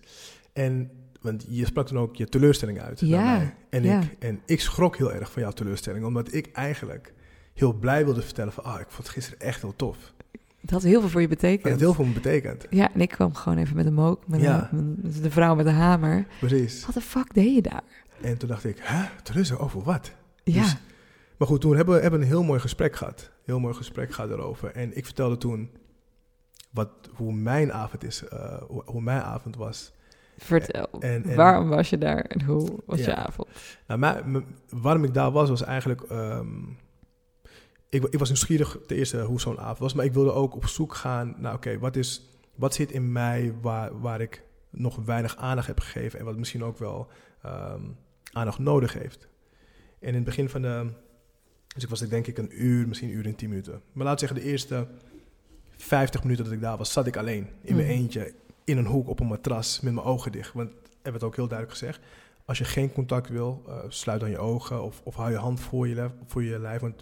En, 0.54 0.92
want 1.22 1.46
je 1.50 1.66
sprak 1.66 1.88
toen 1.88 1.98
ook 1.98 2.16
je 2.16 2.30
teleurstelling 2.30 2.80
uit 2.82 3.00
Ja, 3.00 3.38
mij. 3.38 3.54
En, 3.70 3.84
ja. 3.84 4.02
ik, 4.02 4.16
en 4.20 4.42
ik 4.46 4.62
schrok 4.62 4.98
heel 4.98 5.14
erg 5.14 5.32
van 5.32 5.42
jouw 5.42 5.52
teleurstelling, 5.52 6.06
omdat 6.06 6.34
ik 6.34 6.50
eigenlijk 6.52 7.14
heel 7.54 7.74
blij 7.74 8.06
wilde 8.06 8.22
vertellen 8.22 8.54
van, 8.54 8.64
ah, 8.64 8.80
ik 8.80 8.86
vond 8.90 8.98
het 9.08 9.16
gisteren 9.16 9.40
echt 9.40 9.62
heel 9.62 9.76
tof. 9.76 10.14
Dat 10.62 10.72
had 10.72 10.84
heel 10.84 11.00
veel 11.00 11.10
voor 11.10 11.22
je 11.22 11.28
En 11.28 11.34
betekend. 11.34 11.72
het 11.72 11.80
heel 11.80 11.94
veel 11.94 12.06
me 12.06 12.14
betekent. 12.14 12.66
Ja, 12.70 12.94
en 12.94 13.02
ik 13.02 13.10
kwam 13.10 13.34
gewoon 13.34 13.58
even 13.58 13.76
met 13.76 13.86
een 13.86 13.94
mook, 13.94 14.28
met 14.28 14.42
Ja. 14.42 14.70
een, 14.72 14.98
met 15.02 15.24
de 15.24 15.32
vrouw 15.32 15.56
met 15.56 15.66
de 15.66 15.72
hamer. 15.72 16.26
Precies. 16.40 16.86
Wat 16.86 16.94
de 16.94 17.02
fuck 17.02 17.34
deed 17.34 17.56
je 17.56 17.62
daar? 17.62 17.84
En 18.24 18.38
toen 18.38 18.50
dacht 18.50 18.64
ik, 18.64 18.78
hè, 18.82 19.06
teleurstelling 19.24 19.66
over 19.66 19.82
wat? 19.84 20.12
Ja, 20.44 20.62
Dus- 20.62 20.76
Maar 21.38 21.48
goed, 21.48 21.62
toen 21.62 21.76
hebben 21.76 21.96
we 21.96 22.02
hebben 22.02 22.22
een 22.22 22.28
heel 22.28 22.44
mooi 22.44 22.60
gesprek 22.60 22.96
gehad. 22.96 23.32
Heel 23.44 23.60
mooi 23.60 23.74
gesprek 23.74 24.12
gehad 24.14 24.30
erover. 24.30 24.72
En 24.72 24.98
ik 24.98 25.06
vertelde 25.06 25.38
toen 25.38 25.70
wat, 26.72 26.90
hoe 27.14 27.34
mijn 27.34 27.74
avond 27.74 28.04
is, 28.04 28.24
eh, 28.28 28.62
hoe, 28.68 28.82
hoe 28.86 29.02
mijn 29.02 29.22
avond 29.22 29.56
was. 29.56 29.94
vertel. 30.38 30.88
En- 31.00 31.24
en- 31.24 31.36
waarom 31.36 31.70
was 31.70 31.90
je 31.90 31.98
daar 31.98 32.20
en 32.20 32.42
hoe 32.44 32.80
was 32.86 33.00
Ja. 33.00 33.06
je 33.06 33.16
avond? 33.16 33.48
Nou, 33.88 34.00
mijn- 34.00 34.46
waarom 34.70 35.04
ik 35.04 35.14
daar 35.14 35.32
was, 35.32 35.50
was 35.50 35.62
eigenlijk... 35.64 36.02
ehm, 36.02 36.48
ik, 37.90 38.04
ik 38.04 38.20
was 38.20 38.28
nieuwsgierig 38.28 38.78
ten 38.88 38.98
eerste 38.98 39.22
hoe 39.22 39.40
zo'n 39.42 39.60
avond 39.60 39.78
was. 39.80 39.94
Maar 39.94 40.06
ik 40.06 40.14
wilde 40.14 40.32
ook 40.32 40.56
op 40.56 40.66
zoek 40.68 40.94
gaan 40.96 41.36
naar, 41.38 41.54
oké, 41.54 41.80
wat 41.80 41.96
is 41.96 42.30
wat 42.56 42.74
zit 42.74 42.92
in 42.92 43.12
mij 43.12 43.54
waar, 43.62 44.00
waar 44.02 44.22
ik 44.22 44.44
nog 44.70 44.96
weinig 45.06 45.36
aandacht 45.38 45.68
heb 45.68 45.80
gegeven... 45.80 46.20
en 46.20 46.26
wat 46.26 46.38
misschien 46.38 46.64
ook 46.64 46.78
wel 46.78 47.08
ehm, 47.42 47.82
aandacht 48.34 48.60
nodig 48.60 48.94
heeft. 48.94 49.28
En 50.00 50.08
in 50.08 50.16
het 50.16 50.24
begin 50.24 50.50
van 50.50 50.62
de... 50.62 50.92
Dus 51.68 51.84
ik 51.84 51.90
was 51.90 52.02
er 52.02 52.10
denk 52.10 52.28
ik 52.28 52.38
een 52.38 52.64
uur, 52.64 52.88
misschien 52.88 53.10
een 53.10 53.16
uur 53.16 53.26
en 53.26 53.36
tien 53.36 53.50
minuten. 53.50 53.82
Maar 53.92 54.06
laat 54.06 54.20
zeggen, 54.20 54.40
de 54.40 54.46
eerste 54.46 54.88
50 55.76 56.24
minuten 56.24 56.44
dat 56.44 56.54
ik 56.54 56.62
daar 56.62 56.78
was, 56.78 56.92
zat 56.92 57.08
ik 57.08 57.18
alleen 57.18 57.48
in 57.62 57.76
mijn 57.76 57.88
Mhm. 57.88 57.98
eentje 57.98 58.34
in 58.64 58.78
een 58.78 58.86
hoek 58.86 59.08
op 59.10 59.20
een 59.20 59.28
matras 59.28 59.80
met 59.80 59.94
mijn 59.94 60.06
ogen 60.06 60.32
dicht. 60.32 60.54
Want 60.54 60.72
er 61.02 61.12
werd 61.12 61.24
ook 61.24 61.36
heel 61.36 61.48
duidelijk 61.48 61.78
gezegd, 61.80 62.00
als 62.46 62.58
je 62.58 62.64
geen 62.64 62.92
contact 62.92 63.30
wil, 63.30 63.64
eh, 63.68 63.78
sluit 63.88 64.20
dan 64.20 64.30
je 64.30 64.38
ogen 64.38 64.84
of, 64.84 65.02
of 65.04 65.16
hou 65.16 65.32
je 65.32 65.38
hand 65.38 65.60
voor 65.60 65.88
je, 65.88 65.96
lijf, 65.96 66.12
voor 66.26 66.44
je 66.44 66.60
lijf. 66.60 66.82
Want 66.82 67.02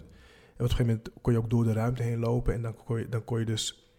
een 0.56 0.70
gegeven 0.70 0.86
moment 0.86 1.10
kon 1.22 1.32
je 1.32 1.38
ook 1.38 1.50
door 1.50 1.64
de 1.64 1.72
ruimte 1.72 2.02
heen 2.02 2.18
lopen 2.18 2.54
en 2.54 2.62
dan 2.62 2.74
kon 2.84 2.98
je, 2.98 3.08
dan 3.08 3.24
kon 3.24 3.38
je 3.38 3.44
dus 3.44 3.90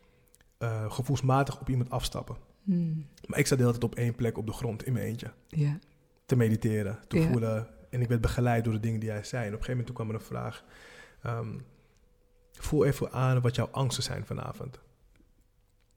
eh, 0.58 0.92
gevoelsmatig 0.92 1.60
op 1.62 1.70
iemand 1.70 1.90
afstappen. 1.90 2.36
Hmm, 2.64 3.06
Maar 3.26 3.40
ik 3.40 3.48
zat 3.48 3.58
de 3.58 3.64
hele 3.64 3.78
tijd 3.80 3.92
op 3.92 3.96
één 4.00 4.16
plek 4.16 4.38
op 4.38 4.46
de 4.46 4.54
grond 4.54 4.86
in 4.86 4.94
mijn 4.94 5.06
eentje 5.06 5.32
Ja, 5.48 5.80
te 6.34 6.40
mediteren, 6.40 7.00
te 7.08 7.20
Ja. 7.20 7.28
voelen. 7.28 7.68
En 7.90 8.02
ik 8.02 8.08
werd 8.08 8.22
begeleid 8.22 8.64
door 8.64 8.74
de 8.74 8.80
dingen 8.80 9.00
die 9.00 9.10
hij 9.10 9.24
zei. 9.24 9.42
En 9.48 9.54
op 9.54 9.60
een 9.60 9.66
gegeven 9.66 9.78
moment 9.78 9.86
toen 9.88 9.96
kwam 9.96 10.10
er 10.10 10.16
een 10.16 10.28
vraag. 10.28 10.64
ehm, 11.22 11.58
voel 12.52 12.86
even 12.86 13.12
aan 13.12 13.42
wat 13.42 13.56
jouw 13.56 13.68
angsten 13.72 14.04
zijn 14.04 14.26
vanavond. 14.26 14.80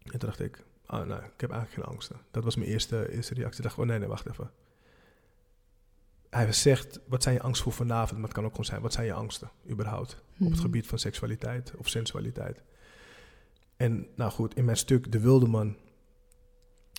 En 0.03 0.11
toen 0.11 0.29
dacht 0.29 0.40
ik, 0.40 0.64
oh, 0.87 0.92
nou, 1.05 1.25
ik 1.25 1.40
heb 1.40 1.51
eigenlijk 1.51 1.72
geen 1.72 1.85
angsten. 1.94 2.16
Dat 2.31 2.44
was 2.44 2.57
mijn 2.57 2.68
eerste, 2.70 3.12
eerste 3.12 3.35
reactie. 3.35 3.57
Ik 3.59 3.62
dacht, 3.68 3.79
oh 3.79 3.87
nee, 3.87 3.99
nee, 3.99 4.09
wacht 4.09 4.29
even. 4.29 4.51
Hij 6.31 6.53
zegt, 6.53 7.01
wat 7.09 7.22
zijn 7.22 7.35
je 7.35 7.40
angsten 7.40 7.64
voor 7.64 7.72
vanavond? 7.87 8.12
Maar 8.18 8.22
het 8.25 8.33
kan 8.33 8.44
ook 8.44 8.51
gewoon 8.51 8.64
zijn, 8.66 8.81
wat 8.81 8.92
zijn 8.92 9.07
je 9.07 9.12
angsten 9.12 9.51
überhaupt? 9.70 10.12
Op 10.12 10.38
het 10.38 10.49
Mhm. 10.49 10.61
gebied 10.61 10.87
van 10.87 10.99
seksualiteit 10.99 11.72
of 11.77 11.88
sensualiteit. 11.88 12.62
En 13.77 14.07
nou 14.16 14.31
goed, 14.31 14.57
in 14.57 14.64
mijn 14.64 14.77
stuk 14.77 15.12
De 15.12 15.20
Wilde 15.20 15.46
Man, 15.46 15.77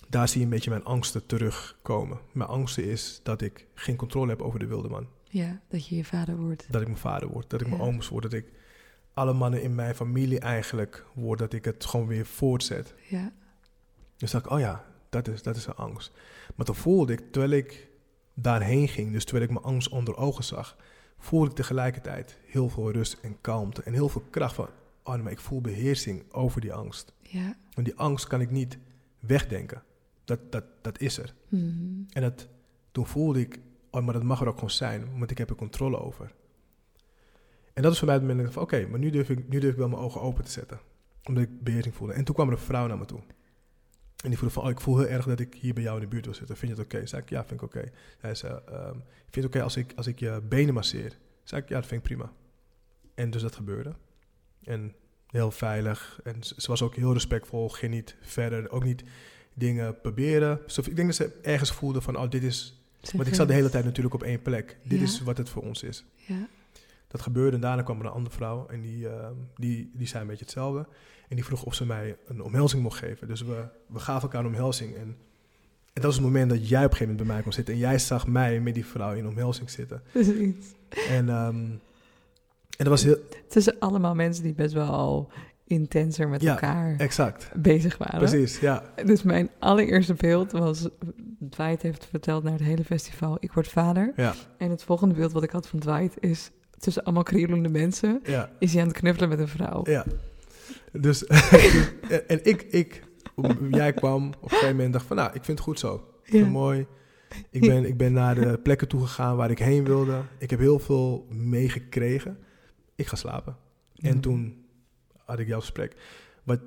daar 0.08 0.28
zie 0.28 0.38
je 0.38 0.44
een 0.44 0.50
beetje 0.52 0.70
mijn 0.70 0.84
angsten 0.84 1.26
terugkomen. 1.26 2.20
Mijn 2.32 2.48
angsten 2.48 2.84
is 2.84 3.20
dat 3.22 3.40
ik 3.40 3.66
geen 3.74 3.96
controle 3.96 4.30
heb 4.30 4.42
over 4.42 4.58
de 4.58 4.66
wilde 4.66 4.88
man. 4.88 5.06
Ja, 5.24 5.60
dat 5.68 5.86
je 5.86 5.96
je 5.96 6.04
vader 6.04 6.36
wordt. 6.36 6.66
Dat 6.70 6.80
ik 6.80 6.86
mijn 6.86 7.00
vader 7.00 7.28
word, 7.28 7.50
dat 7.50 7.60
ik 7.60 7.68
mijn 7.68 7.80
ooms 7.80 8.08
word, 8.08 8.22
dat 8.22 8.32
ik 8.32 8.52
alle 9.14 9.32
mannen 9.32 9.62
in 9.62 9.74
mijn 9.74 9.94
familie 9.94 10.38
eigenlijk 10.38 11.04
word, 11.14 11.38
dat 11.38 11.52
ik 11.52 11.64
het 11.64 11.84
gewoon 11.84 12.06
weer 12.06 12.26
voortzet. 12.26 12.94
Ja. 13.08 13.32
Dus 14.16 14.30
dacht 14.30 14.44
ik, 14.44 14.50
oh 14.50 14.58
ja, 14.58 14.84
dat 15.08 15.28
is, 15.28 15.42
dat 15.42 15.56
is 15.56 15.66
een 15.66 15.74
angst. 15.74 16.12
Maar 16.54 16.66
toen 16.66 16.74
voelde 16.74 17.12
ik, 17.12 17.32
terwijl 17.32 17.52
ik 17.52 17.88
daarheen 18.34 18.88
ging, 18.88 19.12
dus 19.12 19.24
terwijl 19.24 19.44
ik 19.44 19.50
mijn 19.50 19.64
angst 19.64 19.88
onder 19.88 20.16
ogen 20.16 20.44
zag, 20.44 20.76
voelde 21.18 21.50
ik 21.50 21.56
tegelijkertijd 21.56 22.38
heel 22.46 22.68
veel 22.68 22.90
rust 22.90 23.18
en 23.22 23.40
kalmte 23.40 23.82
en 23.82 23.92
heel 23.92 24.08
veel 24.08 24.24
kracht 24.30 24.54
van, 24.54 24.68
oh 25.02 25.22
maar 25.22 25.32
ik 25.32 25.40
voel 25.40 25.60
beheersing 25.60 26.32
over 26.32 26.60
die 26.60 26.72
angst. 26.72 27.12
Ja. 27.22 27.56
Want 27.74 27.86
die 27.86 27.96
angst 27.96 28.26
kan 28.26 28.40
ik 28.40 28.50
niet 28.50 28.78
wegdenken. 29.18 29.82
Dat, 30.28 30.52
dat, 30.52 30.64
dat 30.80 31.00
is 31.00 31.18
er. 31.18 31.34
Mhm. 31.48 32.02
En 32.08 32.22
dat, 32.22 32.48
toen 32.92 33.06
voelde 33.06 33.40
ik, 33.40 33.58
oh, 33.90 34.04
maar 34.04 34.14
dat 34.14 34.22
mag 34.22 34.40
er 34.40 34.48
ook 34.48 34.54
gewoon 34.54 34.70
zijn, 34.70 35.18
want 35.18 35.30
ik 35.30 35.38
heb 35.38 35.50
er 35.50 35.56
controle 35.56 35.98
over. 35.98 36.34
En 37.74 37.82
dat 37.82 37.92
is 37.92 37.98
voor 37.98 38.06
mij 38.06 38.16
het 38.16 38.26
moment 38.26 38.52
van, 38.52 38.62
oké, 38.62 38.86
maar 38.86 38.98
nu 38.98 39.10
durf, 39.10 39.30
ik, 39.30 39.48
nu 39.48 39.58
durf 39.58 39.72
ik 39.72 39.78
wel 39.78 39.88
mijn 39.88 40.02
ogen 40.02 40.20
open 40.20 40.44
te 40.44 40.50
zetten. 40.50 40.80
Omdat 41.24 41.42
ik 41.42 41.62
beheersing 41.62 41.94
voelde. 41.94 42.12
En 42.12 42.24
toen 42.24 42.34
kwam 42.34 42.46
er 42.46 42.52
een 42.52 42.58
vrouw 42.58 42.86
naar 42.86 42.98
me 42.98 43.04
toe. 43.04 43.20
En 44.22 44.28
die 44.28 44.38
voelde 44.38 44.54
van, 44.54 44.62
oh, 44.62 44.70
ik 44.70 44.80
voel 44.80 44.98
heel 44.98 45.06
erg 45.06 45.26
dat 45.26 45.40
ik 45.40 45.54
hier 45.54 45.74
bij 45.74 45.82
jou 45.82 45.96
in 45.96 46.02
de 46.02 46.08
buurt 46.08 46.24
wil 46.24 46.34
zitten. 46.34 46.56
Vind 46.56 46.72
je 46.72 46.82
het 46.82 46.86
oké? 46.86 47.06
Zei 47.06 47.22
ik, 47.22 47.28
ja, 47.28 47.44
vind 47.44 47.62
ik 47.62 47.66
oké. 47.66 47.90
Hij 48.18 48.34
zei, 48.34 48.60
ehm, 48.66 48.92
vind 48.92 49.34
je 49.34 49.40
het 49.40 49.44
oké 49.44 49.62
als, 49.62 49.76
ik, 49.76 49.92
als 49.96 50.06
ik 50.06 50.18
je 50.18 50.42
benen 50.48 50.74
masseer? 50.74 51.18
Zei 51.42 51.62
ik, 51.62 51.68
ja, 51.68 51.74
dat 51.74 51.86
vind 51.86 52.00
ik 52.00 52.06
prima. 52.06 52.32
En 53.14 53.30
dus 53.30 53.42
dat 53.42 53.56
gebeurde. 53.56 53.94
En 54.62 54.94
heel 55.26 55.50
veilig. 55.50 56.20
En 56.24 56.42
ze 56.42 56.66
was 56.66 56.82
ook 56.82 56.94
heel 56.94 57.12
respectvol. 57.12 57.68
Ging 57.68 57.92
niet 57.92 58.16
verder. 58.20 58.70
Ook 58.70 58.84
niet 58.84 59.04
dingen 59.58 60.00
proberen. 60.00 60.60
Dus 60.66 60.78
ik 60.78 60.96
denk 60.96 61.08
dat 61.08 61.16
ze 61.16 61.30
ergens 61.42 61.72
voelde 61.72 62.00
van, 62.00 62.16
oh, 62.18 62.30
dit 62.30 62.42
is... 62.42 62.82
Want 63.14 63.28
ik 63.28 63.34
zat 63.34 63.48
de 63.48 63.54
hele 63.54 63.70
tijd 63.70 63.84
natuurlijk 63.84 64.14
op 64.14 64.22
één 64.22 64.42
plek. 64.42 64.76
Dit 64.82 64.98
Ja. 64.98 65.04
is 65.04 65.20
wat 65.22 65.36
het 65.38 65.48
voor 65.48 65.62
ons 65.62 65.82
is. 65.82 66.04
Ja. 66.14 66.48
Dat 67.08 67.22
gebeurde 67.22 67.56
en 67.56 67.62
daarna 67.62 67.82
kwam 67.82 67.98
er 68.00 68.04
een 68.04 68.12
andere 68.12 68.34
vrouw 68.36 68.66
en 68.68 68.80
die, 68.80 69.08
ehm, 69.08 69.32
die, 69.56 69.90
die 69.94 70.06
zei 70.06 70.22
een 70.22 70.28
beetje 70.28 70.44
hetzelfde. 70.44 70.86
En 71.28 71.36
die 71.36 71.44
vroeg 71.44 71.62
of 71.64 71.74
ze 71.74 71.86
mij 71.86 72.16
een 72.26 72.42
omhelzing 72.42 72.82
mocht 72.82 72.98
geven. 72.98 73.28
Dus 73.28 73.42
we, 73.42 73.64
we 73.86 73.98
gaven 73.98 74.22
elkaar 74.22 74.40
een 74.40 74.46
omhelzing. 74.46 74.94
En, 74.94 75.02
en 75.02 75.16
dat 75.92 76.04
was 76.04 76.14
het 76.14 76.24
moment 76.24 76.50
dat 76.50 76.68
jij 76.68 76.84
op 76.84 76.90
een 76.90 76.96
gegeven 76.96 77.06
moment 77.06 77.26
bij 77.26 77.32
mij 77.32 77.40
kwam 77.40 77.52
zitten. 77.52 77.74
En 77.74 77.80
jij 77.80 77.98
zag 77.98 78.26
mij 78.26 78.60
met 78.60 78.74
die 78.74 78.86
vrouw 78.86 79.12
in 79.14 79.26
omhelzing 79.26 79.70
zitten. 79.70 80.02
Precies. 80.12 80.54
En, 81.08 81.28
ehm, 81.28 81.56
en 81.56 82.84
dat 82.84 82.86
was 82.88 83.02
heel... 83.02 83.18
Tussen 83.48 83.78
allemaal 83.78 84.14
mensen 84.14 84.42
die 84.44 84.54
best 84.54 84.72
wel 84.74 85.30
intenser 85.68 86.28
met 86.28 86.42
Ja, 86.42 86.50
elkaar 86.50 86.94
Exact. 86.96 87.50
bezig 87.56 87.98
waren. 87.98 88.18
Precies, 88.18 88.60
ja. 88.60 88.82
Dus 89.04 89.22
mijn 89.22 89.50
allereerste 89.58 90.14
beeld 90.14 90.52
was... 90.52 90.88
Dwight 91.50 91.82
heeft 91.82 92.06
verteld 92.10 92.42
naar 92.42 92.52
het 92.52 92.62
hele 92.62 92.84
festival... 92.84 93.36
ik 93.40 93.52
word 93.52 93.68
vader. 93.68 94.12
Ja, 94.16 94.34
En 94.58 94.70
het 94.70 94.82
volgende 94.82 95.14
beeld 95.14 95.32
wat 95.32 95.42
ik 95.42 95.50
had 95.50 95.68
van 95.68 95.78
Dwight 95.78 96.14
is... 96.20 96.50
tussen 96.78 97.04
allemaal 97.04 97.22
krielende 97.22 97.68
mensen... 97.68 98.20
ja, 98.24 98.50
is 98.58 98.72
hij 98.72 98.82
aan 98.82 98.88
het 98.88 98.96
knuffelen 98.96 99.28
met 99.28 99.38
een 99.38 99.48
vrouw. 99.48 99.80
ja. 99.84 100.04
Dus, 100.92 101.26
en, 102.26 102.44
ik, 102.44 102.62
ik, 102.62 103.02
jij 103.70 103.92
kwam 103.92 104.28
op 104.28 104.42
een 104.42 104.48
gegeven 104.48 104.76
moment 104.76 104.92
dacht 104.92 105.06
van, 105.06 105.16
nou, 105.16 105.28
ik 105.28 105.44
vind 105.44 105.58
het 105.58 105.66
goed 105.66 105.78
zo. 105.78 105.94
Ik 106.22 106.30
vind 106.30 106.44
het 106.44 106.52
mooi. 106.52 106.86
Ik 107.50 107.60
ben, 107.60 107.84
ik 107.84 107.96
ben 107.96 108.12
naar 108.12 108.34
de 108.34 108.58
plekken 108.62 108.88
toe 108.88 109.00
gegaan 109.00 109.36
waar 109.36 109.50
ik 109.50 109.58
heen 109.58 109.84
wilde. 109.84 110.20
Ik 110.38 110.50
heb 110.50 110.58
heel 110.58 110.78
veel 110.78 111.26
meegekregen. 111.30 112.38
Ik 112.94 113.06
ga 113.06 113.16
slapen. 113.16 113.56
En 113.96 114.20
toen 114.20 114.56
had 115.28 115.38
ik 115.38 115.46
jouw 115.46 115.60
gesprek. 115.60 115.96
Wat 116.44 116.60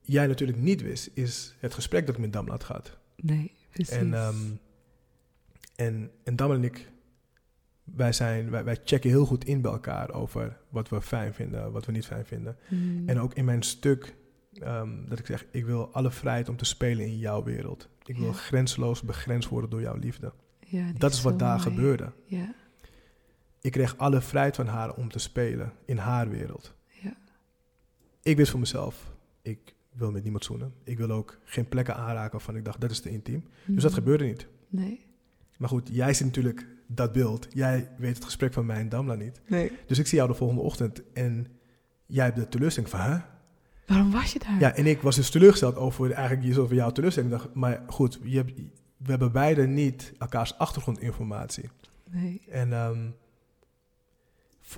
jij 0.00 0.26
natuurlijk 0.26 0.58
niet 0.58 0.82
wist, 0.82 1.10
is 1.14 1.54
het 1.58 1.74
gesprek 1.74 2.06
dat 2.06 2.14
ik 2.14 2.20
met 2.20 2.32
Damla 2.32 2.50
had 2.52 2.64
gehad. 2.64 2.96
Nee, 3.16 3.52
precies. 3.70 3.94
En, 3.96 4.14
ehm, 4.14 4.36
en, 5.76 6.10
en 6.24 6.36
Damla 6.36 6.54
en 6.54 6.64
ik, 6.64 6.90
wij, 7.84 8.12
zijn, 8.12 8.50
wij, 8.50 8.64
wij 8.64 8.80
checken 8.84 9.10
heel 9.10 9.26
goed 9.26 9.44
in 9.44 9.60
bij 9.60 9.72
elkaar 9.72 10.10
over 10.12 10.56
wat 10.68 10.88
we 10.88 11.02
fijn 11.02 11.34
vinden, 11.34 11.72
wat 11.72 11.86
we 11.86 11.92
niet 11.92 12.06
fijn 12.06 12.26
vinden. 12.26 12.56
Hmm. 12.68 13.08
En 13.08 13.20
ook 13.20 13.34
in 13.34 13.44
mijn 13.44 13.62
stuk, 13.62 14.14
ehm, 14.54 14.90
dat 15.08 15.18
ik 15.18 15.26
zeg, 15.26 15.44
ik 15.50 15.64
wil 15.64 15.92
alle 15.92 16.10
vrijheid 16.10 16.48
om 16.48 16.56
te 16.56 16.64
spelen 16.64 17.06
in 17.06 17.18
jouw 17.18 17.42
wereld. 17.42 17.88
Ik 18.04 18.16
wil 18.16 18.26
Ja. 18.26 18.32
grenzeloos 18.32 19.02
begrensd 19.02 19.48
worden 19.48 19.70
door 19.70 19.80
jouw 19.80 19.96
liefde. 19.96 20.32
ja, 20.66 20.92
Dat 20.98 21.12
is 21.12 21.22
wat 21.22 21.38
daar 21.38 21.58
mooi. 21.58 21.70
gebeurde. 21.70 22.12
Ja, 22.26 22.54
Ik 23.60 23.72
kreeg 23.72 23.96
alle 23.98 24.20
vrijheid 24.20 24.56
van 24.56 24.66
haar 24.66 24.94
om 24.94 25.08
te 25.10 25.18
spelen 25.18 25.72
in 25.84 25.96
haar 25.98 26.28
wereld. 26.30 26.74
Ik 28.24 28.36
wist 28.36 28.50
voor 28.50 28.60
mezelf, 28.60 29.12
ik 29.42 29.74
wil 29.92 30.10
met 30.10 30.22
niemand 30.22 30.44
zoenen. 30.44 30.74
Ik 30.84 30.98
wil 30.98 31.10
ook 31.10 31.38
geen 31.44 31.68
plekken 31.68 31.96
aanraken 31.96 32.32
waarvan 32.32 32.56
ik 32.56 32.64
dacht, 32.64 32.80
dat 32.80 32.90
is 32.90 33.00
te 33.00 33.10
intiem. 33.10 33.44
Dus 33.66 33.82
dat 33.82 33.90
Mhm. 33.90 34.00
gebeurde 34.00 34.24
niet. 34.24 34.46
Nee, 34.68 35.06
Maar 35.56 35.68
goed, 35.68 35.88
jij 35.92 36.14
ziet 36.14 36.26
natuurlijk 36.26 36.66
dat 36.86 37.12
beeld. 37.12 37.46
Jij 37.50 37.88
weet 37.98 38.14
het 38.14 38.24
gesprek 38.24 38.52
van 38.52 38.66
mij 38.66 38.76
en 38.76 38.88
Damla 38.88 39.14
niet. 39.14 39.40
nee. 39.48 39.72
Dus 39.86 39.98
ik 39.98 40.06
zie 40.06 40.16
jou 40.18 40.30
de 40.30 40.36
volgende 40.36 40.62
ochtend 40.62 41.02
en 41.12 41.46
jij 42.06 42.24
hebt 42.24 42.36
de 42.36 42.48
teleurstelling 42.48 42.90
van, 42.92 43.00
hè? 43.00 43.16
Waarom 43.86 44.10
was 44.10 44.32
je 44.32 44.38
daar? 44.38 44.58
Ja, 44.60 44.74
en 44.74 44.86
ik 44.86 45.00
was 45.00 45.16
dus 45.16 45.30
teleurgesteld 45.30 45.76
over 45.76 46.12
eigenlijk 46.12 46.46
jezelf 46.46 46.66
van 46.68 46.76
jouw 46.76 46.90
teleurstelling. 46.90 47.32
Ik 47.32 47.38
dacht, 47.38 47.54
maar 47.54 47.82
goed, 47.86 48.18
je 48.22 48.36
hebt, 48.36 48.52
we 48.96 49.10
hebben 49.10 49.32
beide 49.32 49.66
niet 49.66 50.12
elkaars 50.18 50.58
achtergrondinformatie. 50.58 51.70
Nee. 52.10 52.42
En 52.48 52.72
ehm, 52.72 53.06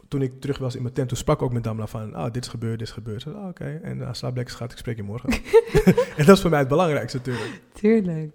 toen 0.09 0.23
ik 0.23 0.41
terug 0.41 0.59
was 0.59 0.75
in 0.77 0.83
mijn 0.83 0.95
tent, 0.95 1.09
toen 1.09 1.17
sprak 1.19 1.37
ik 1.37 1.43
ook 1.43 1.53
met 1.53 1.65
Damla 1.65 1.87
van, 1.87 2.17
oh, 2.17 2.25
dit 2.31 2.43
is 2.45 2.49
gebeurd, 2.51 2.79
dit 2.79 2.89
is 2.89 2.95
gebeurd. 2.95 3.27
Oh, 3.27 3.47
Oké, 3.49 3.81
en 3.83 3.99
uh, 3.99 4.09
slaap 4.13 4.37
lekker 4.37 4.55
schat, 4.55 4.73
ik 4.73 4.79
spreek 4.79 4.97
je 4.97 5.03
morgen. 5.03 5.31
en 6.17 6.27
dat 6.27 6.37
is 6.37 6.41
voor 6.41 6.51
mij 6.51 6.59
het 6.59 6.69
belangrijkste 6.69 7.17
natuurlijk. 7.17 7.61
Tuurlijk. 7.73 8.33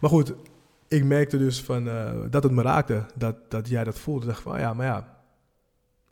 Maar 0.00 0.10
goed, 0.10 0.34
ik 0.88 1.04
merkte 1.04 1.38
dus 1.38 1.62
van, 1.62 1.88
eh, 1.88 2.12
dat 2.30 2.42
het 2.42 2.52
me 2.52 2.62
raakte, 2.62 3.04
dat, 3.14 3.36
dat 3.50 3.68
jij 3.68 3.84
dat 3.84 3.98
voelde. 3.98 4.20
Ik 4.20 4.26
dacht 4.28 4.42
van, 4.42 4.52
oh 4.52 4.58
ja, 4.58 4.74
maar 4.74 4.86
ja. 4.86 5.16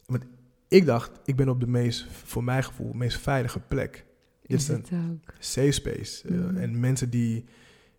Want 0.06 0.24
ik 0.68 0.86
dacht, 0.86 1.10
ik 1.24 1.36
ben 1.36 1.48
op 1.48 1.60
de 1.60 1.66
meest, 1.66 2.06
voor 2.24 2.44
mijn 2.44 2.64
gevoel, 2.64 2.92
meest 2.92 3.18
veilige 3.18 3.60
plek. 3.60 4.04
Dit 4.46 4.60
is 4.60 4.68
een 4.68 4.84
ook. 4.92 5.34
safe 5.38 5.70
space. 5.70 6.28
eh, 6.28 6.34
Mhm. 6.34 6.56
En 6.56 6.80
mensen 6.80 7.10
die, 7.10 7.44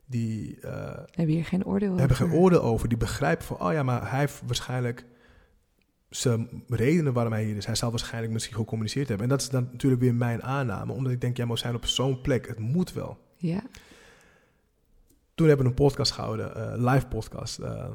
die 0.06 0.60
eh, 0.62 0.98
Heb 1.12 1.28
je 1.28 1.34
hier 1.34 1.45
geen 1.45 1.65
oordeel 1.65 1.88
over? 1.88 2.00
hebben 2.00 2.17
geen 2.17 2.32
oordeel 2.32 2.62
over. 2.62 2.88
Die 2.89 2.98
begrijpen 2.98 3.45
van, 3.45 3.60
oh 3.60 3.74
ja, 3.74 3.84
maar 3.84 4.10
hij 4.12 4.19
heeft 4.19 4.41
waarschijnlijk 4.45 5.06
zijn 6.15 6.63
redenen 6.67 7.13
waarom 7.13 7.34
hij 7.34 7.43
hier 7.43 7.56
is. 7.56 7.65
Hij 7.65 7.75
zal 7.75 7.89
waarschijnlijk 7.89 8.34
misschien 8.34 8.56
gecommuniceerd 8.56 9.08
hebben. 9.08 9.25
En 9.25 9.32
dat 9.32 9.41
is 9.41 9.49
dan 9.49 9.67
natuurlijk 9.71 10.01
weer 10.01 10.15
mijn 10.15 10.43
aanname. 10.43 10.93
Omdat 10.93 11.12
ik 11.12 11.21
denk, 11.21 11.38
maar 11.38 11.47
we 11.47 11.58
zijn 11.58 11.75
op 11.75 11.86
zo'n 11.86 12.21
plek. 12.21 12.47
Het 12.47 12.60
moet 12.60 12.93
wel. 12.93 13.17
Ja, 13.38 13.62
Toen 15.36 15.47
hebben 15.47 15.65
we 15.65 15.71
een 15.71 15.78
podcast 15.78 16.12
gehouden, 16.12 16.56
eh, 16.56 16.91
live 16.93 17.08
podcast, 17.08 17.60
eh, 17.60 17.86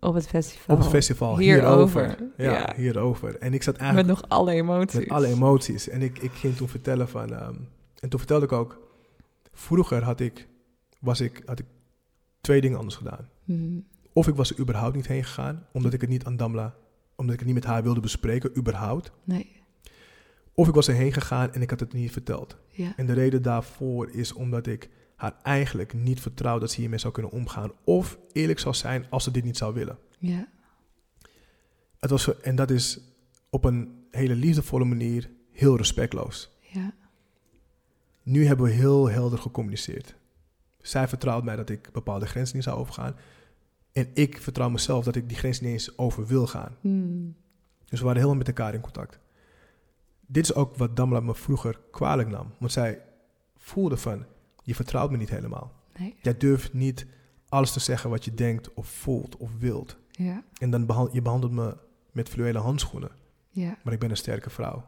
op 0.00 0.14
het 0.14 0.26
festival. 0.26 0.74
op 0.76 0.80
het 0.82 0.90
festival. 0.90 1.38
Hierover. 1.38 2.02
Hierover. 2.02 2.30
Ja, 2.36 2.52
Ja. 2.52 2.72
hierover. 2.76 3.38
En 3.38 3.54
ik 3.54 3.62
zat 3.62 3.74
Met 3.74 3.82
eigenlijk 3.82 4.20
nog 4.20 4.28
alle 4.28 4.52
emoties. 4.52 4.98
met 5.00 5.08
alle 5.08 5.26
emoties. 5.26 5.88
En 5.88 6.02
ik, 6.02 6.18
ik 6.18 6.32
ging 6.32 6.56
toen 6.56 6.68
vertellen 6.68 7.08
van... 7.08 7.32
ehm, 7.34 7.54
en 8.00 8.08
toen 8.08 8.18
vertelde 8.18 8.44
ik 8.44 8.52
ook... 8.52 8.82
Vroeger 9.52 10.02
had 10.02 10.20
ik, 10.20 10.48
was 11.00 11.20
ik, 11.20 11.42
had 11.46 11.58
ik 11.58 11.66
twee 12.40 12.60
dingen 12.60 12.78
anders 12.78 12.96
gedaan. 12.96 13.28
Mhm. 13.44 13.78
Of 14.12 14.28
ik 14.28 14.34
was 14.34 14.50
er 14.50 14.58
überhaupt 14.60 14.96
niet 14.96 15.06
heen 15.06 15.24
gegaan, 15.24 15.66
omdat 15.72 15.92
ik 15.92 16.00
het 16.00 16.10
niet 16.10 16.24
aan 16.24 16.36
Damla, 16.36 16.74
omdat 17.16 17.32
ik 17.34 17.38
het 17.40 17.48
niet 17.48 17.56
met 17.58 17.64
haar 17.72 17.82
wilde 17.82 18.00
bespreken, 18.00 18.56
überhaupt. 18.56 19.10
Nee, 19.24 19.62
Of 20.54 20.68
ik 20.68 20.74
was 20.74 20.88
erheen 20.88 21.12
gegaan 21.12 21.52
en 21.52 21.62
ik 21.62 21.70
had 21.70 21.80
het 21.80 21.92
niet 21.92 22.12
verteld. 22.12 22.56
ja. 22.68 22.92
En 22.96 23.06
de 23.06 23.12
reden 23.12 23.42
daarvoor 23.42 24.10
is 24.10 24.32
omdat 24.32 24.66
ik 24.66 24.88
haar 25.16 25.36
eigenlijk 25.42 25.92
niet 25.92 26.20
vertrouw 26.20 26.58
dat 26.58 26.70
ze 26.70 26.80
hiermee 26.80 26.98
zou 26.98 27.12
kunnen 27.12 27.32
omgaan. 27.32 27.72
Of 27.84 28.18
eerlijk 28.32 28.58
zou 28.58 28.74
zijn 28.74 29.06
als 29.10 29.24
ze 29.24 29.30
dit 29.30 29.44
niet 29.44 29.56
zou 29.56 29.74
willen. 29.74 29.98
Ja, 30.18 30.48
Het 32.00 32.10
was, 32.10 32.40
en 32.40 32.54
dat 32.56 32.70
is 32.70 33.00
op 33.50 33.64
een 33.64 34.04
hele 34.10 34.34
liefdevolle 34.34 34.84
manier 34.84 35.30
heel 35.52 35.76
respectloos. 35.76 36.50
ja. 36.60 36.94
Nu 38.22 38.46
hebben 38.46 38.66
we 38.66 38.72
heel 38.72 39.10
helder 39.10 39.38
gecommuniceerd. 39.38 40.14
Zij 40.80 41.08
vertrouwt 41.08 41.44
mij 41.44 41.56
dat 41.56 41.68
ik 41.70 41.88
bepaalde 41.92 42.26
grenzen 42.26 42.54
niet 42.56 42.64
zou 42.64 42.78
overgaan. 42.78 43.16
En 43.94 44.08
ik 44.14 44.38
vertrouw 44.42 44.68
mezelf 44.70 45.04
dat 45.04 45.16
ik 45.16 45.28
die 45.28 45.36
grens 45.36 45.60
niet 45.60 45.70
eens 45.72 45.98
over 45.98 46.26
wil 46.26 46.46
gaan. 46.46 46.76
Hmm. 46.80 47.34
Dus 47.84 47.98
we 47.98 48.04
waren 48.04 48.16
helemaal 48.20 48.38
met 48.44 48.48
elkaar 48.48 48.74
in 48.74 48.80
contact. 48.80 49.18
Dit 50.26 50.44
is 50.44 50.54
ook 50.54 50.76
wat 50.76 50.96
Damla 50.96 51.20
me 51.20 51.34
vroeger 51.34 51.80
kwalijk 51.90 52.28
nam. 52.28 52.50
Want 52.58 52.72
zij 52.72 53.00
voelde 53.56 53.96
van, 53.96 54.24
je 54.62 54.74
vertrouwt 54.74 55.10
me 55.10 55.16
niet 55.16 55.30
helemaal. 55.30 55.72
Nee, 55.98 56.14
Jij 56.22 56.36
durft 56.36 56.72
niet 56.72 57.06
alles 57.48 57.72
te 57.72 57.80
zeggen 57.80 58.10
wat 58.10 58.24
je 58.24 58.34
denkt 58.34 58.74
of 58.74 58.86
voelt 58.88 59.36
of 59.36 59.50
wilt. 59.58 59.96
ja, 60.10 60.42
En 60.58 60.70
dan 60.70 60.86
behand, 60.86 61.12
je 61.12 61.22
behandelt 61.22 61.52
me 61.52 61.76
met 62.12 62.28
fluwelen 62.28 62.62
handschoenen. 62.62 63.10
ja. 63.50 63.76
Maar 63.84 63.92
ik 63.92 63.98
ben 63.98 64.10
een 64.10 64.16
sterke 64.16 64.50
vrouw. 64.50 64.84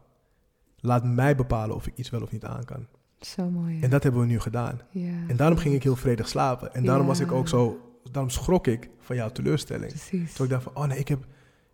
Laat 0.77 1.05
mij 1.05 1.37
bepalen 1.37 1.77
of 1.77 1.87
ik 1.87 1.97
iets 1.97 2.11
wel 2.11 2.23
of 2.23 2.31
niet 2.33 2.45
aan 2.45 2.65
kan. 2.65 2.87
Zo 3.21 3.51
mooi. 3.51 3.81
En 3.81 3.91
dat 3.91 4.03
hebben 4.03 4.21
we 4.21 4.27
nu 4.27 4.41
gedaan. 4.41 4.81
ja. 4.91 5.13
En 5.29 5.37
daarom 5.37 5.59
ging 5.59 5.75
ik 5.75 5.83
heel 5.83 5.97
vredig 5.97 6.29
slapen. 6.29 6.75
En 6.75 6.85
daarom 6.85 7.07
was 7.07 7.21
ik 7.21 7.33
ook 7.33 7.49
zo, 7.49 7.86
daarom 8.13 8.31
schrok 8.31 8.67
ik 8.67 8.91
van 9.01 9.17
jouw 9.17 9.33
teleurstelling. 9.33 9.91
Precies. 9.91 10.33
Toen 10.33 10.45
ik 10.45 10.51
dacht 10.53 10.63
van, 10.63 10.77
oh 10.77 10.85
nee, 10.85 10.99
ik, 10.99 11.09
heb, 11.09 11.27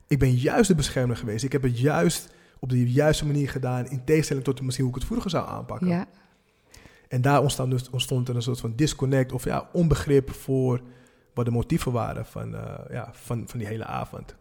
ik 0.07 0.19
ben 0.19 0.35
juist 0.35 0.69
de 0.69 0.75
beschermer 0.75 1.17
geweest. 1.17 1.45
Ik 1.45 1.53
heb 1.53 1.63
het 1.63 1.79
juist 1.79 2.31
op 2.59 2.69
de 2.69 2.93
juiste 2.93 3.27
manier 3.27 3.49
gedaan, 3.49 3.87
in 3.91 4.05
tegenstelling 4.05 4.45
tot 4.45 4.63
misschien 4.63 4.85
hoe 4.85 4.95
ik 4.95 5.01
het 5.01 5.09
vroeger 5.11 5.31
zou 5.31 5.49
aanpakken. 5.49 5.89
Ja, 5.89 6.07
En 7.09 7.23
daar 7.23 7.41
ontstond, 7.41 7.71
dus, 7.71 7.91
ontstond 7.91 8.29
er 8.29 8.37
een 8.37 8.43
soort 8.43 8.61
van 8.61 8.73
disconnect 8.77 9.33
of 9.33 9.45
ja, 9.45 9.69
onbegrip 9.73 10.31
voor 10.31 10.81
wat 11.35 11.45
de 11.45 11.51
motieven 11.51 11.93
waren 11.93 12.27
van, 12.27 12.55
eh, 12.55 12.75
ja, 12.91 13.11
van, 13.13 13.45
van 13.47 13.59
die 13.59 13.69
hele 13.69 13.85
avond. 13.85 14.35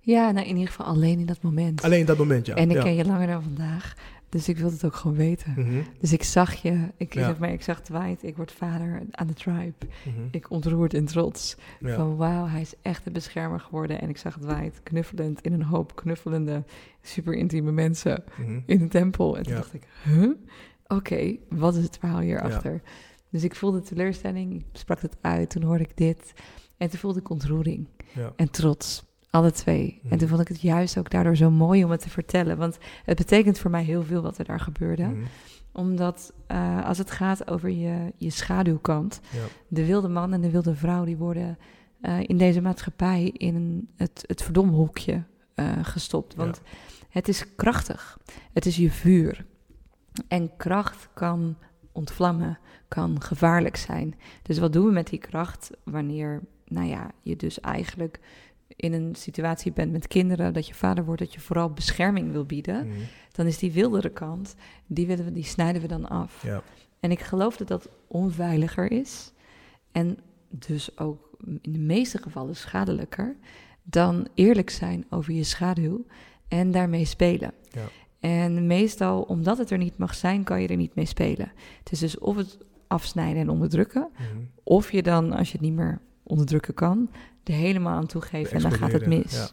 ja 0.00 0.30
nou 0.30 0.46
in 0.46 0.56
ieder 0.56 0.68
geval 0.68 0.86
alleen 0.86 1.18
in 1.18 1.26
dat 1.26 1.42
moment. 1.42 1.82
Alleen 1.82 2.00
in 2.00 2.06
dat 2.06 2.18
moment, 2.18 2.46
ja. 2.46 2.54
en 2.54 2.70
ik 2.70 2.76
ja. 2.76 2.82
ken 2.82 2.94
je 2.94 3.04
langer 3.04 3.26
dan 3.26 3.42
vandaag, 3.42 3.96
dus 4.28 4.48
ik 4.48 4.58
wilde 4.58 4.72
het 4.74 4.84
ook 4.84 4.94
gewoon 4.94 5.16
weten. 5.16 5.52
Mhm, 5.56 5.82
Dus 6.00 6.12
ik 6.12 6.22
zag 6.22 6.54
je, 6.54 6.88
ik, 6.96 7.14
Ja. 7.14 7.24
zeg 7.24 7.38
maar, 7.38 7.52
ik 7.52 7.62
zag 7.62 7.80
Dwight, 7.80 8.22
ik 8.22 8.36
word 8.36 8.52
vader 8.52 9.02
aan 9.10 9.26
de 9.26 9.32
tribe. 9.34 9.74
mhm, 10.04 10.26
Ik 10.30 10.50
ontroerd 10.50 10.94
in 10.94 11.06
trots. 11.06 11.56
ja. 11.80 11.94
Van 11.94 12.16
wauw, 12.16 12.46
hij 12.46 12.60
is 12.60 12.74
echt 12.82 13.06
een 13.06 13.12
beschermer 13.12 13.60
geworden. 13.60 14.00
En 14.00 14.08
ik 14.08 14.16
zag 14.16 14.38
Dwight 14.38 14.82
knuffelend 14.82 15.40
in 15.40 15.52
een 15.52 15.62
hoop 15.62 15.96
knuffelende, 15.96 16.64
super 17.02 17.34
intieme 17.34 17.72
mensen 17.72 18.24
mhm. 18.38 18.60
in 18.66 18.78
de 18.78 18.88
tempel. 18.88 19.36
En 19.36 19.42
toen 19.42 19.52
Ja. 19.52 19.58
dacht 19.58 19.74
ik, 19.74 19.82
huh? 20.04 20.30
Oké, 20.86 21.36
wat 21.48 21.74
is 21.76 21.82
het 21.84 21.96
verhaal 21.98 22.20
hierachter? 22.20 22.82
Dus 23.30 23.44
ik 23.44 23.54
voelde 23.54 23.80
teleurstelling, 23.80 24.54
ik 24.60 24.64
sprak 24.72 25.00
het 25.00 25.16
uit, 25.20 25.50
toen 25.50 25.62
hoorde 25.62 25.84
ik 25.84 25.96
dit. 25.96 26.32
En 26.76 26.90
toen 26.90 26.98
voelde 26.98 27.18
ik 27.20 27.30
ontroering 27.30 27.88
en 28.36 28.50
trots, 28.50 29.04
alle 29.38 29.52
twee. 29.52 30.00
En 30.08 30.18
toen 30.18 30.28
vond 30.28 30.40
ik 30.40 30.48
het 30.48 30.60
juist 30.60 30.98
ook 30.98 31.10
daardoor 31.10 31.36
zo 31.36 31.50
mooi 31.50 31.84
om 31.84 31.90
het 31.90 32.00
te 32.00 32.10
vertellen. 32.10 32.56
Want 32.56 32.78
het 33.04 33.16
betekent 33.16 33.58
voor 33.58 33.70
mij 33.70 33.82
heel 33.82 34.02
veel 34.02 34.22
wat 34.22 34.38
er 34.38 34.44
daar 34.44 34.60
gebeurde. 34.60 35.02
Mhm, 35.02 35.24
Omdat 35.72 36.32
eh, 36.46 36.84
als 36.84 36.98
het 36.98 37.10
gaat 37.10 37.50
over 37.50 37.70
je, 37.70 38.12
je 38.16 38.30
schaduwkant, 38.30 39.20
ja. 39.30 39.38
de 39.68 39.86
wilde 39.86 40.08
man 40.08 40.32
en 40.32 40.40
de 40.40 40.50
wilde 40.50 40.74
vrouw, 40.74 41.04
die 41.04 41.16
worden 41.16 41.58
eh, 42.00 42.20
in 42.20 42.36
deze 42.36 42.60
maatschappij 42.60 43.24
in 43.24 43.88
het, 43.96 44.24
het 44.26 44.42
verdomhoekje 44.42 45.22
eh, 45.54 45.66
gestopt. 45.82 46.34
Want 46.34 46.60
het 47.08 47.28
is 47.28 47.54
krachtig. 47.54 48.18
Het 48.52 48.66
is 48.66 48.76
je 48.76 48.90
vuur. 48.90 49.46
En 50.28 50.56
kracht 50.56 51.08
kan 51.14 51.56
ontvlammen, 51.92 52.58
kan 52.88 53.22
gevaarlijk 53.22 53.76
zijn. 53.76 54.14
Dus 54.42 54.58
wat 54.58 54.72
doen 54.72 54.86
we 54.86 54.92
met 54.92 55.06
die 55.06 55.18
kracht 55.18 55.70
wanneer, 55.84 56.42
nou 56.66 56.86
ja, 56.86 57.10
je 57.22 57.36
dus 57.36 57.60
eigenlijk 57.60 58.20
in 58.78 58.92
een 58.92 59.14
situatie 59.14 59.72
bent 59.72 59.92
met 59.92 60.06
kinderen, 60.08 60.52
dat 60.52 60.66
je 60.66 60.74
vader 60.74 61.04
wordt, 61.04 61.20
dat 61.20 61.32
je 61.34 61.40
vooral 61.40 61.70
bescherming 61.70 62.32
wil 62.32 62.44
bieden, 62.44 62.86
Mhm, 62.88 62.98
dan 63.32 63.46
is 63.46 63.58
die 63.58 63.72
wildere 63.72 64.08
kant, 64.10 64.54
die, 64.86 65.06
willen 65.06 65.24
we, 65.24 65.32
die 65.32 65.44
snijden 65.44 65.82
we 65.82 65.88
dan 65.88 66.08
af. 66.08 66.42
ja. 66.42 66.62
En 67.00 67.10
ik 67.10 67.20
geloof 67.20 67.56
dat 67.56 67.68
dat 67.68 67.88
onveiliger 68.06 68.90
is. 68.90 69.32
En 69.92 70.18
dus 70.48 70.98
ook 70.98 71.30
in 71.62 71.72
de 71.72 71.78
meeste 71.78 72.18
gevallen 72.18 72.56
schadelijker. 72.56 73.36
Dan 73.82 74.28
eerlijk 74.34 74.70
zijn 74.70 75.04
over 75.10 75.32
je 75.32 75.44
schaduw 75.44 76.04
en 76.48 76.70
daarmee 76.70 77.04
spelen. 77.04 77.52
Ja. 77.70 77.84
En 78.20 78.66
meestal, 78.66 79.22
omdat 79.22 79.58
het 79.58 79.70
er 79.70 79.78
niet 79.78 79.98
mag 79.98 80.14
zijn, 80.14 80.44
kan 80.44 80.62
je 80.62 80.68
er 80.68 80.76
niet 80.76 80.94
mee 80.94 81.04
spelen. 81.06 81.52
Het 81.78 81.92
is 81.92 81.98
dus 81.98 82.18
of 82.18 82.36
het 82.36 82.58
afsnijden 82.86 83.42
en 83.42 83.48
onderdrukken. 83.48 84.08
mhm. 84.12 84.24
Of 84.62 84.92
je 84.92 85.02
dan, 85.02 85.32
als 85.32 85.46
je 85.46 85.52
het 85.52 85.66
niet 85.66 85.74
meer 85.74 86.00
onderdrukken 86.22 86.74
kan, 86.74 87.10
er 87.48 87.54
helemaal 87.54 87.96
aan 87.96 88.06
toegeven. 88.06 88.56
En 88.56 88.62
dan 88.62 88.72
gaat 88.72 88.92
het 88.92 89.06
mis. 89.06 89.32
ja. 89.32 89.48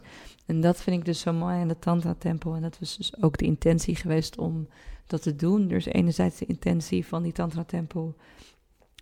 En 0.45 0.61
dat 0.61 0.81
vind 0.81 0.97
ik 0.97 1.05
dus 1.05 1.19
zo 1.19 1.33
mooi 1.33 1.55
aan 1.55 1.67
de 1.67 1.79
Tantra-tempel. 1.79 2.55
En 2.55 2.61
dat 2.61 2.79
was 2.79 2.97
dus 2.97 3.21
ook 3.21 3.37
de 3.37 3.45
intentie 3.45 3.95
geweest 3.95 4.37
om 4.37 4.67
dat 5.07 5.21
te 5.21 5.35
doen. 5.35 5.67
Dus 5.67 5.85
enerzijds 5.85 6.37
de 6.37 6.45
intentie 6.45 7.05
van 7.05 7.23
die 7.23 7.31
Tantra-tempel 7.31 8.15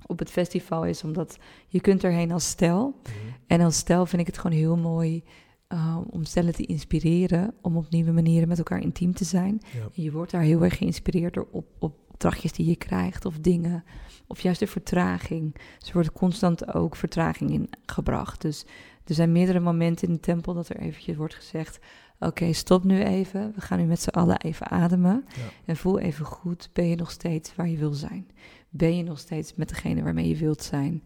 op 0.05 0.19
het 0.19 0.29
festival 0.29 0.85
is 0.85 1.03
omdat 1.03 1.37
je 1.67 1.81
kunt 1.81 2.03
erheen 2.03 2.31
als 2.31 2.47
stel. 2.49 2.99
Mhm, 3.03 3.13
En 3.47 3.61
als 3.61 3.77
stel 3.77 4.05
vind 4.05 4.21
ik 4.21 4.27
het 4.27 4.37
gewoon 4.37 4.57
heel 4.57 4.77
mooi 4.77 5.23
uh, 5.69 5.97
om 6.09 6.23
stellen 6.23 6.53
te 6.53 6.65
inspireren... 6.65 7.53
om 7.61 7.77
op 7.77 7.89
nieuwe 7.89 8.11
manieren 8.11 8.47
met 8.47 8.57
elkaar 8.57 8.81
intiem 8.81 9.13
te 9.13 9.23
zijn. 9.23 9.61
Ja. 9.73 9.87
Je 9.93 10.11
wordt 10.11 10.31
daar 10.31 10.41
heel 10.41 10.63
erg 10.63 10.77
geïnspireerd 10.77 11.33
door 11.33 11.47
op, 11.51 11.65
op 11.79 11.95
opdrachtjes 12.13 12.51
die 12.51 12.65
je 12.65 12.75
krijgt 12.75 13.25
of 13.25 13.39
dingen. 13.39 13.83
Of 14.27 14.39
juist 14.39 14.59
de 14.59 14.67
vertraging. 14.67 15.55
Dus 15.79 15.87
er 15.87 15.93
wordt 15.93 16.11
constant 16.11 16.73
ook 16.73 16.95
vertraging 16.95 17.51
in 17.51 17.69
gebracht. 17.85 18.41
Dus 18.41 18.65
er 19.05 19.15
zijn 19.15 19.31
meerdere 19.31 19.59
momenten 19.59 20.07
in 20.07 20.13
de 20.13 20.19
tempel 20.19 20.53
dat 20.53 20.69
er 20.69 20.77
eventjes 20.77 21.15
wordt 21.15 21.35
gezegd... 21.35 21.79
oké, 22.19 22.53
stop 22.53 22.83
nu 22.83 23.03
even. 23.03 23.51
We 23.55 23.61
gaan 23.61 23.79
nu 23.79 23.85
met 23.85 24.01
z'n 24.01 24.09
allen 24.09 24.37
even 24.37 24.67
ademen. 24.69 25.25
Ja. 25.27 25.41
En 25.65 25.75
voel 25.77 25.99
even 25.99 26.25
goed, 26.25 26.69
ben 26.73 26.87
je 26.87 26.95
nog 26.95 27.11
steeds 27.11 27.55
waar 27.55 27.69
je 27.69 27.77
wil 27.77 27.93
zijn? 27.93 28.27
Ben 28.69 28.97
je 28.97 29.03
nog 29.03 29.19
steeds 29.19 29.55
met 29.55 29.69
degene 29.69 30.03
waarmee 30.03 30.27
je 30.27 30.35
wilt 30.35 30.63
zijn? 30.63 31.03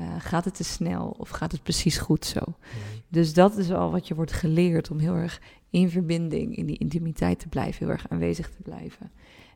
Uh, 0.00 0.14
gaat 0.18 0.44
het 0.44 0.54
te 0.54 0.64
snel 0.64 1.14
of 1.18 1.28
gaat 1.28 1.52
het 1.52 1.62
precies 1.62 1.98
goed 1.98 2.24
zo? 2.24 2.40
Mhm, 2.40 2.78
Dus 3.08 3.32
dat 3.34 3.56
is 3.56 3.70
al 3.70 3.90
wat 3.90 4.08
je 4.08 4.14
wordt 4.14 4.32
geleerd 4.32 4.90
om 4.90 4.98
heel 4.98 5.14
erg 5.14 5.40
in 5.70 5.90
verbinding, 5.90 6.56
in 6.56 6.66
die 6.66 6.78
intimiteit 6.78 7.38
te 7.38 7.48
blijven, 7.48 7.84
heel 7.84 7.94
erg 7.94 8.08
aanwezig 8.08 8.50
te 8.50 8.62
blijven. 8.62 9.10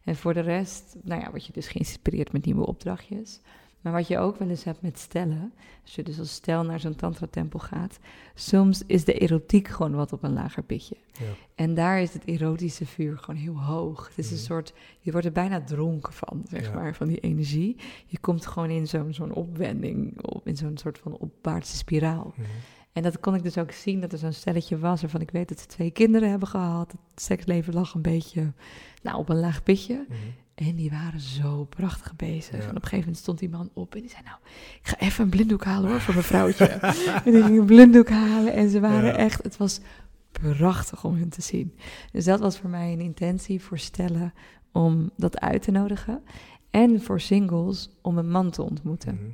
En 0.08 0.16
voor 0.16 0.34
de 0.34 0.40
rest, 0.40 0.96
nou 1.02 1.20
ja, 1.20 1.30
word 1.30 1.46
je 1.46 1.52
dus 1.52 1.68
geïnspireerd 1.68 2.32
met 2.32 2.44
nieuwe 2.44 2.66
opdrachtjes. 2.66 3.40
Maar 3.80 3.92
wat 3.92 4.06
je 4.08 4.18
ook 4.18 4.38
wel 4.38 4.48
eens 4.48 4.64
hebt 4.64 4.82
met 4.82 4.98
stellen, 4.98 5.52
als 5.82 5.94
je 5.94 6.02
dus 6.02 6.18
als 6.18 6.32
stel 6.32 6.62
naar 6.64 6.80
zo'n 6.80 6.94
tantra-tempel 6.94 7.58
gaat, 7.58 7.98
soms 8.34 8.82
is 8.86 9.04
de 9.04 9.12
erotiek 9.12 9.68
gewoon 9.68 9.94
wat 9.94 10.12
op 10.12 10.22
een 10.22 10.32
lager 10.32 10.62
pitje. 10.62 10.96
Ja. 11.12 11.24
En 11.54 11.74
daar 11.74 12.00
is 12.00 12.12
het 12.12 12.24
erotische 12.24 12.86
vuur 12.86 13.18
gewoon 13.18 13.40
heel 13.40 13.60
hoog. 13.62 14.08
Het 14.08 14.18
is 14.18 14.30
een 14.30 14.36
Mhm. 14.36 14.44
soort, 14.44 14.72
je 15.00 15.10
wordt 15.10 15.26
er 15.26 15.32
bijna 15.32 15.60
dronken 15.60 16.12
van, 16.12 16.42
zeg 16.50 16.62
Ja. 16.66 16.74
maar, 16.74 16.94
van 16.94 17.06
die 17.08 17.20
energie. 17.20 17.76
Je 18.06 18.18
komt 18.18 18.46
gewoon 18.46 18.70
in 18.70 18.86
zo'n 18.86 19.14
zo'n 19.14 19.32
opwending, 19.34 20.22
op, 20.26 20.46
in 20.46 20.56
zo'n 20.56 20.78
soort 20.78 20.98
van 20.98 21.16
opwaartse 21.16 21.76
spiraal. 21.76 22.32
Mhm, 22.36 22.48
En 22.98 23.04
dat 23.04 23.20
kon 23.20 23.34
ik 23.34 23.42
dus 23.42 23.58
ook 23.58 23.72
zien, 23.72 24.00
dat 24.00 24.12
er 24.12 24.18
zo'n 24.18 24.32
stelletje 24.32 24.78
was 24.78 25.00
waarvan 25.00 25.20
ik 25.20 25.30
weet 25.30 25.48
dat 25.48 25.60
ze 25.60 25.66
twee 25.66 25.90
kinderen 25.90 26.30
hebben 26.30 26.48
gehad. 26.48 26.92
Het 26.92 27.22
seksleven 27.22 27.74
lag 27.74 27.94
een 27.94 28.02
beetje 28.02 28.52
nou, 29.02 29.18
op 29.18 29.28
een 29.28 29.38
laag 29.40 29.62
pitje. 29.62 30.04
mhm. 30.08 30.16
En 30.54 30.74
die 30.74 30.90
waren 30.90 31.20
zo 31.20 31.64
prachtig 31.64 32.16
bezig. 32.16 32.56
Ja. 32.56 32.62
En 32.62 32.68
op 32.68 32.74
een 32.74 32.80
gegeven 32.82 32.98
moment 32.98 33.16
stond 33.16 33.38
die 33.38 33.48
man 33.48 33.70
op 33.74 33.94
en 33.94 34.00
die 34.00 34.10
zei... 34.10 34.22
nou, 34.24 34.36
ik 34.80 34.88
ga 34.88 34.98
even 34.98 35.24
een 35.24 35.30
blinddoek 35.30 35.64
halen 35.64 35.90
hoor, 35.90 36.00
voor 36.00 36.14
mijn 36.14 36.26
vrouwtje. 36.26 36.64
en 37.24 37.32
die 37.32 37.42
ging 37.42 37.58
een 37.58 37.66
blinddoek 37.66 38.08
halen 38.08 38.52
en 38.52 38.70
ze 38.70 38.80
waren 38.80 39.04
Ja. 39.08 39.16
echt... 39.16 39.42
Het 39.42 39.56
was 39.56 39.80
prachtig 40.32 41.04
om 41.04 41.16
hen 41.16 41.28
te 41.28 41.42
zien. 41.42 41.74
Dus 42.12 42.24
dat 42.24 42.40
was 42.40 42.58
voor 42.58 42.70
mij 42.70 42.92
een 42.92 43.00
intentie 43.00 43.60
voor 43.62 43.78
stellen 43.78 44.34
om 44.72 45.10
dat 45.16 45.40
uit 45.40 45.62
te 45.62 45.70
nodigen. 45.70 46.22
En 46.70 47.02
voor 47.02 47.20
singles 47.20 47.90
om 48.02 48.18
een 48.18 48.30
man 48.30 48.50
te 48.50 48.62
ontmoeten. 48.62 49.14
Mhm, 49.14 49.30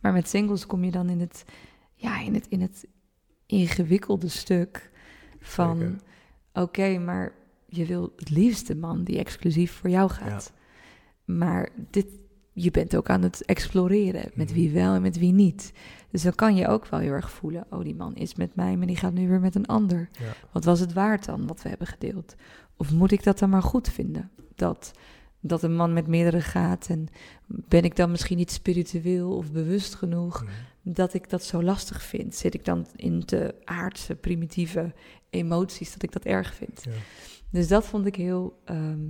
Maar 0.00 0.12
met 0.12 0.28
singles 0.28 0.66
kom 0.66 0.84
je 0.84 0.90
dan 0.90 1.08
in 1.08 1.20
het, 1.20 1.44
ja, 1.94 2.20
in 2.20 2.34
het, 2.34 2.46
in 2.48 2.60
het 2.60 2.86
ingewikkelde 3.46 4.28
stuk 4.28 4.90
van... 5.40 6.00
Oké, 6.52 6.98
maar 6.98 7.32
je 7.66 7.84
wil 7.86 8.12
het 8.16 8.30
liefste 8.30 8.74
man 8.74 9.04
die 9.04 9.18
exclusief 9.18 9.72
voor 9.72 9.90
jou 9.90 10.10
gaat. 10.10 10.52
Maar 11.24 11.68
dit, 11.90 12.06
je 12.52 12.70
bent 12.70 12.96
ook 12.96 13.10
aan 13.10 13.22
het 13.22 13.44
exploreren 13.44 14.30
met 14.34 14.46
Mhm. 14.48 14.54
wie 14.58 14.70
wel 14.70 14.94
en 14.94 15.02
met 15.02 15.18
wie 15.18 15.32
niet. 15.32 15.72
Dus 16.10 16.22
dan 16.22 16.34
kan 16.34 16.56
je 16.56 16.68
ook 16.68 16.86
wel 16.86 17.00
heel 17.00 17.12
erg 17.12 17.30
voelen... 17.30 17.66
oh, 17.70 17.84
die 17.84 17.94
man 17.94 18.14
is 18.14 18.34
met 18.34 18.54
mij, 18.54 18.76
maar 18.76 18.86
die 18.86 18.96
gaat 18.96 19.12
nu 19.12 19.28
weer 19.28 19.40
met 19.40 19.54
een 19.54 19.66
ander. 19.66 20.08
Ja. 20.12 20.32
Wat 20.52 20.64
was 20.64 20.80
het 20.80 20.92
waard 20.92 21.24
dan, 21.24 21.46
wat 21.46 21.62
we 21.62 21.68
hebben 21.68 21.86
gedeeld? 21.86 22.34
Of 22.76 22.92
moet 22.92 23.12
ik 23.12 23.22
dat 23.22 23.38
dan 23.38 23.50
maar 23.50 23.62
goed 23.62 23.88
vinden? 23.88 24.30
Dat, 24.54 24.90
dat 25.40 25.62
een 25.62 25.74
man 25.76 25.92
met 25.92 26.06
meerdere 26.06 26.40
gaat 26.40 26.86
en 26.88 27.06
ben 27.46 27.82
ik 27.84 27.96
dan 27.96 28.10
misschien 28.10 28.36
niet 28.36 28.50
spiritueel 28.52 29.36
of 29.36 29.52
bewust 29.52 29.94
genoeg 29.94 30.42
Mhm, 30.42 30.50
dat 30.88 31.14
ik 31.14 31.30
dat 31.30 31.44
zo 31.44 31.62
lastig 31.62 32.02
vind? 32.02 32.34
Zit 32.34 32.54
ik 32.54 32.64
dan 32.64 32.86
in 32.96 33.22
de 33.26 33.54
aardse, 33.64 34.14
primitieve 34.14 34.94
emoties 35.30 35.92
dat 35.92 36.02
ik 36.02 36.12
dat 36.12 36.24
erg 36.24 36.54
vind? 36.54 36.82
ja. 36.84 36.90
Dus 37.50 37.68
dat 37.68 37.86
vond 37.86 38.06
ik 38.06 38.16
heel 38.16 38.60
ehm, 38.64 39.04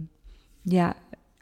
ja, 0.63 0.97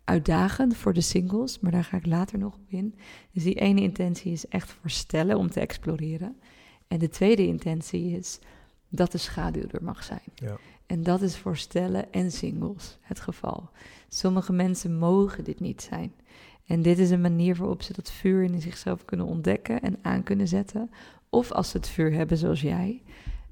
uitdagend 0.05 0.77
voor 0.77 0.93
de 0.93 1.01
singles, 1.01 1.61
maar 1.61 1.73
daar 1.73 1.85
ga 1.85 1.97
ik 1.97 2.07
later 2.07 2.39
nog 2.39 2.55
op 2.55 2.69
in. 2.69 2.95
Dus 3.33 3.43
die 3.43 3.55
ene 3.55 3.81
intentie 3.81 4.33
is 4.33 4.49
echt 4.49 4.71
voor 4.73 4.91
stellen 4.91 5.37
om 5.37 5.51
te 5.51 5.61
exploreren. 5.61 6.37
En 6.89 6.99
de 6.99 7.09
tweede 7.09 7.47
intentie 7.47 8.17
is 8.17 8.39
dat 8.89 9.13
de 9.13 9.19
schaduw 9.19 9.65
er 9.71 9.85
mag 9.85 10.05
zijn. 10.05 10.23
Ja. 10.35 10.57
En 10.87 11.03
dat 11.03 11.23
is 11.23 11.37
voor 11.37 11.57
stellen 11.57 12.13
en 12.13 12.33
singles 12.33 12.99
het 13.01 13.21
geval. 13.21 13.71
Sommige 14.09 14.53
mensen 14.53 14.99
mogen 14.99 15.45
dit 15.45 15.61
niet 15.61 15.83
zijn. 15.83 16.13
En 16.67 16.83
dit 16.83 16.99
is 16.99 17.11
een 17.11 17.21
manier 17.21 17.57
waarop 17.57 17.83
ze 17.83 17.93
dat 17.93 18.11
vuur 18.13 18.43
in 18.43 18.61
zichzelf 18.61 19.05
kunnen 19.05 19.27
ontdekken 19.27 19.81
en 19.81 19.97
aan 20.03 20.23
kunnen 20.23 20.49
zetten. 20.49 20.91
Of 21.29 21.53
als 21.53 21.71
ze 21.71 21.77
het 21.77 21.89
vuur 21.89 22.13
hebben 22.13 22.37
zoals 22.37 22.61
jij, 22.61 23.03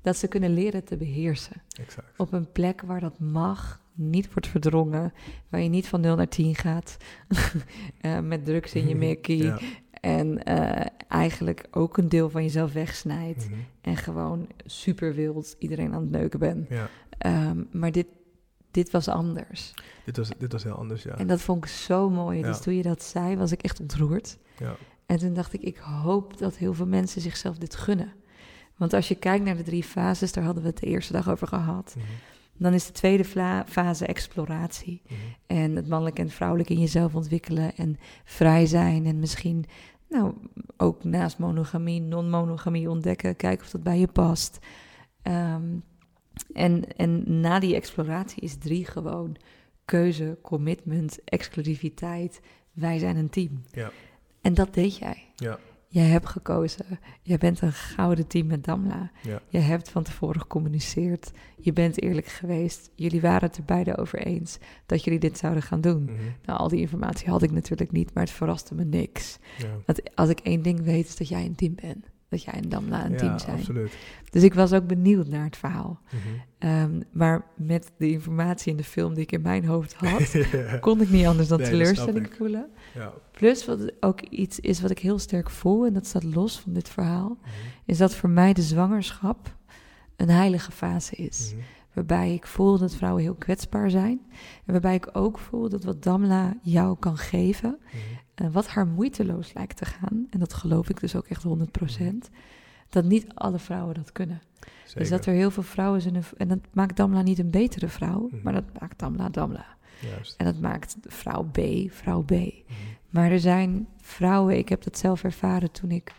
dat 0.03 0.17
ze 0.17 0.29
kunnen 0.29 0.55
leren 0.55 0.85
te 0.85 0.97
beheersen. 0.97 1.63
Exact. 1.81 2.19
Op 2.19 2.33
een 2.33 2.53
plek 2.53 2.83
waar 2.83 3.01
dat 3.01 3.19
mag, 3.19 3.81
niet 3.95 4.33
wordt 4.33 4.49
verdrongen, 4.49 5.13
waar 5.49 5.61
je 5.61 5.69
niet 5.69 5.89
van 5.89 6.01
0 6.01 6.17
naar 6.17 6.29
10 6.29 6.55
gaat 6.55 6.97
eh, 8.01 8.21
met 8.21 8.45
drugs 8.45 8.73
in 8.75 8.89
je 8.89 8.95
mikkie. 9.07 9.43
Ja. 9.45 9.59
En 9.91 10.45
eh, 10.45 10.87
eigenlijk 11.09 11.67
ook 11.71 11.97
een 11.97 12.09
deel 12.09 12.31
van 12.31 12.43
jezelf 12.43 12.73
wegsnijdt. 12.73 13.49
Mhm, 13.51 13.59
En 13.81 13.97
gewoon 13.97 14.49
super 14.65 15.15
wild 15.15 15.57
iedereen 15.59 15.95
aan 15.95 16.01
het 16.01 16.11
neuken 16.11 16.39
bent. 16.39 16.69
ja. 16.69 16.89
Ehm, 17.19 17.63
maar 17.73 17.93
dit, 17.93 18.07
dit 18.73 18.91
was 18.91 19.09
anders. 19.09 19.75
Dit 20.05 20.17
was, 20.17 20.29
dit 20.39 20.53
was 20.53 20.63
heel 20.63 20.75
anders, 20.75 21.03
ja. 21.03 21.15
En 21.17 21.27
dat 21.27 21.41
vond 21.41 21.65
ik 21.65 21.71
zo 21.71 22.11
mooi. 22.11 22.39
Ja. 22.39 22.47
Dus 22.47 22.61
toen 22.61 22.75
je 22.75 22.83
dat 22.83 23.03
zei, 23.03 23.37
was 23.37 23.53
ik 23.53 23.63
echt 23.63 23.81
ontroerd. 23.81 24.39
ja. 24.59 24.75
En 25.07 25.19
toen 25.19 25.33
dacht 25.35 25.53
ik, 25.53 25.61
ik 25.63 25.77
hoop 25.77 26.39
dat 26.39 26.57
heel 26.57 26.75
veel 26.75 26.87
mensen 26.87 27.21
zichzelf 27.21 27.59
dit 27.59 27.75
gunnen. 27.77 28.13
Want 28.77 28.93
als 28.93 29.09
je 29.09 29.15
kijkt 29.15 29.45
naar 29.45 29.57
de 29.57 29.63
drie 29.63 29.85
fases, 29.85 30.33
daar 30.33 30.45
hadden 30.45 30.63
we 30.63 30.69
het 30.69 30.79
de 30.79 30.87
eerste 30.87 31.13
dag 31.13 31.31
over 31.31 31.47
gehad. 31.47 31.95
Mhm, 31.97 32.07
Dan 32.57 32.73
is 32.73 32.87
de 32.87 32.93
tweede 32.93 33.25
fase 33.69 34.07
exploratie. 34.07 35.03
mhm. 35.05 35.15
En 35.47 35.77
het 35.77 35.89
mannelijk 35.89 36.19
en 36.19 36.31
vrouwelijk 36.31 36.71
in 36.71 36.81
jezelf 36.81 37.15
ontwikkelen. 37.15 37.77
En 37.77 37.97
vrij 38.25 38.67
zijn. 38.67 39.07
En 39.07 39.19
misschien 39.19 39.65
nou, 40.09 40.35
ook 40.77 41.05
naast 41.05 41.39
monogamie, 41.39 42.01
non-monogamie 42.01 42.91
ontdekken. 42.91 43.37
Kijken 43.37 43.65
of 43.65 43.71
dat 43.71 43.83
bij 43.83 43.99
je 43.99 44.09
past. 44.09 44.59
Ehm, 45.23 45.77
en, 46.53 46.97
en 46.97 47.41
na 47.41 47.59
die 47.59 47.75
exploratie 47.75 48.43
is 48.43 48.57
drie 48.57 48.85
gewoon 48.87 49.37
keuze, 49.85 50.39
commitment, 50.43 51.19
exclusiviteit. 51.25 52.41
Wij 52.73 52.99
zijn 52.99 53.17
een 53.17 53.31
team. 53.31 53.63
Ja. 53.71 53.91
En 54.41 54.55
dat 54.55 54.75
deed 54.75 54.97
jij. 54.97 55.25
Ja. 55.37 55.59
Jij 55.89 56.05
hebt 56.07 56.29
gekozen. 56.29 56.85
Jij 57.23 57.39
bent 57.39 57.61
een 57.61 57.73
gouden 57.73 58.27
team 58.27 58.47
met 58.47 58.65
Damla. 58.65 59.11
Ja. 59.23 59.41
Je 59.49 59.59
hebt 59.59 59.89
van 59.89 60.03
tevoren 60.03 60.41
gecommuniceerd. 60.41 61.31
Je 61.59 61.73
bent 61.73 62.03
eerlijk 62.03 62.27
geweest. 62.27 62.91
Jullie 62.95 63.21
waren 63.21 63.49
het 63.49 63.57
er 63.57 63.65
beide 63.65 63.97
over 63.97 64.19
eens 64.19 64.59
dat 64.87 65.05
jullie 65.05 65.19
dit 65.21 65.39
zouden 65.39 65.63
gaan 65.63 65.81
doen. 65.81 66.03
Mhm, 66.03 66.13
Nou, 66.45 66.59
al 66.59 66.69
die 66.69 66.81
informatie 66.81 67.29
had 67.31 67.43
ik 67.43 67.51
natuurlijk 67.51 67.93
niet, 67.93 68.15
maar 68.15 68.23
het 68.25 68.33
verraste 68.33 68.75
me 68.75 68.85
niks. 68.85 69.39
ja. 69.59 69.67
Want 69.87 70.17
als 70.17 70.29
ik 70.29 70.41
één 70.41 70.63
ding 70.63 70.81
weet, 70.83 71.07
is 71.09 71.17
dat 71.17 71.29
jij 71.29 71.45
een 71.45 71.55
team 71.55 71.75
bent. 71.75 72.11
Dat 72.33 72.43
jij 72.43 72.55
en 72.55 72.69
Damla 72.69 73.05
een 73.05 73.11
ja, 73.13 73.17
team 73.19 73.39
zijn. 73.39 73.57
absoluut. 73.59 73.93
Dus 74.31 74.43
ik 74.43 74.55
was 74.55 74.73
ook 74.73 74.87
benieuwd 74.87 75.29
naar 75.29 75.45
het 75.45 75.57
verhaal. 75.57 76.01
Mhm. 76.05 76.19
Ehm, 76.59 77.01
maar 77.13 77.45
met 77.57 77.93
de 77.99 78.11
informatie 78.11 78.71
in 78.71 78.77
de 78.77 78.85
film 78.85 79.15
die 79.15 79.23
ik 79.23 79.33
in 79.33 79.43
mijn 79.43 79.65
hoofd 79.65 79.95
had, 79.95 80.33
Ja. 80.53 80.77
kon 80.79 81.01
ik 81.01 81.11
niet 81.11 81.27
anders 81.27 81.49
dan 81.49 81.59
Nee, 81.61 81.71
teleurstelling 81.71 82.35
voelen. 82.37 82.69
Ja. 82.95 83.13
Plus, 83.33 83.65
wat 83.67 83.93
ook 84.01 84.21
iets 84.21 84.61
is 84.61 84.81
wat 84.81 84.91
ik 84.91 84.99
heel 84.99 85.19
sterk 85.19 85.51
voel, 85.51 85.87
en 85.87 85.93
dat 85.93 86.07
staat 86.07 86.25
los 86.25 86.61
van 86.61 86.73
dit 86.73 86.89
verhaal, 86.89 87.29
Mhm, 87.41 87.49
is 87.85 87.99
dat 87.99 88.15
voor 88.15 88.31
mij 88.31 88.53
de 88.53 88.63
zwangerschap 88.63 89.57
een 90.17 90.31
heilige 90.31 90.73
fase 90.73 91.15
is. 91.17 91.51
mhm. 91.55 91.63
Waarbij 91.93 92.35
ik 92.35 92.47
voel 92.47 92.79
dat 92.79 92.95
vrouwen 92.95 93.23
heel 93.23 93.35
kwetsbaar 93.35 93.91
zijn. 93.91 94.21
En 94.65 94.73
waarbij 94.73 94.95
ik 94.95 95.09
ook 95.13 95.39
voel 95.39 95.69
dat 95.69 95.85
wat 95.85 96.03
Damla 96.03 96.55
jou 96.63 96.97
kan 96.99 97.17
geven, 97.17 97.79
Mhm. 97.85 97.97
en 98.35 98.53
wat 98.53 98.69
haar 98.69 98.87
moeiteloos 98.87 99.53
lijkt 99.53 99.77
te 99.77 99.85
gaan, 99.85 100.27
en 100.31 100.39
dat 100.39 100.53
geloof 100.55 100.89
ik 100.89 101.01
dus 101.01 101.17
ook 101.17 101.27
echt 101.27 101.43
100%, 101.43 102.31
dat 102.89 103.05
niet 103.05 103.27
alle 103.35 103.59
vrouwen 103.59 103.95
dat 103.95 104.13
kunnen. 104.13 104.43
Zeker. 104.85 104.99
Dus 105.01 105.09
dat 105.09 105.27
er 105.27 105.33
heel 105.35 105.51
veel 105.51 105.63
vrouwen 105.63 106.01
zijn, 106.03 106.23
en 106.37 106.49
dat 106.49 106.59
maakt 106.73 106.97
Damla 106.97 107.23
niet 107.23 107.39
een 107.39 107.51
betere 107.51 107.89
vrouw, 107.89 108.29
Mhm. 108.31 108.43
maar 108.43 108.53
dat 108.53 108.65
maakt 108.81 108.99
Damla 108.99 109.29
Damla. 109.29 109.67
Juist. 110.01 110.37
En 110.37 110.45
dat 110.45 110.61
maakt 110.61 110.97
vrouw 111.07 111.43
B 111.53 111.59
vrouw 111.89 112.23
B. 112.23 112.31
Mhm. 112.31 112.51
Maar 113.11 113.31
er 113.31 113.41
zijn 113.41 113.87
vrouwen, 114.01 114.59
ik 114.59 114.69
heb 114.69 114.83
dat 114.83 114.99
zelf 114.99 115.25
ervaren 115.25 115.71
toen 115.71 115.91
ik 115.91 116.13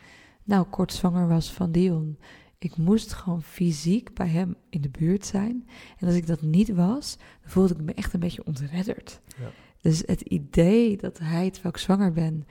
nou 0.43 0.65
kort 0.65 0.93
zwanger 0.93 1.27
was 1.27 1.51
van 1.51 1.71
Dion. 1.71 2.17
Ik 2.63 2.77
moest 2.77 3.13
gewoon 3.13 3.43
fysiek 3.43 4.13
bij 4.13 4.27
hem 4.27 4.55
in 4.69 4.81
de 4.81 4.89
buurt 4.89 5.25
zijn. 5.25 5.67
En 5.97 6.07
als 6.07 6.15
ik 6.15 6.27
dat 6.27 6.41
niet 6.41 6.69
was, 6.69 7.17
dan 7.41 7.51
voelde 7.51 7.73
ik 7.73 7.81
me 7.81 7.93
echt 7.93 8.13
een 8.13 8.19
beetje 8.19 8.45
ontredderd. 8.45 9.21
Ja. 9.39 9.51
Dus 9.81 10.03
het 10.05 10.21
idee 10.21 10.97
dat 10.97 11.19
hij, 11.19 11.49
terwijl 11.49 11.73
ik 11.73 11.81
zwanger 11.81 12.11
ben, 12.11 12.47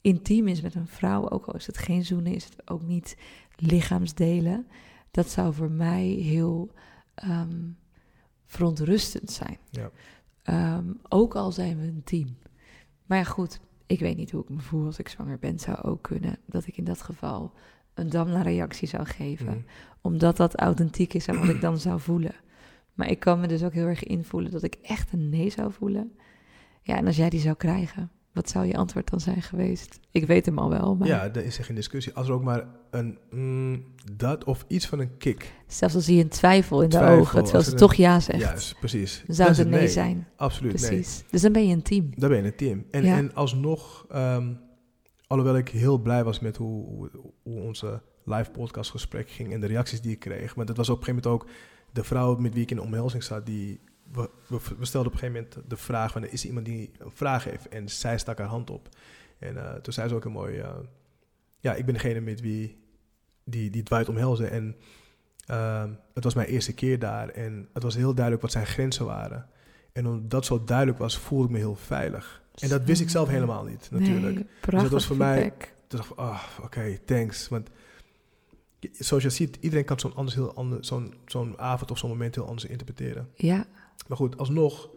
intiem 0.00 0.48
is 0.48 0.60
met 0.60 0.74
een 0.74 0.86
vrouw, 0.86 1.28
ook 1.28 1.46
al 1.46 1.54
is 1.54 1.66
het 1.66 1.78
geen 1.78 2.04
zoenen, 2.04 2.34
is 2.34 2.44
het 2.44 2.70
ook 2.70 2.82
niet 2.82 3.16
lichaamsdelen, 3.56 4.66
dat 5.10 5.28
zou 5.30 5.54
voor 5.54 5.70
mij 5.70 6.04
heel 6.04 6.70
ehm, 7.14 7.68
verontrustend 8.44 9.30
zijn. 9.30 9.58
Ja. 9.70 9.90
Ehm, 10.42 10.92
ook 11.08 11.34
al 11.34 11.52
zijn 11.52 11.78
we 11.80 11.86
een 11.86 12.04
team. 12.04 12.36
Maar 13.06 13.18
ja, 13.18 13.24
goed, 13.24 13.60
ik 13.86 14.00
weet 14.00 14.16
niet 14.16 14.30
hoe 14.30 14.42
ik 14.42 14.48
me 14.48 14.60
voel 14.60 14.86
als 14.86 14.98
ik 14.98 15.08
zwanger 15.08 15.38
ben. 15.38 15.58
Zou 15.58 15.82
ook 15.82 16.02
kunnen 16.02 16.38
dat 16.46 16.66
ik 16.66 16.76
in 16.76 16.84
dat 16.84 17.02
geval 17.02 17.52
een 17.94 18.10
damla-reactie 18.10 18.88
zou 18.88 19.04
geven. 19.06 19.46
Mhm. 19.46 19.58
Omdat 20.00 20.36
dat 20.36 20.56
authentiek 20.56 21.14
is 21.14 21.26
en 21.26 21.38
wat 21.38 21.48
ik 21.48 21.60
dan 21.60 21.78
zou 21.78 22.00
voelen. 22.00 22.34
Maar 22.94 23.10
ik 23.10 23.18
kan 23.20 23.40
me 23.40 23.46
dus 23.46 23.62
ook 23.62 23.72
heel 23.72 23.86
erg 23.86 24.04
invoelen 24.04 24.50
dat 24.50 24.62
ik 24.62 24.76
echt 24.82 25.12
een 25.12 25.28
nee 25.28 25.50
zou 25.50 25.72
voelen. 25.72 26.12
Ja, 26.82 26.96
en 26.96 27.06
als 27.06 27.16
jij 27.16 27.30
die 27.30 27.40
zou 27.40 27.54
krijgen, 27.56 28.10
wat 28.32 28.48
zou 28.50 28.66
je 28.66 28.76
antwoord 28.76 29.10
dan 29.10 29.20
zijn 29.20 29.42
geweest? 29.42 30.00
Ik 30.10 30.26
weet 30.26 30.46
hem 30.46 30.58
al 30.58 30.70
wel, 30.70 30.96
maar 30.96 31.08
Ja, 31.08 31.28
daar 31.28 31.42
is 31.44 31.58
er 31.58 31.64
geen 31.64 31.74
discussie. 31.76 32.12
Als 32.14 32.28
er 32.28 32.34
ook 32.34 32.42
maar 32.42 32.64
een 32.90 33.18
mm, 33.30 33.84
dat 34.12 34.44
of 34.44 34.64
iets 34.68 34.86
van 34.86 34.98
een 34.98 35.16
kick. 35.16 35.52
zelfs 35.66 35.94
al 35.94 36.00
zie 36.00 36.16
je 36.16 36.22
een 36.22 36.28
twijfel 36.28 36.82
in 36.82 36.88
de 36.88 37.00
ogen, 37.00 37.24
terwijl 37.34 37.54
als 37.54 37.64
ze 37.64 37.70
er 37.70 37.76
toch 37.78 37.94
ja 37.94 38.20
zegt, 38.20 38.40
Juist, 38.40 38.78
precies. 38.78 39.22
dan 39.26 39.34
zou 39.36 39.48
het 39.48 39.58
een 39.58 39.68
nee 39.68 39.88
zijn. 39.88 40.26
Absoluut 40.36 40.80
nee. 40.80 40.88
Precies. 40.90 41.24
Dus 41.30 41.40
dan 41.42 41.52
ben 41.52 41.66
je 41.68 41.74
een 41.74 41.82
team. 41.82 42.10
Dan 42.16 42.28
ben 42.28 42.38
je 42.38 42.44
een 42.44 42.56
team. 42.56 42.84
En, 42.90 43.04
Ja. 43.04 43.16
en 43.16 43.34
alsnog, 43.34 44.06
ehm, 44.10 44.52
alhoewel 45.38 45.56
ik 45.56 45.68
heel 45.68 45.98
blij 45.98 46.24
was 46.24 46.40
met 46.40 46.56
hoe, 46.56 47.10
hoe, 47.42 47.60
onze 47.60 48.02
live 48.24 48.50
podcast 48.50 48.90
gesprek 48.90 49.30
ging 49.30 49.52
en 49.52 49.60
de 49.60 49.66
reacties 49.66 50.00
die 50.00 50.12
ik 50.12 50.18
kreeg. 50.18 50.56
Maar 50.56 50.66
dat 50.66 50.76
was 50.76 50.88
op 50.88 50.98
een 50.98 51.04
gegeven 51.04 51.30
moment 51.30 51.42
ook 51.42 51.50
de 51.92 52.04
vrouw 52.04 52.36
met 52.36 52.54
wie 52.54 52.62
ik 52.62 52.70
in 52.70 52.80
omhelzing 52.80 53.22
zat, 53.22 53.46
die 53.46 53.80
we, 54.12 54.30
stelden 54.80 55.12
op 55.12 55.12
een 55.12 55.18
gegeven 55.18 55.32
moment 55.32 55.70
de 55.70 55.76
vraag 55.76 56.12
van, 56.12 56.26
is 56.26 56.42
er 56.42 56.48
iemand 56.48 56.66
die 56.66 56.90
een 56.98 57.10
vraag 57.10 57.44
heeft? 57.44 57.68
En 57.68 57.88
zij 57.88 58.18
stak 58.18 58.38
haar 58.38 58.46
hand 58.46 58.70
op. 58.70 58.88
En 59.38 59.56
eh, 59.56 59.74
toen 59.74 59.92
zei 59.92 60.08
ze 60.08 60.14
ook 60.14 60.24
een 60.24 60.32
mooi, 60.32 60.58
eh, 60.58 60.74
ja, 61.58 61.74
ik 61.74 61.84
ben 61.84 61.94
degene 61.94 62.20
met 62.20 62.40
wie 62.40 62.78
die, 63.44 63.70
die 63.70 63.82
Dwight 63.82 64.08
omhelzen. 64.08 64.50
En 64.50 64.76
ehm, 65.46 65.90
het 66.14 66.24
was 66.24 66.34
mijn 66.34 66.48
eerste 66.48 66.74
keer 66.74 66.98
daar 66.98 67.28
en 67.28 67.68
het 67.72 67.82
was 67.82 67.94
heel 67.94 68.14
duidelijk 68.14 68.42
wat 68.42 68.52
zijn 68.52 68.66
grenzen 68.66 69.04
waren. 69.04 69.48
En 69.94 70.06
omdat 70.06 70.30
dat 70.30 70.44
zo 70.44 70.64
duidelijk 70.64 70.98
was, 70.98 71.18
voelde 71.18 71.44
ik 71.44 71.50
me 71.50 71.58
heel 71.58 71.76
veilig. 71.76 72.42
En 72.54 72.68
dat 72.68 72.84
wist 72.84 73.00
ik 73.00 73.10
zelf 73.10 73.28
helemaal 73.28 73.64
niet, 73.64 73.88
natuurlijk. 73.90 74.34
Nee, 74.34 74.46
prachtig 74.60 74.90
was 74.90 75.06
voor 75.06 75.16
mij-. 75.16 75.52
Toen 75.86 75.98
dacht 75.98 76.10
ik, 76.10 76.16
ah, 76.16 76.42
oké, 76.62 76.98
thanks. 77.04 77.48
Want 77.48 77.68
zoals 78.92 79.22
je 79.22 79.30
ziet, 79.30 79.56
iedereen 79.60 79.84
kan 79.84 79.98
zo'n 80.00 80.14
anders 80.14 80.36
heel 80.36 80.54
ander, 80.54 80.84
zo'n 80.84 81.14
zo'n 81.26 81.58
avond 81.58 81.90
of 81.90 81.98
zo'n 81.98 82.10
moment 82.10 82.34
heel 82.34 82.46
anders 82.46 82.64
interpreteren. 82.64 83.28
Ja, 83.34 83.66
Maar 84.08 84.16
goed, 84.16 84.38
alsnog, 84.38 84.88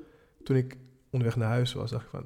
toen 0.43 0.55
ik 0.55 0.77
onderweg 1.09 1.37
naar 1.37 1.49
huis 1.49 1.73
was, 1.73 1.91
dacht 1.91 2.03
ik 2.03 2.09
van, 2.09 2.25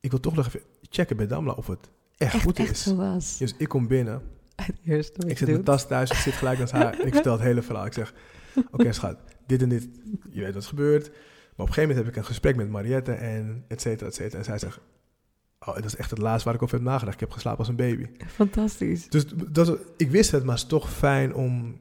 ik 0.00 0.10
wil 0.10 0.20
toch 0.20 0.34
nog 0.34 0.46
even 0.46 0.60
checken 0.90 1.16
bij 1.16 1.26
Damla 1.26 1.52
of 1.52 1.66
het 1.66 1.90
echt, 2.16 2.34
echt, 2.34 2.42
goed 2.42 2.58
echt 2.58 2.70
is. 2.70 2.82
zo 2.82 2.96
was. 2.96 3.38
Dus 3.38 3.54
ik 3.58 3.68
kom 3.68 3.86
binnen, 3.86 4.22
wat 4.84 5.24
ik 5.26 5.38
zet 5.38 5.48
mijn 5.48 5.64
tas 5.64 5.86
thuis, 5.86 6.10
ik 6.10 6.16
zit 6.16 6.32
gelijk 6.32 6.58
naast 6.58 6.72
haar 6.72 7.00
en 7.00 7.06
ik 7.06 7.14
vertel 7.14 7.32
het 7.32 7.42
hele 7.42 7.62
verhaal. 7.62 7.86
Ik 7.86 7.92
zeg, 7.92 8.14
oké 8.72 8.92
schat, 8.92 9.16
dit 9.46 9.62
en 9.62 9.68
dit, 9.68 9.88
je 10.30 10.40
weet 10.40 10.54
wat 10.54 10.62
er 10.62 10.68
gebeurt. 10.68 11.10
Maar 11.58 11.66
op 11.66 11.72
een 11.76 11.80
gegeven 11.82 11.88
moment 11.88 12.06
heb 12.06 12.08
ik 12.08 12.16
een 12.16 12.28
gesprek 12.28 12.56
met 12.56 12.70
Mariette 12.70 13.12
en 13.12 13.64
et 13.68 13.80
cetera, 13.80 14.08
et 14.08 14.14
cetera. 14.14 14.38
En 14.38 14.44
zij 14.44 14.58
zegt, 14.58 14.78
oh, 15.60 15.74
dat 15.74 15.84
is 15.84 15.96
echt 15.96 16.10
het 16.10 16.18
laatste 16.18 16.44
waar 16.44 16.54
ik 16.54 16.62
over 16.62 16.76
heb 16.76 16.84
nagedacht. 16.84 17.14
Ik 17.14 17.20
heb 17.20 17.30
geslapen 17.30 17.58
als 17.58 17.68
een 17.68 17.76
baby. 17.76 18.06
Fantastisch. 18.26 19.08
Dus 19.08 19.24
dat, 19.48 19.78
ik 19.96 20.10
wist 20.10 20.30
het, 20.30 20.44
maar 20.44 20.54
het 20.54 20.62
is 20.62 20.68
toch 20.68 20.92
fijn 20.92 21.34
om, 21.34 21.80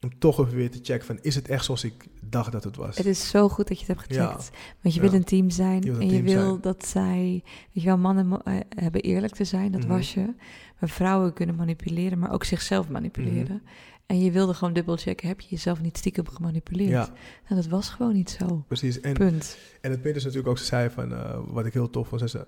om 0.00 0.18
toch 0.18 0.40
even 0.40 0.54
weer 0.56 0.70
te 0.70 0.78
checken 0.82 1.06
van, 1.06 1.18
is 1.22 1.34
het 1.34 1.48
echt 1.48 1.64
zoals 1.64 1.84
ik 1.84 2.06
dacht 2.22 2.52
dat 2.52 2.64
het 2.64 2.76
was? 2.76 2.96
Het 2.96 3.06
is 3.06 3.28
zo 3.28 3.48
goed 3.48 3.68
dat 3.68 3.80
je 3.80 3.86
het 3.86 3.96
hebt 3.98 4.14
Ja. 4.14 4.26
gecheckt. 4.26 4.50
Want 4.82 4.94
je 4.94 5.02
Ja. 5.02 5.08
wil 5.10 5.18
een 5.18 5.24
team 5.24 5.50
zijn. 5.50 5.82
Je 5.82 5.90
wil 5.92 6.00
een 6.00 6.08
en 6.08 6.14
je 6.16 6.22
wil 6.22 6.48
zijn. 6.48 6.60
dat 6.60 6.86
zij... 6.86 7.42
Weet 7.44 7.82
je 7.82 7.84
wel, 7.84 7.98
mannen 7.98 8.42
eh, 8.44 8.54
hebben 8.68 9.00
eerlijk 9.00 9.34
te 9.34 9.44
zijn, 9.44 9.72
dat 9.72 9.80
Mhm. 9.80 9.90
was 9.90 10.14
je. 10.14 10.34
Maar 10.80 10.88
vrouwen 10.88 11.32
kunnen 11.32 11.54
manipuleren, 11.54 12.18
maar 12.18 12.32
ook 12.32 12.44
zichzelf 12.44 12.88
manipuleren. 12.88 13.62
Mhm. 13.64 13.72
En 14.10 14.20
je 14.20 14.30
wilde 14.30 14.54
gewoon 14.54 14.72
dubbel 14.74 14.96
checken, 14.96 15.28
heb 15.28 15.40
je 15.40 15.48
jezelf 15.48 15.80
niet 15.80 15.96
stiekem 15.98 16.28
gemanipuleerd? 16.28 16.90
Ja, 16.90 17.08
Nou, 17.48 17.60
dat 17.60 17.66
was 17.66 17.88
gewoon 17.88 18.12
niet 18.12 18.30
zo. 18.30 18.64
precies. 18.68 19.00
En, 19.00 19.12
Punt. 19.12 19.58
en 19.80 19.90
het 19.90 20.02
punt 20.02 20.16
is 20.16 20.22
natuurlijk 20.22 20.50
ook, 20.50 20.58
ze 20.58 20.64
zei 20.64 20.90
van, 20.90 21.12
eh, 21.14 21.38
wat 21.46 21.66
ik 21.66 21.72
heel 21.72 21.90
tof 21.90 22.08
vond, 22.08 22.20
zei 22.20 22.30
ze, 22.30 22.46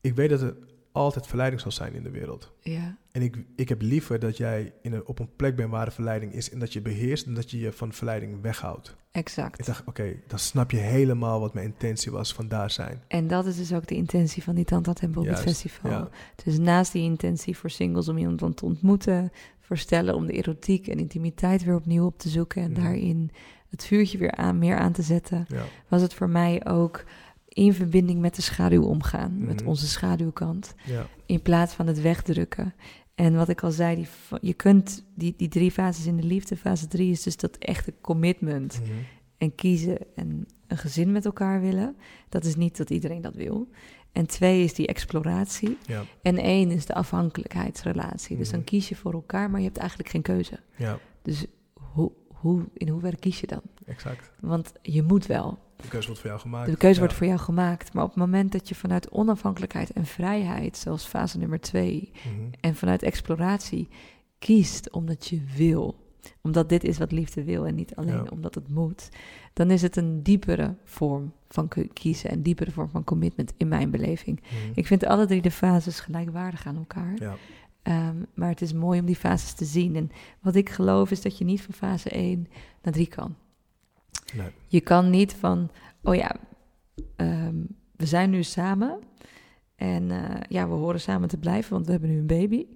ik 0.00 0.14
weet 0.14 0.30
dat 0.30 0.40
er 0.40 0.56
altijd 0.92 1.26
verleiding 1.26 1.60
zal 1.62 1.70
zijn 1.70 1.94
in 1.94 2.02
de 2.02 2.10
wereld. 2.10 2.52
Ja, 2.60 2.96
En 3.12 3.22
ik, 3.22 3.36
ik 3.56 3.68
heb 3.68 3.82
liever 3.82 4.18
dat 4.18 4.36
jij 4.36 4.72
in 4.82 4.92
een, 4.92 5.06
op 5.06 5.18
een 5.18 5.36
plek 5.36 5.56
bent 5.56 5.70
waar 5.70 5.86
er 5.86 5.92
verleiding 5.92 6.32
is 6.32 6.50
en 6.50 6.58
dat 6.58 6.72
je 6.72 6.80
beheerst 6.80 7.26
en 7.26 7.34
dat 7.34 7.50
je 7.50 7.58
je 7.58 7.72
van 7.72 7.92
verleiding 7.92 8.42
weghoudt. 8.42 8.96
exact. 9.10 9.58
Ik 9.58 9.66
dacht, 9.66 9.82
oké, 9.86 10.14
dan 10.26 10.38
snap 10.38 10.70
je 10.70 10.76
helemaal 10.76 11.40
wat 11.40 11.54
mijn 11.54 11.66
intentie 11.66 12.12
was 12.12 12.32
van 12.34 12.48
daar 12.48 12.70
zijn. 12.70 13.02
En 13.08 13.26
dat 13.26 13.46
is 13.46 13.56
dus 13.56 13.72
ook 13.72 13.86
de 13.86 13.94
intentie 13.94 14.42
van 14.42 14.54
die 14.54 14.64
Tantat 14.64 15.00
en 15.00 15.12
Bobbit 15.12 15.32
Juist, 15.32 15.48
Festival. 15.48 15.90
ja. 15.90 16.08
Dus 16.44 16.58
naast 16.58 16.92
die 16.92 17.02
intentie 17.02 17.56
voor 17.56 17.70
singles 17.70 18.08
om 18.08 18.18
iemand 18.18 18.56
te 18.56 18.64
ontmoeten, 18.64 19.32
voor 19.66 19.76
stellen 19.78 20.14
om 20.14 20.26
de 20.26 20.32
erotiek 20.32 20.86
en 20.86 20.98
intimiteit 20.98 21.64
weer 21.64 21.74
opnieuw 21.74 22.06
op 22.06 22.18
te 22.18 22.28
zoeken 22.28 22.62
en 22.62 22.70
Mhm. 22.70 22.80
daarin 22.82 23.30
het 23.70 23.84
vuurtje 23.84 24.18
weer 24.18 24.34
aan, 24.34 24.58
meer 24.58 24.76
aan 24.76 24.92
te 24.92 25.02
zetten, 25.02 25.44
Ja, 25.48 25.62
was 25.88 26.02
het 26.02 26.14
voor 26.14 26.28
mij 26.28 26.66
ook 26.66 27.04
in 27.48 27.72
verbinding 27.74 28.20
met 28.20 28.34
de 28.36 28.42
schaduw 28.42 28.82
omgaan, 28.82 29.44
met 29.44 29.60
Mhm. 29.60 29.68
onze 29.68 29.86
schaduwkant, 29.86 30.74
ja, 30.84 31.06
in 31.26 31.42
plaats 31.42 31.74
van 31.74 31.86
het 31.86 32.00
wegdrukken. 32.00 32.74
En 33.14 33.36
wat 33.36 33.48
ik 33.48 33.62
al 33.62 33.70
zei, 33.70 33.94
die, 33.96 34.06
je 34.40 34.54
kunt 34.54 35.04
die, 35.14 35.34
die 35.36 35.48
drie 35.48 35.70
fases 35.70 36.06
in 36.06 36.16
de 36.16 36.22
liefde. 36.26 36.56
Fase 36.56 36.86
drie 36.86 37.10
is 37.10 37.22
dus 37.22 37.36
dat 37.36 37.56
echte 37.58 37.94
commitment 38.00 38.80
mhm, 38.82 38.92
en 39.38 39.54
kiezen 39.54 39.98
en 40.14 40.46
een 40.66 40.78
gezin 40.78 41.12
met 41.12 41.24
elkaar 41.24 41.60
willen. 41.60 41.96
Dat 42.28 42.44
is 42.44 42.56
niet 42.56 42.76
dat 42.76 42.90
iedereen 42.90 43.20
dat 43.22 43.34
wil. 43.34 43.68
En 44.16 44.26
twee 44.26 44.64
is 44.64 44.74
die 44.74 44.86
exploratie. 44.86 45.78
ja, 45.86 46.04
En 46.22 46.38
één 46.38 46.70
is 46.70 46.86
de 46.86 46.94
afhankelijkheidsrelatie. 46.94 48.36
Dus 48.36 48.48
dan 48.50 48.58
Mhm. 48.58 48.68
kies 48.68 48.88
je 48.88 48.96
voor 48.96 49.12
elkaar, 49.12 49.50
maar 49.50 49.60
je 49.60 49.66
hebt 49.66 49.78
eigenlijk 49.78 50.08
geen 50.10 50.22
keuze. 50.22 50.60
ja, 50.76 50.98
Dus 51.22 51.44
hoe, 51.92 52.12
hoe, 52.28 52.64
in 52.74 52.88
hoeverre 52.88 53.16
kies 53.16 53.40
je 53.40 53.46
dan? 53.46 53.60
Exact. 53.86 54.30
Want 54.40 54.72
je 54.82 55.02
moet 55.02 55.26
wel. 55.26 55.58
De 55.76 55.88
keuze 55.88 56.06
wordt 56.06 56.20
voor 56.20 56.30
jou 56.30 56.40
gemaakt. 56.42 56.70
De 56.70 56.76
keuze 56.76 56.94
Ja. 56.94 57.00
wordt 57.00 57.14
voor 57.14 57.26
jou 57.26 57.38
gemaakt. 57.38 57.92
Maar 57.92 58.02
op 58.04 58.08
het 58.10 58.18
moment 58.18 58.52
dat 58.52 58.68
je 58.68 58.74
vanuit 58.74 59.10
onafhankelijkheid 59.10 59.90
en 59.90 60.06
vrijheid, 60.06 60.76
zoals 60.76 61.04
fase 61.04 61.38
nummer 61.38 61.60
twee, 61.60 62.10
Mhm. 62.12 62.34
en 62.60 62.74
vanuit 62.76 63.02
exploratie 63.02 63.88
kiest 64.38 64.90
omdat 64.90 65.26
je 65.26 65.40
wil, 65.56 65.94
omdat 66.40 66.68
dit 66.68 66.84
is 66.84 66.98
wat 66.98 67.12
liefde 67.12 67.44
wil 67.44 67.66
en 67.66 67.74
niet 67.74 67.94
alleen 67.96 68.14
Ja. 68.24 68.30
omdat 68.30 68.54
het 68.54 68.68
moet, 68.68 69.08
dan 69.52 69.70
is 69.70 69.82
het 69.82 69.96
een 69.96 70.22
diepere 70.22 70.74
vorm 70.84 71.32
van 71.48 71.68
kiezen 71.92 72.30
en 72.30 72.42
diepere 72.42 72.70
vorm 72.70 72.88
van 72.88 73.04
commitment 73.04 73.52
in 73.56 73.68
mijn 73.68 73.90
beleving. 73.90 74.40
Mhm. 74.42 74.72
Ik 74.74 74.86
vind 74.86 75.04
alle 75.04 75.26
drie 75.26 75.42
de 75.42 75.50
fases 75.50 76.00
gelijkwaardig 76.00 76.66
aan 76.66 76.76
elkaar. 76.76 77.12
Ja. 77.18 77.34
Ehm, 77.82 78.16
maar 78.34 78.48
het 78.48 78.60
is 78.62 78.72
mooi 78.72 79.00
om 79.00 79.06
die 79.06 79.16
fases 79.16 79.52
te 79.52 79.64
zien. 79.64 79.96
En 79.96 80.10
wat 80.40 80.54
ik 80.54 80.70
geloof 80.70 81.10
is 81.10 81.22
dat 81.22 81.38
je 81.38 81.44
niet 81.44 81.62
van 81.62 81.74
fase 81.74 82.16
1 82.16 82.46
naar 82.82 82.92
3 82.92 83.06
kan. 83.06 83.34
Nee. 84.34 84.48
Je 84.66 84.80
kan 84.80 85.10
niet 85.10 85.32
van, 85.34 85.70
oh 86.02 86.14
ja, 86.14 86.36
ehm, 87.16 87.54
we 87.96 88.06
zijn 88.06 88.30
nu 88.30 88.42
samen. 88.42 88.98
En 89.76 90.10
eh, 90.10 90.40
ja, 90.48 90.68
we 90.68 90.74
horen 90.74 91.00
samen 91.00 91.28
te 91.28 91.36
blijven, 91.38 91.72
want 91.72 91.86
we 91.86 91.92
hebben 91.92 92.10
nu 92.10 92.18
een 92.18 92.26
baby. 92.26 92.66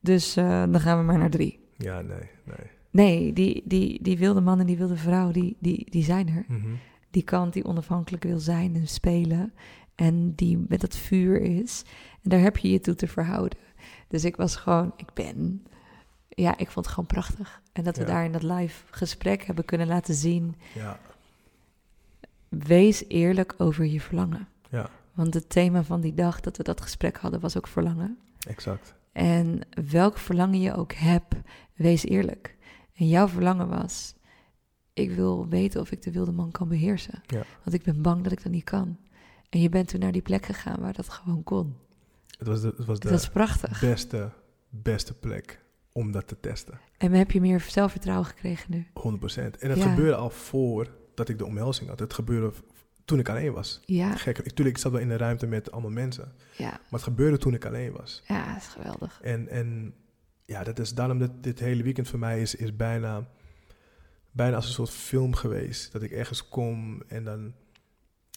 Dus 0.00 0.36
eh, 0.36 0.62
dan 0.62 0.80
gaan 0.80 0.98
we 0.98 1.04
maar 1.04 1.18
naar 1.18 1.30
drie. 1.30 1.58
Ja, 1.76 2.00
nee, 2.00 2.30
nee. 2.44 2.66
Nee, 3.04 3.32
die, 3.32 3.62
die, 3.64 4.02
die 4.02 4.18
wilde 4.18 4.40
man 4.40 4.60
en 4.60 4.66
die 4.66 4.76
wilde 4.76 4.96
vrouw, 4.96 5.30
die, 5.30 5.56
die, 5.58 5.90
die 5.90 6.04
zijn 6.04 6.28
er. 6.28 6.44
Mhm. 6.48 6.68
Die 7.10 7.22
kant 7.22 7.52
die 7.52 7.64
onafhankelijk 7.64 8.22
wil 8.24 8.38
zijn 8.38 8.74
en 8.74 8.88
spelen. 8.88 9.52
En 9.94 10.34
die 10.34 10.64
met 10.68 10.80
dat 10.80 10.96
vuur 10.96 11.40
is. 11.40 11.82
En 12.22 12.30
daar 12.30 12.40
heb 12.40 12.56
je 12.56 12.70
je 12.70 12.80
toe 12.80 12.94
te 12.94 13.06
verhouden. 13.08 13.58
Dus 14.08 14.24
ik 14.24 14.36
was 14.36 14.56
gewoon, 14.56 14.92
ik 14.96 15.12
ben. 15.14 15.62
Ja, 16.28 16.50
ik 16.58 16.70
vond 16.70 16.84
het 16.86 16.94
gewoon 16.94 17.08
prachtig. 17.08 17.62
En 17.72 17.84
dat 17.84 17.96
we 17.96 18.02
Ja. 18.02 18.08
daar 18.08 18.24
in 18.24 18.32
dat 18.32 18.42
live 18.42 18.82
gesprek 18.90 19.42
hebben 19.44 19.64
kunnen 19.64 19.86
laten 19.86 20.14
zien. 20.14 20.54
Ja, 20.74 20.98
Wees 22.48 23.04
eerlijk 23.08 23.54
over 23.58 23.84
je 23.86 24.00
verlangen. 24.00 24.48
ja, 24.70 24.90
Want 25.14 25.34
het 25.34 25.50
thema 25.50 25.82
van 25.82 26.00
die 26.00 26.14
dag 26.14 26.40
dat 26.40 26.56
we 26.56 26.62
dat 26.62 26.80
gesprek 26.80 27.16
hadden 27.16 27.40
was 27.40 27.56
ook 27.56 27.66
verlangen. 27.66 28.18
exact. 28.46 28.94
En 29.12 29.60
welk 29.90 30.18
verlangen 30.18 30.60
je 30.60 30.74
ook 30.74 30.92
hebt, 30.92 31.34
wees 31.74 32.04
eerlijk. 32.04 32.56
En 32.98 33.08
jouw 33.08 33.28
verlangen 33.28 33.68
was: 33.68 34.14
ik 34.92 35.10
wil 35.10 35.48
weten 35.48 35.80
of 35.80 35.90
ik 35.90 36.02
de 36.02 36.12
wilde 36.12 36.32
man 36.32 36.50
kan 36.50 36.68
beheersen. 36.68 37.22
Ja. 37.26 37.42
Want 37.64 37.76
ik 37.76 37.82
ben 37.82 38.02
bang 38.02 38.22
dat 38.22 38.32
ik 38.32 38.42
dat 38.42 38.52
niet 38.52 38.64
kan. 38.64 38.98
En 39.50 39.60
je 39.60 39.68
bent 39.68 39.88
toen 39.88 40.00
naar 40.00 40.12
die 40.12 40.22
plek 40.22 40.44
gegaan 40.46 40.80
waar 40.80 40.92
dat 40.92 41.08
gewoon 41.08 41.42
kon. 41.42 41.76
Het 42.38 42.46
was 42.48 42.60
de, 42.60 42.74
het 42.76 42.86
was 42.86 42.98
de 43.00 43.08
dat 43.08 43.20
is 43.20 43.28
prachtig. 43.28 43.80
beste, 43.80 44.30
beste 44.68 45.14
plek 45.14 45.64
om 45.92 46.12
dat 46.12 46.26
te 46.28 46.40
testen. 46.40 46.78
100%. 46.78 46.82
En 46.98 47.12
heb 47.12 47.30
je 47.30 47.40
meer 47.40 47.60
zelfvertrouwen 47.60 48.26
gekregen 48.26 48.70
nu? 48.70 48.86
En 49.58 49.70
het 49.70 49.78
Ja. 49.78 49.88
gebeurde 49.88 50.14
al 50.16 50.30
voor 50.30 50.90
dat 51.14 51.28
ik 51.28 51.38
de 51.38 51.44
omhelzing 51.46 51.88
had. 51.88 51.98
Het 51.98 52.14
gebeurde 52.14 52.52
toen 53.04 53.18
ik 53.18 53.28
alleen 53.28 53.52
was. 53.52 53.80
Ja, 53.84 54.16
Gek, 54.16 54.38
ik, 54.38 54.52
tuurlijk, 54.52 54.76
ik 54.76 54.82
zat 54.82 54.92
wel 54.92 55.00
in 55.00 55.08
de 55.08 55.16
ruimte 55.16 55.46
met 55.46 55.70
allemaal 55.72 55.90
mensen. 55.90 56.32
ja, 56.56 56.70
Maar 56.70 56.80
het 56.90 57.02
gebeurde 57.02 57.38
toen 57.38 57.54
ik 57.54 57.64
alleen 57.66 57.92
was. 57.92 58.22
ja, 58.26 58.46
dat 58.52 58.56
is 58.62 58.66
geweldig. 58.68 59.20
En, 59.22 59.48
en 59.48 59.94
ja, 60.48 60.64
dat 60.64 60.78
is 60.78 60.94
daarom 60.94 61.18
dat 61.18 61.42
dit 61.42 61.58
hele 61.58 61.82
weekend 61.82 62.08
voor 62.08 62.18
mij 62.18 62.40
is, 62.40 62.54
is 62.54 62.76
bijna, 62.76 63.28
bijna 64.30 64.56
als 64.56 64.66
een 64.66 64.72
soort 64.72 64.90
film 64.90 65.34
geweest. 65.34 65.92
Dat 65.92 66.02
ik 66.02 66.10
ergens 66.10 66.48
kom 66.48 67.02
en 67.08 67.24
dan, 67.24 67.54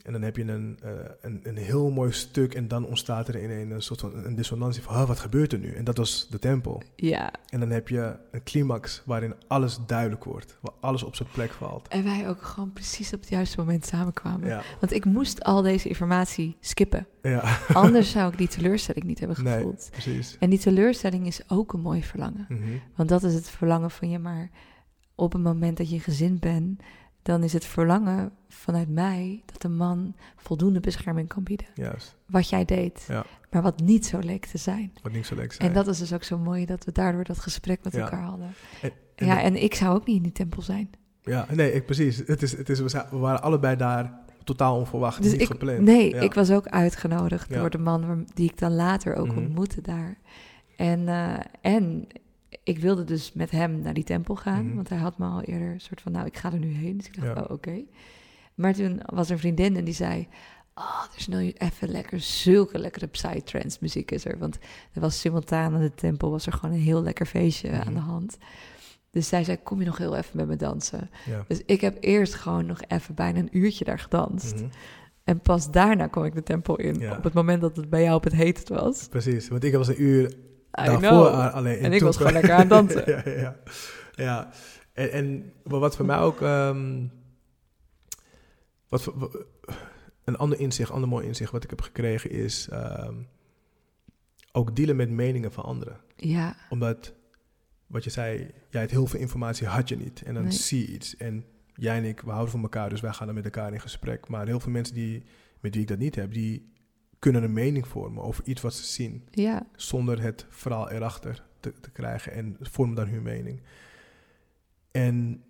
en 0.03 0.11
dan 0.11 0.21
heb 0.21 0.37
je 0.37 0.43
een, 0.43 0.79
eh, 0.83 0.91
een, 1.21 1.39
een 1.43 1.57
heel 1.57 1.91
mooi 1.91 2.11
stuk 2.11 2.53
en 2.53 2.67
dan 2.67 2.85
ontstaat 2.85 3.27
er 3.27 3.35
in 3.35 3.49
een, 3.49 3.71
een 3.71 3.81
soort 3.81 3.99
van 3.99 4.25
een 4.25 4.35
dissonantie 4.35 4.81
van, 4.81 4.95
"Huh, 4.95 5.07
wat 5.07 5.19
gebeurt 5.19 5.53
er 5.53 5.59
nu? 5.59 5.73
En 5.73 5.83
dat 5.83 5.97
was 5.97 6.27
de 6.29 6.39
tempel. 6.39 6.81
Ja, 6.95 7.31
En 7.49 7.59
dan 7.59 7.69
heb 7.69 7.87
je 7.87 8.15
een 8.31 8.43
climax 8.43 9.01
waarin 9.05 9.33
alles 9.47 9.79
duidelijk 9.87 10.23
wordt, 10.23 10.57
waar 10.61 10.73
alles 10.79 11.03
op 11.03 11.15
zijn 11.15 11.29
plek 11.31 11.51
valt. 11.51 11.87
en 11.87 12.03
wij 12.03 12.29
ook 12.29 12.41
gewoon 12.41 12.73
precies 12.73 13.13
op 13.13 13.19
het 13.19 13.29
juiste 13.29 13.57
moment 13.59 13.85
samenkwamen. 13.85 14.47
Ja, 14.47 14.61
Want 14.79 14.93
ik 14.93 15.05
moest 15.05 15.43
al 15.43 15.61
deze 15.61 15.87
informatie 15.89 16.57
skippen. 16.59 17.07
ja. 17.21 17.57
Anders 17.73 18.11
zou 18.11 18.31
ik 18.31 18.37
die 18.37 18.47
teleurstelling 18.47 19.05
niet 19.05 19.19
hebben 19.19 19.43
nee, 19.43 19.53
gevoeld. 19.57 19.87
precies. 19.91 20.37
En 20.39 20.49
die 20.49 20.59
teleurstelling 20.59 21.27
is 21.27 21.41
ook 21.47 21.73
een 21.73 21.81
mooi 21.81 22.03
verlangen. 22.03 22.45
Mhm. 22.49 22.61
Want 22.95 23.09
dat 23.09 23.23
is 23.23 23.33
het 23.33 23.49
verlangen 23.49 23.91
van 23.91 24.09
je, 24.09 24.19
maar 24.19 24.49
op 25.15 25.33
het 25.33 25.41
moment 25.43 25.77
dat 25.77 25.89
je 25.89 25.99
gezin 25.99 26.39
bent, 26.39 26.81
dan 27.21 27.43
is 27.43 27.53
het 27.53 27.65
verlangen 27.65 28.31
vanuit 28.49 28.89
mij 28.89 29.41
dat 29.45 29.61
de 29.61 29.69
man 29.69 30.15
voldoende 30.35 30.79
bescherming 30.79 31.27
kan 31.27 31.43
bieden. 31.43 31.67
Juist, 31.75 32.15
Wat 32.25 32.49
jij 32.49 32.65
deed, 32.65 33.05
Ja. 33.07 33.25
maar 33.51 33.61
wat 33.61 33.79
niet 33.79 34.05
zo 34.05 34.19
leek 34.19 34.45
te 34.45 34.57
zijn. 34.57 34.91
wat 35.01 35.11
niet 35.11 35.25
zo 35.25 35.35
leuk 35.35 35.53
zijn. 35.53 35.67
En 35.67 35.73
dat 35.75 35.87
is 35.87 35.97
dus 35.99 36.13
ook 36.13 36.23
zo 36.23 36.37
mooi 36.37 36.65
dat 36.65 36.85
we 36.85 36.91
daardoor 36.91 37.23
dat 37.23 37.39
gesprek 37.39 37.83
met 37.83 37.93
Ja. 37.93 37.99
elkaar 38.01 38.23
hadden. 38.23 38.53
En- 38.81 38.91
en 39.15 39.25
ja, 39.25 39.41
en 39.41 39.63
ik 39.63 39.75
zou 39.75 39.95
ook 39.95 40.05
niet 40.05 40.15
in 40.15 40.23
die 40.23 40.31
tempel 40.31 40.61
zijn. 40.61 40.89
Ja, 41.23 41.45
nee, 41.51 41.71
ik, 41.73 41.85
precies. 41.85 42.17
Het 42.25 42.41
is, 42.41 42.57
het 42.57 42.69
is, 42.69 42.79
we, 42.79 43.05
waren 43.17 43.41
allebei 43.41 43.75
daar 43.75 44.19
totaal 44.43 44.77
onverwacht, 44.77 45.21
Dus 45.23 45.31
niet 45.31 45.41
ik, 45.41 45.47
gepland. 45.47 45.79
nee, 45.79 46.09
Ja. 46.09 46.21
ik 46.21 46.33
was 46.33 46.51
ook 46.51 46.67
uitgenodigd 46.67 47.53
door 47.53 47.69
de 47.69 47.77
man 47.77 48.27
die 48.33 48.49
ik 48.49 48.57
dan 48.59 48.73
later 48.75 49.15
ook 49.15 49.27
Mhm. 49.27 49.37
ontmoette 49.37 49.81
daar. 49.81 50.17
En, 50.77 51.07
eh, 51.07 51.33
en 51.61 52.07
ik 52.63 52.79
wilde 52.79 53.03
dus 53.03 53.33
met 53.33 53.51
hem 53.51 53.81
naar 53.81 53.93
die 53.93 54.03
tempel 54.03 54.35
gaan, 54.35 54.65
Mhm. 54.65 54.75
want 54.75 54.89
hij 54.89 54.97
had 54.97 55.17
me 55.17 55.25
al 55.25 55.41
eerder 55.41 55.71
een 55.71 55.81
soort 55.81 56.01
van, 56.01 56.11
nou, 56.11 56.25
ik 56.25 56.37
ga 56.37 56.51
er 56.53 56.59
nu 56.59 56.71
heen. 56.73 56.97
Dus 56.97 57.07
ik 57.07 57.15
dacht, 57.21 57.37
Ja. 57.37 57.43
oh, 57.43 57.51
oké. 57.51 57.81
Maar 58.55 58.73
toen 58.73 58.99
was 59.05 59.27
er 59.27 59.33
een 59.33 59.39
vriendin 59.39 59.75
en 59.77 59.83
die 59.83 59.93
zei, 59.93 60.27
oh, 60.75 61.03
er 61.11 61.17
is 61.17 61.27
nu 61.27 61.51
even 61.57 61.89
lekker, 61.89 62.19
zulke 62.19 62.79
lekkere 62.79 63.07
psytrance 63.07 63.77
muziek 63.81 64.11
is 64.11 64.25
er. 64.25 64.37
Want 64.37 64.57
er 64.93 65.01
was 65.01 65.19
simultaan 65.19 65.73
aan 65.73 65.81
de 65.81 65.93
tempel, 65.93 66.31
was 66.31 66.45
er 66.45 66.53
gewoon 66.53 66.75
een 66.75 66.81
heel 66.81 67.03
lekker 67.03 67.25
feestje 67.25 67.69
Mhm. 67.69 67.81
aan 67.87 67.93
de 67.93 67.99
hand. 67.99 68.37
Dus 69.11 69.27
zij 69.27 69.43
zei, 69.43 69.57
kom 69.63 69.79
je 69.79 69.85
nog 69.85 69.97
heel 69.97 70.15
even 70.15 70.37
met 70.37 70.47
me 70.47 70.55
dansen? 70.55 71.09
Ja. 71.25 71.45
Dus 71.47 71.61
ik 71.65 71.81
heb 71.81 71.97
eerst 71.99 72.33
gewoon 72.33 72.65
nog 72.65 72.81
even 72.87 73.15
bijna 73.15 73.39
een 73.39 73.57
uurtje 73.57 73.85
daar 73.85 73.99
gedanst. 73.99 74.55
Mhm. 74.55 74.65
En 75.23 75.39
pas 75.39 75.71
daarna 75.71 76.07
kwam 76.07 76.23
ik 76.23 76.33
de 76.33 76.43
tempel 76.43 76.75
in. 76.75 76.99
Ja. 76.99 77.17
Op 77.17 77.23
het 77.23 77.33
moment 77.33 77.61
dat 77.61 77.75
het 77.75 77.89
bij 77.89 78.03
jou 78.03 78.15
op 78.15 78.23
het 78.23 78.33
heetst 78.33 78.69
was. 78.69 79.07
Precies, 79.07 79.47
want 79.47 79.63
ik 79.63 79.73
was 79.73 79.87
een 79.87 80.01
uur 80.01 80.33
daarvoor 80.71 80.97
know. 80.99 81.25
a- 81.25 81.49
alleen. 81.49 81.77
En 81.79 81.93
ik 81.93 82.01
was 82.01 82.17
gewoon 82.17 82.33
lekker 82.33 82.51
aan 82.51 82.59
het 82.59 82.69
dansen. 82.69 83.03
ja, 83.11 83.21
ja, 83.25 83.39
ja. 83.39 83.55
ja. 84.15 84.49
En, 84.93 85.11
en 85.11 85.53
wat 85.63 85.95
voor 85.95 86.05
mij 86.05 86.17
ook... 86.17 86.41
ehm, 86.41 87.05
wat 88.87 89.03
voor- 89.03 89.45
een 90.23 90.37
ander 90.37 90.59
inzicht, 90.59 90.91
ander 90.91 91.09
mooi 91.09 91.27
inzicht 91.27 91.51
wat 91.51 91.63
ik 91.63 91.69
heb 91.69 91.81
gekregen 91.81 92.29
is... 92.29 92.67
ehm, 92.71 93.15
ook 94.51 94.75
dealen 94.75 94.95
met 94.95 95.09
meningen 95.09 95.51
van 95.51 95.63
anderen. 95.63 95.97
Ja, 96.15 96.55
Omdat, 96.69 97.13
wat 97.87 98.03
je 98.03 98.09
zei, 98.09 98.51
jij 98.69 98.81
had 98.81 98.91
heel 98.91 99.07
veel 99.07 99.19
informatie, 99.19 99.67
had 99.67 99.89
je 99.89 99.97
niet. 99.97 100.21
En 100.21 100.33
dan 100.33 100.43
Nee. 100.43 100.51
zie 100.51 100.79
je 100.87 100.93
iets. 100.93 101.17
En 101.17 101.45
jij 101.73 101.97
en 101.97 102.03
ik, 102.03 102.21
we 102.21 102.29
houden 102.29 102.51
van 102.51 102.61
elkaar, 102.61 102.89
dus 102.89 103.01
wij 103.01 103.13
gaan 103.13 103.25
dan 103.25 103.35
met 103.35 103.45
elkaar 103.45 103.73
in 103.73 103.81
gesprek. 103.81 104.27
Maar 104.27 104.45
heel 104.47 104.59
veel 104.59 104.71
mensen 104.71 104.95
die, 104.95 105.23
met 105.59 105.73
wie 105.73 105.81
ik 105.83 105.87
dat 105.89 105.97
niet 105.97 106.15
heb, 106.15 106.33
die 106.33 106.71
kunnen 107.21 107.43
een 107.43 107.53
mening 107.53 107.87
vormen 107.87 108.23
over 108.23 108.43
iets 108.45 108.61
wat 108.61 108.73
ze 108.73 108.83
zien. 108.85 109.23
ja, 109.31 109.67
Zonder 109.75 110.21
het 110.21 110.45
verhaal 110.49 110.91
erachter 110.91 111.43
te, 111.59 111.73
te 111.81 111.91
krijgen 111.91 112.33
en 112.33 112.57
vormen 112.59 112.95
dan 112.95 113.07
hun 113.07 113.21
mening. 113.21 113.61
En 114.91 115.43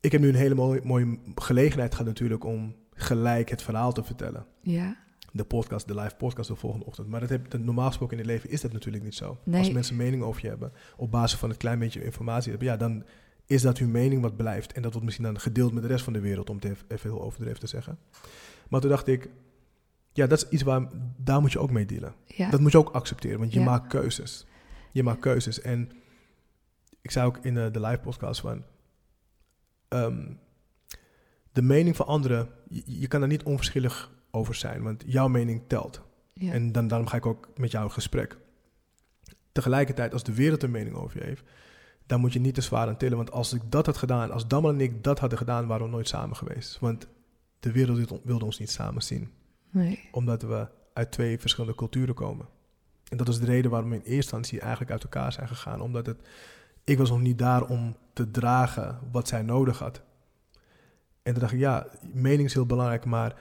ik 0.00 0.12
heb 0.12 0.20
nu 0.20 0.28
een 0.28 0.34
hele 0.34 0.54
mooie, 0.54 0.80
mooie 0.84 1.18
gelegenheid 1.34 1.92
gehad 1.92 2.06
natuurlijk 2.06 2.44
om 2.44 2.74
gelijk 2.94 3.50
het 3.50 3.62
verhaal 3.62 3.92
te 3.92 4.04
vertellen. 4.04 4.46
ja. 4.62 4.96
De 5.32 5.44
podcast, 5.44 5.88
de 5.88 5.94
live 5.94 6.14
podcast 6.16 6.48
de 6.48 6.56
volgende 6.56 6.86
ochtend. 6.86 7.08
Maar 7.08 7.20
dat 7.20 7.28
heb, 7.28 7.50
dat, 7.50 7.60
normaal 7.60 7.86
gesproken 7.86 8.16
in 8.18 8.22
het 8.22 8.32
leven 8.32 8.50
is 8.50 8.60
dat 8.60 8.72
natuurlijk 8.72 9.04
niet 9.04 9.14
zo. 9.14 9.38
Nee. 9.44 9.58
Als 9.58 9.70
mensen 9.72 9.96
mening 9.96 10.22
over 10.22 10.42
je 10.42 10.48
hebben, 10.48 10.72
op 10.96 11.10
basis 11.10 11.38
van 11.38 11.48
het 11.48 11.58
klein 11.58 11.78
beetje 11.78 12.04
informatie 12.04 12.50
hebben, 12.50 12.68
ja, 12.68 12.76
dan 12.76 13.04
is 13.46 13.62
dat 13.62 13.78
hun 13.78 13.90
mening 13.90 14.22
wat 14.22 14.36
blijft. 14.36 14.72
En 14.72 14.82
dat 14.82 14.90
wordt 14.90 15.04
misschien 15.04 15.26
dan 15.26 15.40
gedeeld 15.40 15.72
met 15.72 15.82
de 15.82 15.88
rest 15.88 16.04
van 16.04 16.12
de 16.12 16.20
wereld, 16.20 16.50
om 16.50 16.56
het 16.56 16.64
even, 16.64 16.84
even 16.88 17.10
heel 17.10 17.22
overdreven 17.22 17.60
te 17.60 17.66
zeggen. 17.66 17.98
Maar 18.68 18.80
toen 18.80 18.90
dacht 18.90 19.06
ik, 19.06 19.28
ja, 20.20 20.26
dat 20.26 20.42
is 20.44 20.48
iets 20.48 20.62
waar, 20.62 20.88
daar 21.16 21.40
moet 21.40 21.52
je 21.52 21.58
ook 21.58 21.70
mee 21.70 21.86
dealen. 21.86 22.14
ja. 22.26 22.50
Dat 22.50 22.60
moet 22.60 22.72
je 22.72 22.78
ook 22.78 22.90
accepteren, 22.90 23.38
want 23.38 23.52
je 23.52 23.58
Ja. 23.58 23.64
maakt 23.64 23.86
keuzes. 23.88 24.46
Je 24.92 25.02
maakt 25.02 25.20
keuzes. 25.20 25.60
En 25.60 25.90
ik 27.00 27.10
zei 27.10 27.26
ook 27.26 27.38
in 27.42 27.54
de, 27.54 27.70
de 27.70 27.80
live 27.80 27.98
podcast 27.98 28.40
van, 28.40 28.64
ehm, 29.88 30.32
de 31.52 31.62
mening 31.62 31.96
van 31.96 32.06
anderen, 32.06 32.48
je, 32.68 32.82
je 32.86 33.06
kan 33.08 33.22
er 33.22 33.28
niet 33.28 33.42
onverschillig 33.42 34.10
over 34.30 34.54
zijn, 34.54 34.82
want 34.82 35.02
jouw 35.06 35.28
mening 35.28 35.62
telt. 35.66 36.00
ja. 36.34 36.52
En 36.52 36.72
dan, 36.72 36.88
daarom 36.88 37.06
ga 37.08 37.16
ik 37.16 37.26
ook 37.26 37.48
met 37.56 37.70
jou 37.70 37.84
in 37.84 37.90
gesprek. 37.92 38.38
Tegelijkertijd, 39.52 40.12
als 40.12 40.22
de 40.22 40.34
wereld 40.34 40.62
een 40.62 40.70
mening 40.70 40.96
over 40.96 41.18
je 41.20 41.24
heeft, 41.24 41.42
dan 42.06 42.20
moet 42.20 42.32
je 42.32 42.40
niet 42.40 42.54
te 42.54 42.60
zwaar 42.60 42.88
aan 42.88 42.96
tillen. 42.96 43.16
Want 43.16 43.30
als 43.32 43.52
ik 43.52 43.60
dat 43.68 43.86
had 43.86 43.96
gedaan, 43.96 44.30
als 44.30 44.46
Dammel 44.48 44.70
en 44.70 44.80
ik 44.80 45.04
dat 45.04 45.18
hadden 45.18 45.38
gedaan, 45.38 45.66
waren 45.66 45.84
we 45.86 45.90
nooit 45.92 46.08
samen 46.08 46.36
geweest. 46.36 46.78
Want 46.78 47.06
de 47.60 47.72
wereld 47.72 48.20
wilde 48.24 48.44
ons 48.44 48.58
niet 48.58 48.70
samen 48.70 49.02
zien. 49.02 49.30
Nee. 49.70 50.08
Omdat 50.12 50.42
we 50.42 50.68
uit 50.92 51.10
twee 51.12 51.38
verschillende 51.38 51.76
culturen 51.76 52.14
komen. 52.14 52.46
En 53.08 53.16
dat 53.16 53.28
is 53.28 53.38
de 53.38 53.46
reden 53.46 53.70
waarom 53.70 53.90
we 53.90 53.94
in 53.96 54.00
eerste 54.02 54.14
instantie 54.16 54.60
eigenlijk 54.60 54.90
uit 54.90 55.02
elkaar 55.02 55.32
zijn 55.32 55.48
gegaan. 55.48 55.80
Omdat 55.80 56.06
het, 56.06 56.28
ik 56.84 56.98
was 56.98 57.10
nog 57.10 57.20
niet 57.20 57.38
daar 57.38 57.64
om 57.64 57.96
te 58.12 58.30
dragen 58.30 58.98
wat 59.12 59.28
zij 59.28 59.42
nodig 59.42 59.78
had. 59.78 60.02
En 61.22 61.32
toen 61.32 61.40
dacht 61.42 61.52
ik, 61.52 61.58
ja, 61.58 61.86
mening 62.12 62.44
is 62.48 62.54
heel 62.54 62.66
belangrijk, 62.66 63.04
maar 63.04 63.34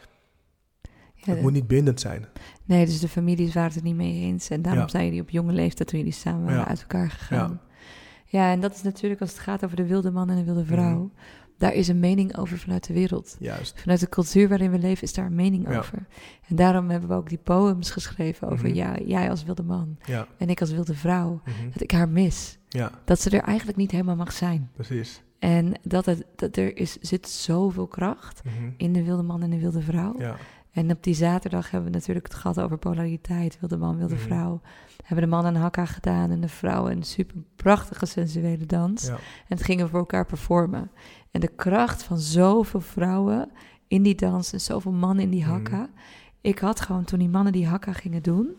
Ja, 1.13 1.33
het 1.33 1.41
moet 1.41 1.51
niet 1.51 1.67
bindend 1.67 1.99
zijn. 1.99 2.25
Nee, 2.65 2.85
dus 2.85 2.99
de 2.99 3.07
families 3.07 3.53
waren 3.53 3.69
het 3.69 3.77
er 3.79 3.83
niet 3.85 3.95
mee 3.95 4.21
eens. 4.21 4.49
En 4.49 4.61
daarom 4.61 4.81
Ja. 4.81 4.87
zijn 4.89 5.05
jullie 5.05 5.21
op 5.21 5.29
jonge 5.29 5.53
leeftijd, 5.53 5.89
toen 5.89 5.99
jullie 5.99 6.13
samen 6.13 6.43
waren, 6.43 6.59
Ja. 6.59 6.67
uit 6.67 6.81
elkaar 6.81 7.09
gegaan. 7.09 7.61
Ja, 8.25 8.51
en 8.51 8.59
dat 8.59 8.75
is 8.75 8.81
natuurlijk 8.81 9.21
als 9.21 9.29
het 9.31 9.39
gaat 9.39 9.63
over 9.63 9.75
de 9.75 9.85
wilde 9.85 10.11
man 10.11 10.29
en 10.29 10.35
de 10.35 10.43
wilde 10.43 10.65
vrouw. 10.65 10.97
Mhm. 10.97 11.07
Daar 11.59 11.73
is 11.73 11.87
een 11.87 11.99
mening 11.99 12.37
over 12.37 12.57
vanuit 12.57 12.87
de 12.87 12.93
wereld. 12.93 13.35
Juist. 13.39 13.79
Vanuit 13.81 13.99
de 13.99 14.09
cultuur 14.09 14.47
waarin 14.49 14.71
we 14.71 14.79
leven 14.79 15.03
is 15.03 15.13
daar 15.13 15.25
een 15.25 15.35
mening 15.35 15.69
Ja. 15.69 15.77
over. 15.77 16.05
En 16.47 16.55
daarom 16.55 16.89
hebben 16.89 17.09
we 17.09 17.15
ook 17.15 17.29
die 17.29 17.37
poems 17.37 17.91
geschreven 17.91 18.49
over 18.49 18.65
Mhm. 18.67 18.75
ja, 18.75 18.97
jij 19.05 19.29
als 19.29 19.43
wilde 19.43 19.63
man 19.63 19.97
Ja. 20.05 20.27
en 20.37 20.49
ik 20.49 20.61
als 20.61 20.71
wilde 20.71 20.93
vrouw. 20.95 21.41
Mhm. 21.45 21.69
Dat 21.73 21.81
ik 21.81 21.91
haar 21.91 22.09
mis. 22.09 22.57
Ja, 22.69 22.91
Dat 23.05 23.21
ze 23.21 23.29
er 23.29 23.41
eigenlijk 23.43 23.77
niet 23.77 23.91
helemaal 23.91 24.15
mag 24.15 24.31
zijn. 24.31 24.69
precies. 24.73 25.21
En 25.39 25.73
dat, 25.83 26.05
het, 26.05 26.25
dat 26.35 26.55
er 26.57 26.77
is, 26.77 26.97
zit 27.01 27.29
zoveel 27.29 27.87
kracht 27.87 28.41
Mhm. 28.43 28.53
in 28.77 28.93
de 28.93 29.03
wilde 29.03 29.23
man 29.23 29.41
en 29.41 29.49
de 29.49 29.59
wilde 29.59 29.81
vrouw. 29.81 30.15
Ja. 30.17 30.35
En 30.71 30.91
op 30.91 31.03
die 31.03 31.13
zaterdag 31.13 31.71
hebben 31.71 31.91
we 31.91 31.95
natuurlijk 31.97 32.27
het 32.27 32.35
gehad 32.35 32.59
over 32.59 32.77
polariteit. 32.77 33.57
Wilde 33.59 33.77
man, 33.77 33.97
wilde 33.97 34.13
Mhm. 34.15 34.23
vrouw. 34.23 34.61
Hebben 35.03 35.29
de 35.29 35.35
man 35.35 35.45
een 35.45 35.55
hakka 35.55 35.85
gedaan 35.85 36.31
en 36.31 36.41
de 36.41 36.47
vrouw 36.47 36.89
een 36.89 37.03
super 37.03 37.35
prachtige 37.55 38.05
sensuele 38.05 38.65
dans. 38.65 39.05
Ja. 39.05 39.13
En 39.13 39.19
het 39.57 39.63
gingen 39.63 39.85
we 39.85 39.89
voor 39.91 39.99
elkaar 39.99 40.25
performen. 40.25 40.91
En 41.31 41.39
de 41.41 41.47
kracht 41.55 42.03
van 42.03 42.17
zoveel 42.19 42.81
vrouwen 42.81 43.51
in 43.87 44.03
die 44.03 44.15
dans 44.15 44.53
en 44.53 44.61
zoveel 44.61 44.91
mannen 44.91 45.23
in 45.23 45.29
die 45.29 45.41
Mhm. 45.43 45.49
hakka. 45.51 45.89
Ik 46.41 46.59
had 46.59 46.81
gewoon 46.81 47.03
toen 47.03 47.19
die 47.19 47.29
mannen 47.29 47.53
die 47.53 47.67
hakka 47.67 47.93
gingen 47.93 48.23
doen, 48.23 48.49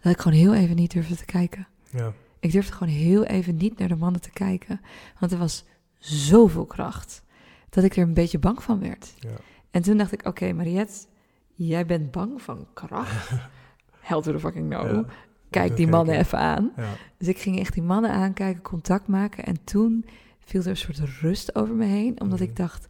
dat 0.00 0.12
ik 0.12 0.20
gewoon 0.20 0.38
heel 0.38 0.54
even 0.54 0.76
niet 0.76 0.92
durfde 0.92 1.16
te 1.16 1.24
kijken. 1.24 1.66
Ja. 1.90 2.12
Ik 2.40 2.52
durfde 2.52 2.72
gewoon 2.72 2.92
heel 2.92 3.24
even 3.24 3.56
niet 3.56 3.78
naar 3.78 3.88
de 3.88 3.96
mannen 3.96 4.20
te 4.20 4.30
kijken. 4.30 4.80
Want 5.20 5.32
er 5.32 5.38
was 5.38 5.64
zoveel 5.98 6.64
kracht 6.66 7.22
dat 7.68 7.84
ik 7.84 7.96
er 7.96 8.02
een 8.02 8.14
beetje 8.14 8.38
bang 8.38 8.62
van 8.62 8.80
werd. 8.80 9.14
Ja. 9.18 9.30
En 9.74 9.82
toen 9.82 9.96
dacht 9.96 10.12
ik, 10.12 10.26
oké 10.26 10.52
Mariette, 10.52 11.06
jij 11.54 11.86
bent 11.86 12.10
bang 12.10 12.42
van 12.42 12.66
kracht? 12.74 13.30
Hell 14.00 14.20
to 14.22 14.32
the 14.32 14.38
fucking 14.38 14.68
no. 14.68 14.86
Ja. 14.86 15.04
Kijk 15.50 15.76
die 15.76 15.86
mannen 15.86 16.18
even 16.18 16.38
aan. 16.38 16.72
Ja. 16.76 16.88
Dus 17.18 17.28
ik 17.28 17.38
ging 17.38 17.58
echt 17.58 17.72
die 17.74 17.82
mannen 17.82 18.10
aankijken, 18.10 18.62
contact 18.62 19.08
maken. 19.08 19.44
En 19.44 19.64
toen 19.64 20.04
viel 20.38 20.60
er 20.60 20.68
een 20.68 20.76
soort 20.76 20.98
rust 21.20 21.54
over 21.54 21.74
me 21.74 21.84
heen. 21.84 22.20
Omdat 22.20 22.38
Mhm. 22.38 22.48
ik 22.48 22.56
dacht, 22.56 22.86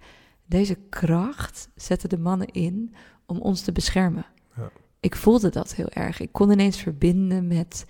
deze 0.46 0.74
kracht 0.88 1.68
zetten 1.74 2.08
de 2.08 2.18
mannen 2.18 2.48
in 2.48 2.94
om 3.26 3.38
ons 3.38 3.60
te 3.62 3.72
beschermen. 3.72 4.26
Ja. 4.56 4.70
Ik 5.00 5.16
voelde 5.16 5.50
dat 5.50 5.74
heel 5.74 5.88
erg. 5.88 6.20
Ik 6.20 6.32
kon 6.32 6.50
ineens 6.50 6.78
verbinden 6.82 7.46
met 7.46 7.86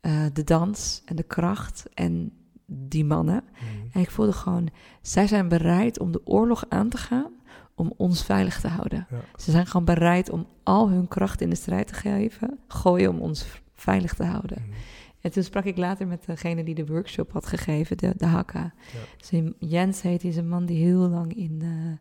eh, 0.00 0.24
de 0.32 0.44
dans 0.44 1.02
en 1.04 1.16
de 1.16 1.22
kracht 1.22 1.84
en 1.94 2.32
die 2.66 3.04
mannen. 3.04 3.44
Mhm. 3.52 3.86
En 3.92 4.00
ik 4.00 4.10
voelde 4.10 4.32
gewoon, 4.32 4.68
zij 5.02 5.26
zijn 5.26 5.48
bereid 5.48 5.98
om 5.98 6.12
de 6.12 6.26
oorlog 6.26 6.64
aan 6.68 6.88
te 6.88 6.96
gaan 6.96 7.32
om 7.78 7.92
ons 7.96 8.24
veilig 8.24 8.60
te 8.60 8.68
houden. 8.68 9.06
Ja. 9.10 9.20
Ze 9.36 9.50
zijn 9.50 9.66
gewoon 9.66 9.86
bereid 9.86 10.30
om 10.30 10.46
al 10.62 10.88
hun 10.90 11.08
kracht 11.08 11.40
in 11.40 11.50
de 11.50 11.56
strijd 11.56 11.86
te 11.86 11.94
geven, 11.94 12.58
gooien 12.68 13.10
om 13.10 13.18
ons 13.18 13.46
veilig 13.74 14.14
te 14.14 14.24
houden. 14.24 14.62
Mhm. 14.62 14.76
En 15.20 15.30
toen 15.30 15.42
sprak 15.42 15.64
ik 15.64 15.76
later 15.76 16.06
met 16.06 16.26
degene 16.26 16.64
die 16.64 16.74
de 16.74 16.86
workshop 16.86 17.32
had 17.32 17.46
gegeven, 17.46 17.96
de, 17.96 18.12
de 18.16 18.26
Hakka. 18.26 18.72
Ja. 18.92 18.98
Dus 19.16 19.52
Jens 19.58 20.02
heet, 20.02 20.20
die 20.20 20.30
is 20.30 20.36
een 20.36 20.48
man 20.48 20.66
die 20.66 20.84
heel 20.84 21.08
lang 21.08 21.34
in 21.34 21.58
eh, 21.62 21.92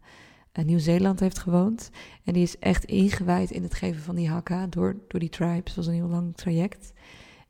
eh, 0.51 0.65
Nieuw-Zeeland 0.65 1.19
heeft 1.19 1.39
gewoond. 1.39 1.89
En 2.23 2.33
die 2.33 2.43
is 2.43 2.59
echt 2.59 2.85
ingewijd 2.85 3.51
in 3.51 3.63
het 3.63 3.73
geven 3.73 4.01
van 4.01 4.15
die 4.15 4.29
Hakka 4.29 4.67
door, 4.67 4.95
door 5.07 5.19
die 5.19 5.29
tribes. 5.29 5.75
Was 5.75 5.87
een 5.87 5.93
heel 5.93 6.07
lang 6.07 6.35
traject. 6.35 6.93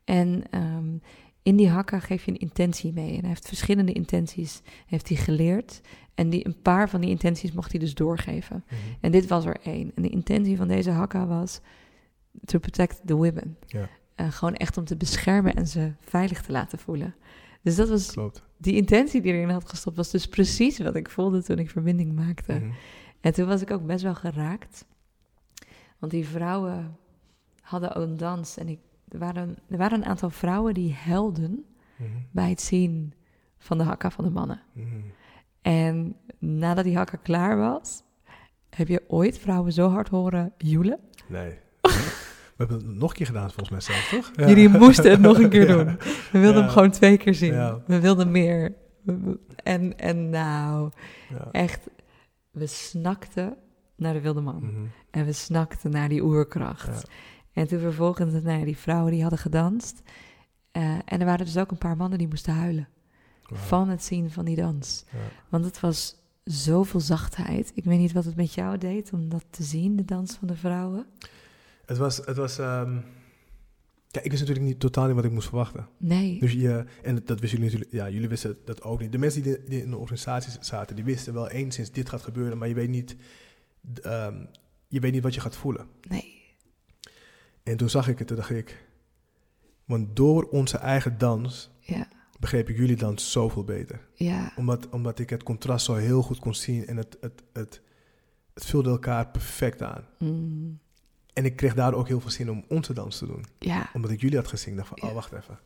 En 0.04 0.42
ehm, 0.50 0.96
in 1.42 1.56
die 1.56 1.68
Hakka 1.68 2.00
geef 2.00 2.24
je 2.24 2.30
een 2.30 2.38
intentie 2.38 2.92
mee. 2.92 3.12
En 3.14 3.20
hij 3.20 3.28
heeft 3.28 3.48
verschillende 3.48 3.92
intenties 3.92 4.62
heeft 4.86 5.08
hij 5.08 5.16
geleerd. 5.16 5.80
En 6.18 6.30
die, 6.30 6.46
een 6.46 6.62
paar 6.62 6.88
van 6.88 7.00
die 7.00 7.10
intenties 7.10 7.52
mocht 7.52 7.70
hij 7.70 7.80
dus 7.80 7.94
doorgeven. 7.94 8.64
Mhm. 8.66 8.74
En 9.00 9.10
dit 9.10 9.26
was 9.26 9.44
er 9.44 9.56
één. 9.62 9.92
En 9.94 10.02
de 10.02 10.08
intentie 10.08 10.56
van 10.56 10.68
deze 10.68 10.90
Hakka 10.90 11.26
was 11.26 11.60
to 12.44 12.58
protect 12.58 13.00
the 13.04 13.14
women. 13.14 13.56
Ja. 13.66 13.88
Gewoon 14.30 14.54
echt 14.54 14.76
om 14.76 14.84
te 14.84 14.96
beschermen 14.96 15.54
en 15.54 15.66
ze 15.68 15.92
veilig 16.00 16.42
te 16.42 16.52
laten 16.52 16.78
voelen. 16.78 17.14
Dus 17.62 17.76
dat 17.76 17.88
was 17.88 18.12
Klopt. 18.12 18.42
die 18.56 18.76
intentie 18.76 19.20
die 19.20 19.32
erin 19.32 19.48
had 19.50 19.68
gestopt, 19.68 19.96
was 19.96 20.10
dus 20.10 20.28
precies 20.28 20.78
wat 20.78 20.94
ik 20.96 21.10
voelde 21.10 21.42
toen 21.42 21.58
ik 21.58 21.70
verbinding 21.70 22.14
maakte. 22.14 22.52
Mhm. 22.52 22.70
En 23.20 23.32
toen 23.32 23.46
was 23.46 23.62
ik 23.62 23.70
ook 23.70 23.86
best 23.86 24.02
wel 24.02 24.14
geraakt. 24.14 24.84
Want 25.98 26.12
die 26.12 26.26
vrouwen 26.26 26.96
hadden 27.60 27.94
ook 27.94 28.02
een 28.04 28.16
dans. 28.16 28.56
En 28.56 28.68
ik, 28.68 28.78
er, 29.08 29.18
waren, 29.18 29.56
er 29.68 29.78
waren 29.78 29.98
een 29.98 30.08
aantal 30.08 30.30
vrouwen 30.30 30.74
die 30.74 30.92
helden 30.94 31.64
Mhm. 31.96 32.08
bij 32.30 32.48
het 32.50 32.60
zien 32.60 33.12
van 33.58 33.78
de 33.78 33.84
hakka 33.84 34.10
van 34.10 34.24
de 34.24 34.30
mannen. 34.30 34.60
Mhm. 34.72 34.86
En 35.72 36.16
nadat 36.38 36.84
die 36.84 36.96
hakka 36.96 37.16
klaar 37.22 37.56
was, 37.58 38.02
heb 38.70 38.88
je 38.88 39.02
ooit 39.08 39.38
vrouwen 39.38 39.72
zo 39.72 39.88
hard 39.88 40.08
horen 40.08 40.52
joelen? 40.58 40.98
Nee. 41.26 41.58
We 41.82 42.64
hebben 42.64 42.76
het 42.76 42.86
nog 42.96 43.10
een 43.10 43.16
keer 43.16 43.26
gedaan 43.26 43.50
volgens 43.50 43.70
mij 43.70 43.80
zelf, 43.80 44.08
toch? 44.08 44.30
Ja. 44.36 44.48
Jullie 44.48 44.68
moesten 44.68 45.10
het 45.10 45.20
nog 45.20 45.38
een 45.38 45.48
keer 45.48 45.66
doen. 45.76 45.84
We 46.32 46.38
wilden 46.38 46.54
Ja. 46.54 46.60
hem 46.60 46.68
gewoon 46.68 46.90
twee 46.90 47.16
keer 47.16 47.34
zien. 47.34 47.52
Ja. 47.52 47.78
We 47.86 48.00
wilden 48.00 48.30
meer. 48.30 48.74
En, 49.62 49.98
en 49.98 50.30
nou, 50.30 50.90
echt, 51.52 51.88
we 52.50 52.66
snakten 52.66 53.56
naar 53.96 54.12
de 54.12 54.20
wilde 54.20 54.40
man. 54.40 54.56
Mhm. 54.64 54.84
En 55.10 55.24
we 55.24 55.32
snakten 55.32 55.90
naar 55.90 56.08
die 56.08 56.24
oerkracht. 56.24 57.10
En 57.52 57.66
toen 57.68 57.80
vervolgens, 57.80 58.42
nou 58.42 58.64
die 58.64 58.76
vrouwen 58.76 59.12
die 59.12 59.20
hadden 59.20 59.38
gedanst. 59.38 60.02
Eh, 60.70 60.82
en 61.04 61.20
er 61.20 61.24
waren 61.24 61.44
dus 61.46 61.58
ook 61.58 61.70
een 61.70 61.78
paar 61.78 61.96
mannen 61.96 62.18
die 62.18 62.28
moesten 62.28 62.54
huilen. 62.54 62.88
Van 63.52 63.88
het 63.88 64.04
zien 64.04 64.30
van 64.30 64.44
die 64.44 64.56
dans. 64.56 65.04
Want 65.48 65.64
het 65.64 65.80
was 65.80 66.16
zoveel 66.44 67.00
zachtheid. 67.00 67.70
Ik 67.74 67.84
weet 67.84 67.98
niet 67.98 68.12
wat 68.12 68.24
het 68.24 68.36
met 68.36 68.54
jou 68.54 68.78
deed 68.78 69.12
om 69.12 69.28
dat 69.28 69.44
te 69.50 69.62
zien, 69.62 69.96
de 69.96 70.04
dans 70.04 70.34
van 70.34 70.48
de 70.48 70.56
vrouwen. 70.56 71.06
Het 71.86 71.98
was, 71.98 72.16
het 72.16 72.36
was 72.36 72.58
ehm, 72.58 72.96
ja, 74.08 74.20
ik 74.22 74.30
wist 74.30 74.40
natuurlijk 74.40 74.66
niet 74.66 74.80
totaal 74.80 75.06
niet 75.06 75.14
wat 75.14 75.24
ik 75.24 75.30
moest 75.30 75.48
verwachten. 75.48 75.88
Nee. 75.96 76.40
Dus 76.40 76.52
je, 76.52 76.84
en 77.02 77.14
dat 77.24 77.40
wisten 77.40 77.58
jullie 77.58 77.64
natuurlijk, 77.64 77.92
ja, 77.92 78.10
jullie 78.10 78.28
wisten 78.28 78.58
dat 78.64 78.82
ook 78.82 79.00
niet. 79.00 79.12
De 79.12 79.18
mensen 79.18 79.42
die, 79.42 79.64
die 79.64 79.82
in 79.82 79.90
de 79.90 79.96
organisatie 79.96 80.52
zaten, 80.60 80.96
die 80.96 81.04
wisten 81.04 81.34
wel 81.34 81.48
enigszins 81.48 81.90
dit 81.90 82.08
gaat 82.08 82.22
gebeuren, 82.22 82.58
maar 82.58 82.68
je 82.68 82.74
weet 82.74 82.88
niet, 82.88 83.16
ehm, 84.02 84.44
je 84.88 85.00
weet 85.00 85.12
niet 85.12 85.22
wat 85.22 85.34
je 85.34 85.40
gaat 85.40 85.56
voelen. 85.56 85.86
Nee. 86.08 86.36
En 87.62 87.76
toen 87.76 87.88
zag 87.88 88.08
ik 88.08 88.18
het, 88.18 88.26
toen 88.26 88.36
dacht 88.36 88.50
ik, 88.50 88.86
want 89.84 90.16
door 90.16 90.44
onze 90.44 90.76
eigen 90.76 91.18
dans 91.18 91.70
Ja. 91.80 92.08
Begreep 92.38 92.68
ik 92.68 92.76
jullie 92.76 92.96
dans 92.96 93.32
zoveel 93.32 93.64
beter. 93.64 94.06
Ja. 94.14 94.52
Omdat, 94.56 94.88
omdat 94.88 95.18
ik 95.18 95.30
het 95.30 95.42
contrast 95.42 95.84
zo 95.84 95.94
heel 95.94 96.22
goed 96.22 96.38
kon 96.38 96.54
zien 96.54 96.86
en 96.86 96.96
het, 96.96 97.16
het, 97.20 97.42
het, 97.52 97.80
het 98.54 98.64
vulde 98.64 98.90
elkaar 98.90 99.28
perfect 99.28 99.82
aan. 99.82 100.04
Mm. 100.18 100.78
En 101.32 101.44
ik 101.44 101.56
kreeg 101.56 101.74
daar 101.74 101.94
ook 101.94 102.08
heel 102.08 102.20
veel 102.20 102.30
zin 102.30 102.50
om 102.50 102.64
onze 102.68 102.92
dans 102.92 103.18
te 103.18 103.26
doen. 103.26 103.44
Ja. 103.58 103.90
Omdat 103.92 104.10
ik 104.10 104.20
jullie 104.20 104.36
had 104.36 104.48
gezien, 104.48 104.76
dacht 104.76 104.88
van, 104.88 104.98
Ja. 105.00 105.08
oh 105.08 105.14
wacht 105.14 105.32
even, 105.32 105.58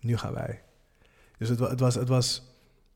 nu 0.00 0.16
gaan 0.16 0.34
wij. 0.34 0.62
Dus 1.38 1.48
het, 1.48 1.58
het, 1.58 1.80
was, 1.80 1.94
het, 1.94 2.08
was, 2.08 2.42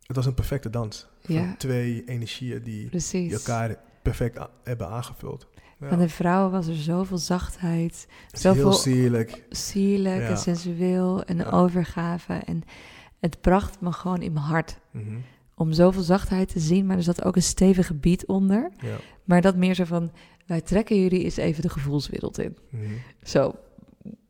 het 0.03 0.16
was 0.16 0.26
een 0.26 0.34
perfecte 0.34 0.70
dans. 0.70 1.07
Van 1.20 1.34
Ja. 1.34 1.55
twee 1.57 2.05
energieën 2.05 2.62
die, 2.62 2.90
elkaar 3.32 3.76
perfect 4.03 4.38
hebben 4.62 4.88
aangevuld. 4.88 5.47
Ja. 5.83 5.89
Van 5.89 5.99
de 5.99 6.09
vrouwen 6.09 6.51
was 6.51 6.66
er 6.66 6.74
zoveel 6.74 7.18
zachtheid, 7.18 8.07
zoveel 8.33 8.62
heel 8.62 8.72
sierlijk. 8.72 9.43
sierlijk 9.51 10.20
Ja. 10.22 10.28
en 10.28 10.39
sensueel 10.39 11.24
en 11.24 11.37
Ja. 11.37 11.51
overgave. 11.51 12.33
En 12.33 12.62
het 13.20 13.41
bracht 13.41 13.80
me 13.80 13.93
gewoon 13.93 14.22
in 14.22 14.33
mijn 14.33 14.45
hart 14.45 14.78
Mhm. 14.91 15.14
om 15.55 15.72
zoveel 15.72 16.03
zachtheid 16.03 16.49
te 16.53 16.61
zien. 16.61 16.87
Maar 16.87 16.97
er 16.97 17.03
zat 17.03 17.24
ook 17.24 17.37
een 17.37 17.43
stevige 17.43 17.95
beat 17.95 18.26
onder. 18.26 18.70
Ja. 18.80 18.97
Maar 19.24 19.41
dat 19.41 19.57
meer 19.57 19.74
zo 19.74 19.85
van, 19.85 20.11
wij 20.47 20.61
trekken 20.61 21.01
jullie 21.03 21.24
eens 21.24 21.37
even 21.37 21.62
de 21.62 21.68
gevoelswereld 21.68 22.39
in. 22.39 22.57
Mhm. 22.70 22.83
Zo, 23.22 23.55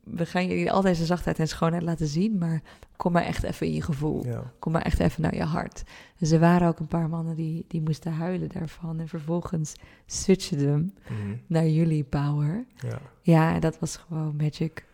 we 0.03 0.25
gaan 0.25 0.47
jullie 0.47 0.71
al 0.71 0.81
deze 0.81 1.05
zachtheid 1.05 1.39
en 1.39 1.47
schoonheid 1.47 1.83
laten 1.83 2.07
zien, 2.07 2.37
maar 2.37 2.61
kom 2.95 3.11
maar 3.11 3.23
echt 3.23 3.43
even 3.43 3.67
in 3.67 3.73
je 3.73 3.81
gevoel. 3.81 4.25
ja. 4.25 4.51
Kom 4.59 4.71
maar 4.71 4.81
echt 4.81 4.99
even 4.99 5.21
naar 5.21 5.35
je 5.35 5.43
hart. 5.43 5.83
Dus 6.17 6.31
er 6.31 6.39
waren 6.39 6.67
ook 6.67 6.79
een 6.79 6.87
paar 6.87 7.09
mannen 7.09 7.35
die, 7.35 7.65
die 7.67 7.81
moesten 7.81 8.13
huilen 8.13 8.49
daarvan. 8.49 8.99
En 8.99 9.07
vervolgens 9.07 9.73
switchen 10.05 10.57
hem 10.59 10.93
Mhm. 11.09 11.35
naar 11.47 11.67
jullie 11.67 12.03
power. 12.03 12.65
ja. 12.75 12.99
Ja, 13.21 13.59
dat 13.59 13.79
was 13.79 13.95
gewoon 13.97 14.35
magic. 14.35 14.85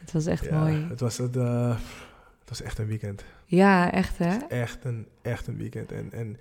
Het 0.00 0.12
was 0.12 0.26
echt 0.26 0.44
Ja, 0.44 0.58
mooi. 0.58 0.86
Het 0.88 1.00
was, 1.00 1.16
het, 1.16 1.34
het 1.34 2.48
was 2.48 2.62
echt 2.62 2.78
een 2.78 2.86
weekend. 2.86 3.24
Ja, 3.44 3.92
echt 3.92 4.18
hè? 4.18 4.36
Echt 4.36 4.84
een, 4.84 5.06
echt 5.22 5.46
een 5.46 5.56
weekend. 5.56 5.92
En, 5.92 6.12
en 6.12 6.36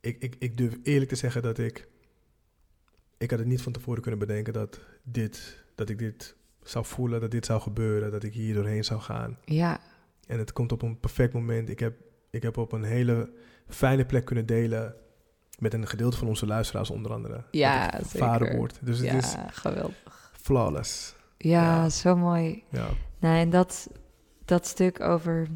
ik, 0.00 0.16
ik, 0.22 0.36
ik 0.38 0.56
durf 0.56 0.78
eerlijk 0.82 1.10
te 1.10 1.16
zeggen 1.16 1.42
dat 1.42 1.58
ik... 1.58 1.88
Ik 3.18 3.30
had 3.30 3.38
het 3.38 3.48
niet 3.48 3.62
van 3.62 3.72
tevoren 3.72 4.02
kunnen 4.02 4.20
bedenken 4.20 4.52
dat, 4.52 4.80
dit, 5.02 5.64
dat 5.74 5.88
ik 5.88 5.98
dit 5.98 6.36
zou 6.62 6.84
voelen, 6.84 7.20
dat 7.20 7.30
dit 7.30 7.46
zou 7.46 7.60
gebeuren, 7.60 8.10
dat 8.10 8.22
ik 8.22 8.34
hier 8.34 8.54
doorheen 8.54 8.84
zou 8.84 9.00
gaan. 9.00 9.38
Ja, 9.44 9.78
En 10.26 10.38
het 10.38 10.52
komt 10.52 10.72
op 10.72 10.82
een 10.82 11.00
perfect 11.00 11.32
moment. 11.32 11.68
Ik 11.68 11.78
heb, 11.78 11.94
ik 12.30 12.42
heb 12.42 12.56
op 12.56 12.72
een 12.72 12.82
hele 12.84 13.30
fijne 13.68 14.04
plek 14.06 14.24
kunnen 14.24 14.46
delen 14.46 14.94
met 15.58 15.74
een 15.74 15.86
gedeelte 15.86 16.16
van 16.16 16.28
onze 16.28 16.46
luisteraars 16.46 16.90
onder 16.90 17.12
andere. 17.12 17.44
Ja, 17.50 17.92
ik 17.98 18.04
zeker. 18.04 18.18
vader 18.18 18.56
word. 18.56 18.78
Dus 18.82 18.98
het 18.98 19.06
ja 19.06 19.14
is 19.16 19.34
geweldig. 19.50 20.30
flawless. 20.40 21.14
Ja, 21.38 21.62
Ja. 21.82 21.88
zo 21.88 22.16
mooi. 22.16 22.62
Ja. 22.68 22.88
Nou, 23.18 23.36
en 23.38 23.50
dat, 23.50 23.90
dat 24.44 24.66
stuk 24.66 25.00
over 25.00 25.48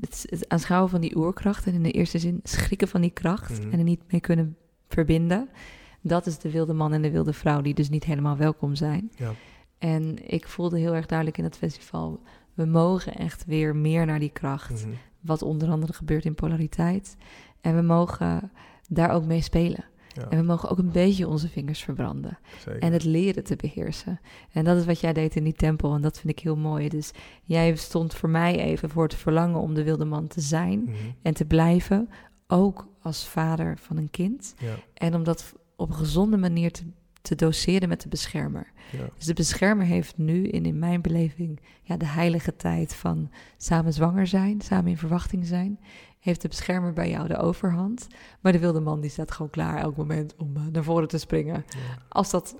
het, 0.00 0.26
het 0.28 0.48
aanschouwen 0.48 0.90
van 0.90 1.00
die 1.00 1.16
oerkracht... 1.16 1.66
en 1.66 1.74
in 1.74 1.82
de 1.82 1.90
eerste 1.90 2.18
zin 2.18 2.40
schrikken 2.42 2.88
van 2.88 3.00
die 3.00 3.10
kracht... 3.10 3.60
Mhm. 3.60 3.72
en 3.72 3.78
er 3.78 3.84
niet 3.84 4.12
mee 4.12 4.20
kunnen 4.20 4.56
verbinden... 4.88 5.48
dat 6.00 6.26
is 6.26 6.38
de 6.38 6.50
wilde 6.50 6.72
man 6.72 6.92
en 6.92 7.02
de 7.02 7.10
wilde 7.10 7.32
vrouw... 7.32 7.60
die 7.60 7.74
dus 7.74 7.88
niet 7.88 8.04
helemaal 8.04 8.36
welkom 8.36 8.74
zijn. 8.74 9.12
Ja. 9.16 9.32
En 9.80 10.30
ik 10.32 10.48
voelde 10.48 10.78
heel 10.78 10.94
erg 10.94 11.06
duidelijk 11.06 11.38
in 11.38 11.44
het 11.44 11.56
festival... 11.56 12.20
we 12.54 12.64
mogen 12.64 13.14
echt 13.14 13.44
weer 13.44 13.76
meer 13.76 14.06
naar 14.06 14.18
die 14.18 14.30
kracht. 14.32 14.70
Mhm. 14.86 14.94
Wat 15.20 15.42
onder 15.42 15.68
andere 15.70 15.92
gebeurt 15.92 16.24
in 16.24 16.34
polariteit. 16.34 17.16
En 17.60 17.76
we 17.76 17.82
mogen 17.82 18.50
daar 18.88 19.10
ook 19.10 19.24
mee 19.24 19.40
spelen. 19.42 19.84
Ja, 20.14 20.28
En 20.28 20.38
we 20.38 20.44
mogen 20.44 20.68
ook 20.70 20.78
een 20.78 20.92
beetje 20.92 21.28
onze 21.28 21.48
vingers 21.48 21.82
verbranden. 21.82 22.38
zeker. 22.64 22.80
En 22.82 22.92
het 22.92 23.04
leren 23.04 23.44
te 23.44 23.56
beheersen. 23.56 24.20
En 24.52 24.64
dat 24.64 24.76
is 24.76 24.84
wat 24.86 25.00
jij 25.00 25.12
deed 25.12 25.36
in 25.36 25.44
die 25.44 25.52
tempel. 25.52 25.94
En 25.94 26.00
dat 26.00 26.18
vind 26.18 26.32
ik 26.38 26.42
heel 26.44 26.56
mooi. 26.56 26.88
Dus 26.88 27.10
jij 27.44 27.76
stond 27.76 28.14
voor 28.14 28.28
mij 28.28 28.58
even 28.58 28.90
voor 28.90 29.02
het 29.02 29.14
verlangen 29.14 29.60
om 29.60 29.74
de 29.74 29.82
wilde 29.84 30.04
man 30.04 30.26
te 30.26 30.40
zijn 30.40 30.82
Mhm. 30.82 30.94
en 31.22 31.34
te 31.34 31.44
blijven. 31.44 32.08
Ook 32.46 32.88
als 33.02 33.26
vader 33.28 33.78
van 33.78 33.96
een 33.96 34.10
kind. 34.10 34.54
Ja, 34.58 34.74
En 34.94 35.14
om 35.14 35.22
dat 35.24 35.52
op 35.76 35.88
een 35.88 35.94
gezonde 35.94 36.36
manier 36.36 36.72
te, 36.72 36.82
te 37.22 37.34
doseren 37.34 37.88
met 37.88 38.00
de 38.00 38.08
beschermer. 38.08 38.72
ja, 38.92 38.98
Dus 39.16 39.26
de 39.26 39.34
beschermer 39.34 39.86
heeft 39.86 40.18
nu 40.18 40.46
in, 40.46 40.64
in 40.66 40.78
mijn 40.78 41.00
beleving 41.00 41.60
ja, 41.82 41.96
de 41.96 42.06
heilige 42.06 42.56
tijd 42.56 42.94
van 42.94 43.30
samen 43.56 43.92
zwanger 43.92 44.26
zijn, 44.26 44.60
samen 44.60 44.90
in 44.90 44.96
verwachting 44.98 45.46
zijn. 45.46 45.80
Heeft 46.20 46.42
de 46.42 46.48
beschermer 46.48 46.92
bij 46.92 47.10
jou 47.10 47.28
de 47.28 47.36
overhand. 47.36 48.06
Maar 48.40 48.52
de 48.52 48.58
wilde 48.58 48.80
man 48.80 49.00
die 49.00 49.10
staat 49.10 49.30
gewoon 49.30 49.50
klaar 49.50 49.78
elk 49.78 49.96
moment 49.96 50.34
om 50.36 50.56
eh, 50.56 50.62
naar 50.72 50.84
voren 50.84 51.08
te 51.08 51.18
springen. 51.18 51.64
ja. 51.68 52.02
Als 52.08 52.30
dat 52.30 52.56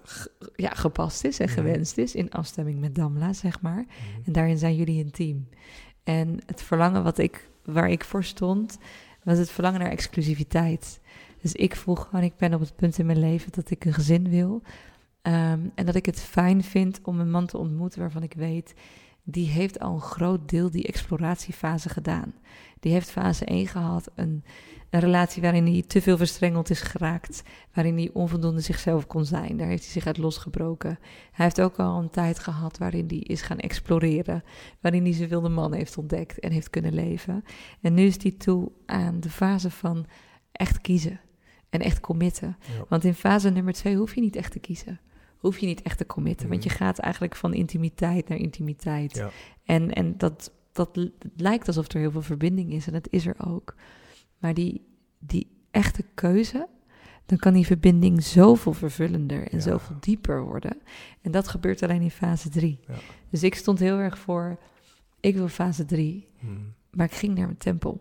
ja, 0.57 0.71
gepast 0.71 1.25
is 1.25 1.39
en 1.39 1.47
Mhm. 1.47 1.55
gewenst 1.55 1.99
is, 1.99 2.15
in 2.15 2.31
afstemming 2.31 2.81
met 2.81 2.95
Damla, 2.95 3.33
zeg 3.33 3.61
maar. 3.61 3.85
Mhm. 3.87 4.21
En 4.27 4.33
daarin 4.33 4.59
zijn 4.59 4.77
jullie 4.77 5.05
een 5.05 5.11
team. 5.11 5.49
En 6.05 6.39
het 6.47 6.63
verlangen 6.63 7.03
wat 7.03 7.19
ik, 7.19 7.49
waar 7.65 7.91
ik 7.91 8.05
voor 8.05 8.25
stond, 8.25 8.79
was 9.25 9.39
het 9.39 9.51
verlangen 9.51 9.81
naar 9.81 9.91
exclusiviteit. 9.91 11.01
Dus 11.41 11.53
ik 11.53 11.77
voel 11.77 11.95
gewoon, 11.95 12.25
ik 12.25 12.37
ben 12.37 12.55
op 12.55 12.61
het 12.61 12.77
punt 12.77 12.99
in 12.99 13.07
mijn 13.07 13.21
leven 13.21 13.53
dat 13.53 13.71
ik 13.71 13.85
een 13.85 13.93
gezin 13.93 14.29
wil. 14.29 14.63
Ehm, 15.23 15.61
en 15.75 15.87
dat 15.87 15.95
ik 15.95 16.07
het 16.07 16.21
fijn 16.21 16.63
vind 16.63 17.01
om 17.03 17.21
een 17.21 17.31
man 17.31 17.47
te 17.47 17.59
ontmoeten 17.59 18.01
waarvan 18.01 18.23
ik 18.23 18.33
weet, 18.33 18.75
die 19.23 19.49
heeft 19.49 19.81
al 19.81 19.95
een 19.95 20.01
groot 20.01 20.49
deel 20.49 20.71
die 20.71 20.87
exploratiefase 20.87 21.89
gedaan. 21.89 22.35
Die 22.81 22.93
heeft 22.93 23.11
fase 23.11 23.45
1 23.45 23.67
gehad, 23.67 24.11
een, 24.15 24.45
een 24.91 25.01
relatie 25.01 25.43
waarin 25.43 25.67
hij 25.67 25.83
te 25.87 26.03
veel 26.03 26.17
verstrengeld 26.17 26.71
is 26.71 26.81
geraakt, 26.81 27.43
waarin 27.75 27.97
hij 27.97 28.11
onvoldoende 28.13 28.61
zichzelf 28.61 29.07
kon 29.07 29.25
zijn. 29.25 29.57
Daar 29.57 29.69
heeft 29.69 29.83
hij 29.83 29.93
zich 29.93 30.07
uit 30.07 30.19
losgebroken. 30.19 30.99
Hij 31.33 31.45
heeft 31.45 31.61
ook 31.61 31.79
al 31.79 31.99
een 31.99 32.11
tijd 32.11 32.39
gehad 32.39 32.79
waarin 32.79 33.07
hij 33.09 33.19
is 33.19 33.43
gaan 33.43 33.59
exploreren, 33.59 34.45
waarin 34.81 35.03
hij 35.03 35.13
zijn 35.13 35.29
wilde 35.29 35.49
man 35.49 35.73
heeft 35.73 35.99
ontdekt 35.99 36.39
en 36.39 36.53
heeft 36.53 36.71
kunnen 36.71 36.95
leven. 36.95 37.45
En 37.81 37.95
nu 37.95 38.03
is 38.03 38.23
hij 38.23 38.33
toe 38.33 38.73
aan 38.87 39.21
de 39.21 39.31
fase 39.31 39.71
van 39.71 40.07
echt 40.53 40.81
kiezen 40.81 41.21
en 41.71 41.81
echt 41.81 42.01
committen. 42.01 42.57
Ja. 42.61 42.85
Want 42.89 43.05
in 43.05 43.15
fase 43.15 43.51
nummer 43.51 43.73
twee 43.73 43.97
hoef 43.97 44.15
je 44.15 44.21
niet 44.21 44.37
echt 44.37 44.53
te 44.53 44.59
kiezen. 44.59 45.01
Hoef 45.39 45.59
je 45.59 45.67
niet 45.67 45.83
echt 45.83 45.99
te 45.99 46.07
committen. 46.07 46.49
Want 46.49 46.63
je 46.63 46.69
Mhm. 46.69 46.79
gaat 46.79 46.99
eigenlijk 46.99 47.37
van 47.37 47.55
intimiteit 47.55 48.29
naar 48.29 48.39
intimiteit. 48.39 49.17
Ja. 49.17 49.31
En, 49.65 49.93
en 49.93 50.19
dat, 50.19 50.53
dat 50.73 51.11
lijkt 51.37 51.67
alsof 51.67 51.93
er 51.93 52.01
heel 52.01 52.11
veel 52.11 52.23
verbinding 52.23 52.73
is. 52.73 52.87
En 52.87 52.93
dat 52.93 53.09
is 53.11 53.27
er 53.27 53.35
ook. 53.47 53.75
Maar 54.39 54.55
die, 54.55 54.85
die 55.19 55.47
echte 55.71 56.05
keuze, 56.15 56.69
dan 57.27 57.39
kan 57.39 57.53
die 57.53 57.67
verbinding 57.67 58.23
zoveel 58.25 58.73
vervullender 58.73 59.43
en 59.49 59.57
Ja. 59.57 59.63
zoveel 59.63 59.97
dieper 60.01 60.43
worden. 60.43 60.77
En 61.21 61.31
dat 61.31 61.49
gebeurt 61.49 61.83
alleen 61.83 62.03
in 62.03 62.11
fase 62.11 62.49
drie. 62.49 62.81
Ja. 62.89 62.95
Dus 63.31 63.43
ik 63.43 63.55
stond 63.55 63.79
heel 63.79 63.99
erg 63.99 64.19
voor, 64.19 64.59
ik 65.21 65.35
wil 65.35 65.49
fase 65.49 65.85
drie. 65.85 66.29
Mhm. 66.41 66.53
Maar 66.91 67.07
ik 67.07 67.13
ging 67.13 67.35
naar 67.37 67.47
mijn 67.47 67.59
tempel 67.59 68.01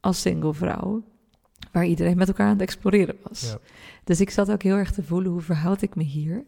als 0.00 0.20
single 0.20 0.54
vrouw, 0.54 1.04
waar 1.72 1.86
iedereen 1.86 2.16
met 2.16 2.28
elkaar 2.28 2.46
aan 2.46 2.52
het 2.52 2.62
exploreren 2.62 3.16
was. 3.28 3.40
Ja. 3.50 3.58
Dus 4.04 4.20
ik 4.20 4.30
zat 4.30 4.50
ook 4.50 4.62
heel 4.62 4.76
erg 4.76 4.92
te 4.92 5.02
voelen, 5.02 5.32
hoe 5.32 5.40
verhoud 5.40 5.82
ik 5.82 5.94
me 5.94 6.02
hier? 6.02 6.44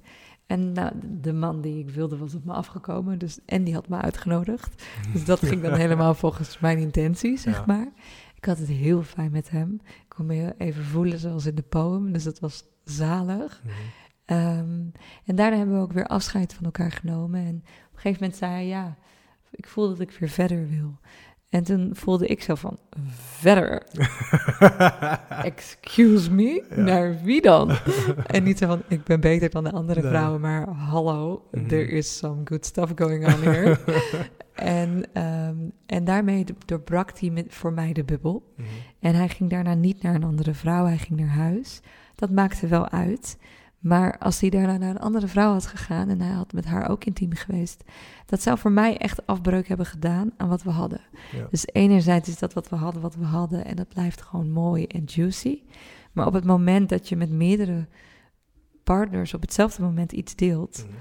En 0.47 0.73
nou, 0.73 0.93
de 1.21 1.33
man 1.33 1.61
die 1.61 1.79
ik 1.79 1.91
wilde 1.91 2.17
was 2.17 2.35
op 2.35 2.45
me 2.45 2.53
afgekomen, 2.53 3.19
dus, 3.19 3.39
en 3.47 3.65
die 3.65 3.75
had 3.75 3.89
me 3.89 3.97
uitgenodigd. 3.97 4.83
Dus 5.13 5.25
dat 5.25 5.39
ging 5.39 5.63
dan 5.63 5.75
helemaal 5.85 6.15
volgens 6.15 6.59
mijn 6.59 6.79
intentie, 6.79 7.39
zeg 7.39 7.57
Ja. 7.57 7.65
maar. 7.67 7.89
Ik 8.35 8.45
had 8.45 8.59
het 8.59 8.69
heel 8.69 9.03
fijn 9.03 9.31
met 9.33 9.51
hem. 9.51 9.81
Ik 9.85 10.05
kon 10.09 10.27
me 10.27 10.55
even 10.59 10.85
voelen 10.85 11.19
zoals 11.19 11.47
in 11.47 11.55
de 11.55 11.63
poem, 11.63 12.13
dus 12.13 12.25
dat 12.25 12.39
was 12.41 12.65
zalig. 12.85 13.63
Mhm. 13.65 13.73
Ehm, 14.25 14.81
en 15.25 15.37
daarna 15.37 15.57
hebben 15.57 15.77
we 15.77 15.83
ook 15.83 15.93
weer 15.93 16.07
afscheid 16.07 16.55
van 16.55 16.65
elkaar 16.65 16.91
genomen. 16.93 17.41
En 17.41 17.55
op 17.57 17.93
een 17.93 18.01
gegeven 18.01 18.21
moment 18.21 18.39
zei 18.39 18.53
hij, 18.53 18.67
ja, 18.67 18.97
ik 19.51 19.67
voel 19.67 19.89
dat 19.89 20.01
ik 20.01 20.11
weer 20.11 20.29
verder 20.29 20.69
wil. 20.69 20.99
En 21.53 21.63
toen 21.63 21.91
voelde 21.95 22.27
ik 22.27 22.43
zo 22.43 22.55
van, 22.55 22.79
verder? 23.39 23.83
Excuse 25.45 26.33
me? 26.33 26.65
Ja. 26.77 26.83
Naar 26.83 27.19
wie 27.23 27.41
dan? 27.43 27.71
en 28.27 28.43
niet 28.43 28.59
zo 28.59 28.67
van, 28.67 28.83
ik 28.89 29.05
ben 29.05 29.21
beter 29.21 29.51
dan 29.51 29.65
de 29.65 29.73
andere 29.73 30.01
Nee. 30.03 30.11
vrouwen, 30.11 30.41
maar 30.41 30.69
hallo, 30.69 31.43
Mhm. 31.51 31.67
there 31.67 31.87
is 31.87 32.17
some 32.17 32.41
good 32.45 32.67
stuff 32.67 32.93
going 32.95 33.27
on 33.35 33.43
here. 33.43 33.79
en, 34.55 35.05
ehm, 35.13 35.57
en 35.87 36.05
daarmee 36.05 36.45
doorbrak 36.65 37.19
hij 37.19 37.31
met, 37.31 37.47
voor 37.49 37.73
mij 37.73 37.93
de 37.93 38.05
bubbel. 38.05 38.53
Mhm. 38.57 38.67
En 39.01 39.15
hij 39.15 39.29
ging 39.29 39.51
daarna 39.51 39.75
niet 39.75 40.03
naar 40.03 40.15
een 40.15 40.25
andere 40.25 40.55
vrouw, 40.55 40.85
hij 40.87 40.99
ging 40.99 41.21
naar 41.21 41.29
huis. 41.29 41.81
Dat 42.15 42.31
maakte 42.31 42.67
wel 42.67 42.89
uit. 42.89 43.39
Maar 43.83 44.19
als 44.19 44.41
hij 44.41 44.51
daarna 44.51 44.77
naar 44.77 44.91
een 44.91 44.99
andere 45.01 45.27
vrouw 45.29 45.53
had 45.53 45.67
gegaan 45.67 46.09
en 46.09 46.21
hij 46.21 46.33
had 46.33 46.53
met 46.53 46.65
haar 46.65 46.91
ook 46.91 47.05
intiem 47.05 47.33
geweest, 47.35 47.85
dat 48.27 48.43
zou 48.43 48.59
voor 48.59 48.73
mij 48.73 48.97
echt 48.99 49.27
afbreuk 49.27 49.69
hebben 49.69 49.87
gedaan 49.87 50.31
aan 50.37 50.49
wat 50.49 50.63
we 50.63 50.71
hadden. 50.71 51.01
Ja. 51.33 51.47
Dus 51.51 51.67
enerzijds 51.67 52.29
is 52.29 52.39
dat 52.39 52.53
wat 52.53 52.69
we 52.69 52.77
hadden, 52.77 53.03
wat 53.03 53.15
we 53.15 53.25
hadden, 53.25 53.65
en 53.65 53.77
dat 53.77 53.89
blijft 53.89 54.23
gewoon 54.23 54.51
mooi 54.51 54.87
en 54.87 55.03
juicy. 55.07 55.63
Maar 56.13 56.27
op 56.27 56.33
het 56.33 56.45
moment 56.45 56.89
dat 56.89 57.09
je 57.09 57.17
met 57.17 57.31
meerdere 57.31 57.87
partners 58.85 59.35
op 59.35 59.41
hetzelfde 59.41 59.83
moment 59.83 60.13
iets 60.13 60.35
deelt, 60.37 60.85
Mhm. 60.89 60.97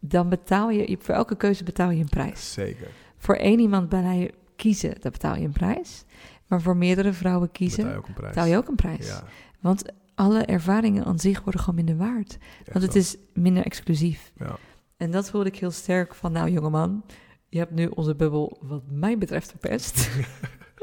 dan 0.00 0.28
betaal 0.28 0.70
je, 0.70 0.96
voor 1.00 1.14
elke 1.14 1.36
keuze 1.36 1.64
betaal 1.64 1.90
je 1.90 2.00
een 2.02 2.08
prijs. 2.08 2.52
Zeker. 2.52 2.88
Voor 3.16 3.34
één 3.36 3.58
iemand 3.60 3.88
bij 3.88 4.30
kiezen, 4.56 4.94
daar 5.00 5.12
betaal 5.12 5.36
je 5.36 5.44
een 5.44 5.52
prijs. 5.52 6.04
Maar 6.46 6.60
voor 6.62 6.76
meerdere 6.76 7.12
vrouwen 7.12 7.50
kiezen, 7.52 7.84
Betaal 7.84 7.92
je 7.94 7.98
ook 7.98 8.08
een 8.08 8.14
prijs. 8.14 8.34
betaal 8.34 8.46
je 8.50 8.56
ook 8.56 8.68
een 8.68 8.74
prijs. 8.74 9.06
Ja, 9.08 9.22
Want 9.60 9.82
alle 10.16 10.42
ervaringen 10.42 11.04
aan 11.04 11.18
zich 11.18 11.42
worden 11.42 11.60
gewoon 11.60 11.74
minder 11.74 11.96
waard. 11.96 12.38
Want 12.72 12.84
het 12.84 12.94
is 12.94 13.16
minder 13.32 13.64
exclusief. 13.64 14.32
Ja. 14.36 14.56
En 14.96 15.10
dat 15.10 15.30
voelde 15.30 15.48
ik 15.48 15.58
heel 15.58 15.70
sterk 15.70 16.14
van, 16.14 16.32
nou 16.32 16.50
jongeman, 16.50 17.04
je 17.48 17.58
hebt 17.58 17.70
nu 17.70 17.86
onze 17.86 18.14
bubbel 18.14 18.58
wat 18.62 18.82
mij 18.90 19.18
betreft 19.18 19.50
verpest. 19.50 20.10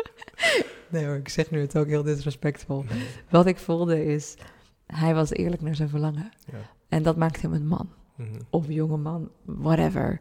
nee 0.92 1.06
hoor, 1.06 1.16
ik 1.16 1.30
zeg 1.30 1.52
nu 1.52 1.60
het 1.60 1.78
ook 1.78 1.88
heel 1.88 2.04
disrespectvol. 2.04 2.86
Wat 3.30 3.46
ik 3.46 3.58
voelde 3.58 4.06
is, 4.06 4.36
hij 4.86 5.14
was 5.14 5.30
eerlijk 5.30 5.62
naar 5.62 5.76
zijn 5.76 5.90
verlangen. 5.90 6.32
Ja. 6.52 6.58
En 6.88 7.04
dat 7.04 7.18
maakt 7.18 7.42
hem 7.42 7.54
een 7.54 7.68
man. 7.68 7.90
Mhm. 8.16 8.40
Of 8.50 8.68
jongeman, 8.68 9.30
whatever. 9.44 10.20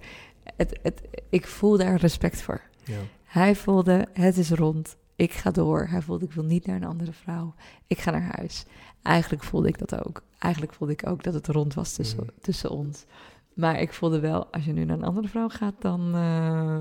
Het, 0.56 0.78
het, 0.82 1.02
ik 1.30 1.46
voel 1.46 1.76
daar 1.76 1.96
respect 1.96 2.42
voor. 2.42 2.60
Ja. 2.84 2.98
Hij 3.24 3.56
voelde, 3.56 4.08
het 4.12 4.36
is 4.36 4.50
rond, 4.50 4.96
ik 5.16 5.32
ga 5.32 5.50
door. 5.50 5.86
Hij 5.86 6.02
voelde, 6.02 6.24
ik 6.24 6.32
wil 6.32 6.44
niet 6.44 6.66
naar 6.66 6.76
een 6.76 6.84
andere 6.84 7.12
vrouw. 7.12 7.54
Ik 7.86 7.98
ga 7.98 8.10
naar 8.10 8.36
huis. 8.36 8.64
Eigenlijk 9.02 9.42
voelde 9.44 9.68
ik 9.68 9.78
dat 9.78 10.04
ook. 10.06 10.22
Eigenlijk 10.38 10.74
voelde 10.74 10.92
ik 10.92 11.06
ook 11.06 11.22
dat 11.22 11.34
het 11.34 11.46
rond 11.48 11.74
was 11.74 11.92
tussen, 11.92 12.18
Mhm. 12.18 12.28
tussen 12.40 12.70
ons. 12.70 13.04
Maar 13.54 13.80
ik 13.80 13.92
voelde 13.92 14.20
wel, 14.20 14.46
als 14.46 14.64
je 14.64 14.72
nu 14.72 14.84
naar 14.84 14.96
een 14.96 15.04
andere 15.04 15.28
vrouw 15.28 15.48
gaat, 15.48 15.74
dan 15.78 16.14
eh, 16.14 16.78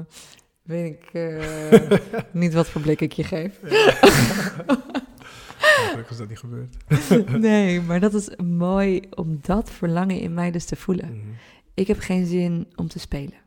weet 0.62 0.94
ik 0.94 1.04
eh, 1.14 2.00
niet 2.42 2.54
wat 2.54 2.68
voor 2.70 2.82
blik 2.82 3.02
ik 3.02 3.12
je 3.14 3.24
geef. 3.24 3.60
Gelukkig 5.60 6.10
is 6.12 6.18
dat 6.18 6.30
niet 6.30 6.40
gebeurd. 6.40 6.76
nee, 7.42 7.82
maar 7.82 8.00
dat 8.00 8.14
is 8.14 8.36
mooi 8.44 9.02
om 9.16 9.40
dat 9.42 9.70
verlangen 9.72 10.20
in 10.20 10.34
mij 10.34 10.52
dus 10.52 10.66
te 10.66 10.76
voelen. 10.76 11.18
Mhm. 11.18 11.28
Ik 11.74 11.88
heb 11.88 12.00
geen 12.00 12.26
zin 12.26 12.68
om 12.76 12.88
te 12.88 13.00
spelen. 13.00 13.40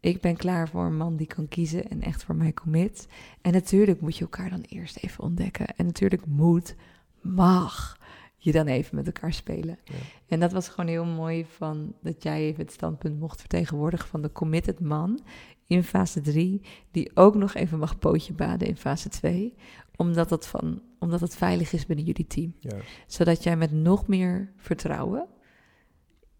Ik 0.00 0.20
ben 0.20 0.36
klaar 0.36 0.68
voor 0.68 0.84
een 0.84 0.96
man 0.96 1.16
die 1.16 1.26
kan 1.26 1.48
kiezen 1.48 1.88
en 1.90 2.02
echt 2.02 2.24
voor 2.24 2.34
mij 2.34 2.52
commit. 2.52 3.06
En 3.40 3.52
natuurlijk 3.52 4.00
moet 4.00 4.16
je 4.16 4.20
elkaar 4.24 4.50
dan 4.50 4.64
eerst 4.68 4.96
even 4.96 5.24
ontdekken. 5.24 5.66
En 5.76 5.86
natuurlijk 5.86 6.26
moet, 6.26 6.74
mag 7.20 7.98
je 8.42 8.52
dan 8.52 8.66
even 8.66 8.96
met 8.96 9.06
elkaar 9.06 9.32
spelen. 9.32 9.78
Ja. 9.84 9.94
En 10.28 10.40
dat 10.40 10.52
was 10.52 10.68
gewoon 10.68 10.90
heel 10.90 11.04
mooi 11.04 11.44
van 11.44 11.94
dat 12.02 12.22
jij 12.22 12.40
even 12.40 12.64
het 12.64 12.72
standpunt 12.72 13.18
mocht 13.20 13.40
vertegenwoordigen 13.40 14.08
van 14.08 14.22
de 14.22 14.32
committed 14.32 14.80
man 14.80 15.20
in 15.66 15.84
fase 15.84 16.20
3, 16.20 16.62
die 16.90 17.10
ook 17.14 17.34
nog 17.34 17.54
even 17.54 17.78
mag 17.78 17.98
pootje 17.98 18.32
baden 18.32 18.68
in 18.68 18.76
fase 18.76 19.08
2, 19.08 19.54
omdat 19.96 20.30
het, 20.30 20.46
van, 20.46 20.82
omdat 20.98 21.20
het 21.20 21.36
veilig 21.36 21.72
is 21.72 21.86
binnen 21.86 22.04
jullie 22.04 22.26
team. 22.26 22.54
Ja. 22.60 22.76
Zodat 23.06 23.42
jij 23.42 23.56
met 23.56 23.72
nog 23.72 24.06
meer 24.06 24.52
vertrouwen 24.56 25.26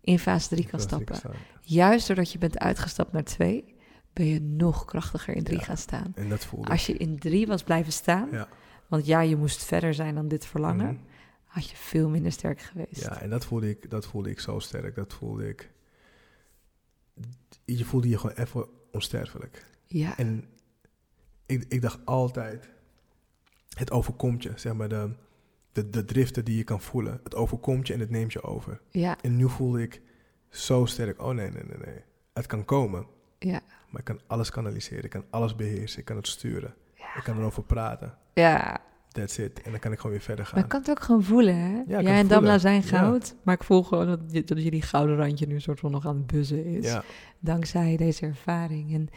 in 0.00 0.18
fase 0.18 0.48
3 0.48 0.62
kan 0.66 0.78
Dat 0.78 0.88
stappen. 0.88 1.16
Juist 1.62 2.06
doordat 2.06 2.32
je 2.32 2.38
bent 2.38 2.58
uitgestapt 2.58 3.12
naar 3.12 3.24
2, 3.24 3.74
ben 4.12 4.26
je 4.26 4.40
nog 4.40 4.84
krachtiger 4.84 5.36
in 5.36 5.44
3 5.44 5.58
Ja. 5.58 5.64
gaan 5.64 5.76
staan. 5.76 6.12
En 6.14 6.28
dat 6.28 6.44
voelde 6.44 6.70
Als 6.70 6.86
je 6.86 6.92
in 6.96 7.18
3 7.18 7.46
was 7.46 7.62
blijven 7.62 7.92
staan, 7.92 8.28
Ja. 8.32 8.48
want 8.88 9.06
ja, 9.06 9.20
je 9.20 9.36
moest 9.36 9.64
verder 9.64 9.94
zijn 9.94 10.14
dan 10.14 10.28
dit 10.28 10.46
verlangen, 10.46 10.86
Mhm. 10.92 11.02
Had 11.50 11.70
je 11.70 11.76
veel 11.76 12.08
minder 12.08 12.32
sterk 12.32 12.60
geweest. 12.60 13.02
Ja, 13.02 13.20
en 13.20 13.30
dat 13.30 13.44
voelde, 13.44 13.68
ik, 13.68 13.90
dat 13.90 14.06
voelde 14.06 14.30
ik 14.30 14.40
zo 14.40 14.58
sterk. 14.58 14.94
Dat 14.94 15.12
voelde 15.12 15.48
ik... 15.48 15.70
Je 17.64 17.84
voelde 17.84 18.08
je 18.08 18.18
gewoon 18.18 18.36
even 18.36 18.68
onsterfelijk. 18.92 19.66
ja. 19.86 20.16
En 20.18 20.44
ik, 21.46 21.64
ik 21.68 21.82
dacht 21.82 22.06
altijd... 22.06 22.68
Het 23.70 23.90
overkomt 23.90 24.42
je, 24.42 24.52
zeg 24.54 24.72
maar, 24.72 24.88
de, 24.88 25.14
de, 25.72 25.90
de 25.90 26.04
driften 26.04 26.44
die 26.44 26.56
je 26.56 26.64
kan 26.64 26.80
voelen. 26.80 27.20
Het 27.24 27.34
overkomt 27.34 27.86
je 27.86 27.92
en 27.92 28.00
het 28.00 28.10
neemt 28.10 28.32
je 28.32 28.42
over. 28.42 28.80
ja. 28.90 29.18
En 29.22 29.36
nu 29.36 29.48
voelde 29.48 29.82
ik 29.82 30.02
zo 30.48 30.84
sterk, 30.84 31.22
oh 31.22 31.34
nee, 31.34 31.50
nee, 31.50 31.62
nee, 31.64 31.78
nee. 31.78 32.02
Het 32.32 32.46
kan 32.46 32.64
komen, 32.64 33.06
Ja. 33.38 33.60
Maar 33.88 34.00
ik 34.00 34.04
kan 34.04 34.20
alles 34.26 34.50
kanaliseren, 34.50 35.04
ik 35.04 35.10
kan 35.10 35.24
alles 35.30 35.56
beheersen, 35.56 35.98
ik 35.98 36.04
kan 36.04 36.16
het 36.16 36.26
sturen. 36.26 36.74
Ik 37.14 37.22
kan 37.22 37.38
erover 37.38 37.62
praten. 37.62 38.18
Ja, 38.34 38.80
That's 39.12 39.38
it. 39.38 39.60
En 39.62 39.70
dan 39.70 39.80
kan 39.80 39.92
ik 39.92 39.96
gewoon 39.98 40.12
weer 40.16 40.24
verder 40.24 40.44
gaan. 40.44 40.54
maar 40.54 40.64
ik 40.64 40.70
kan 40.70 40.80
het 40.80 40.90
ook 40.90 41.00
gewoon 41.00 41.22
voelen, 41.22 41.54
hè? 41.56 41.72
kan 41.94 42.02
Jij 42.02 42.18
en. 42.18 42.28
Damla 42.28 42.58
zijn 42.58 42.82
Ja. 42.84 42.88
goud, 42.88 43.34
maar 43.42 43.54
ik 43.54 43.64
voel 43.64 43.82
gewoon 43.82 44.06
dat, 44.06 44.20
je- 44.30 44.44
dat 44.44 44.62
jullie 44.62 44.82
gouden 44.82 45.16
randje 45.16 45.46
nu 45.46 45.60
soort 45.60 45.80
van 45.80 45.90
nog 45.90 46.06
aan 46.06 46.16
het 46.16 46.26
buzzen 46.26 46.64
is. 46.64 46.84
ja, 46.84 47.02
dankzij 47.38 47.96
deze 47.96 48.26
ervaring. 48.26 48.94
En 48.94 49.08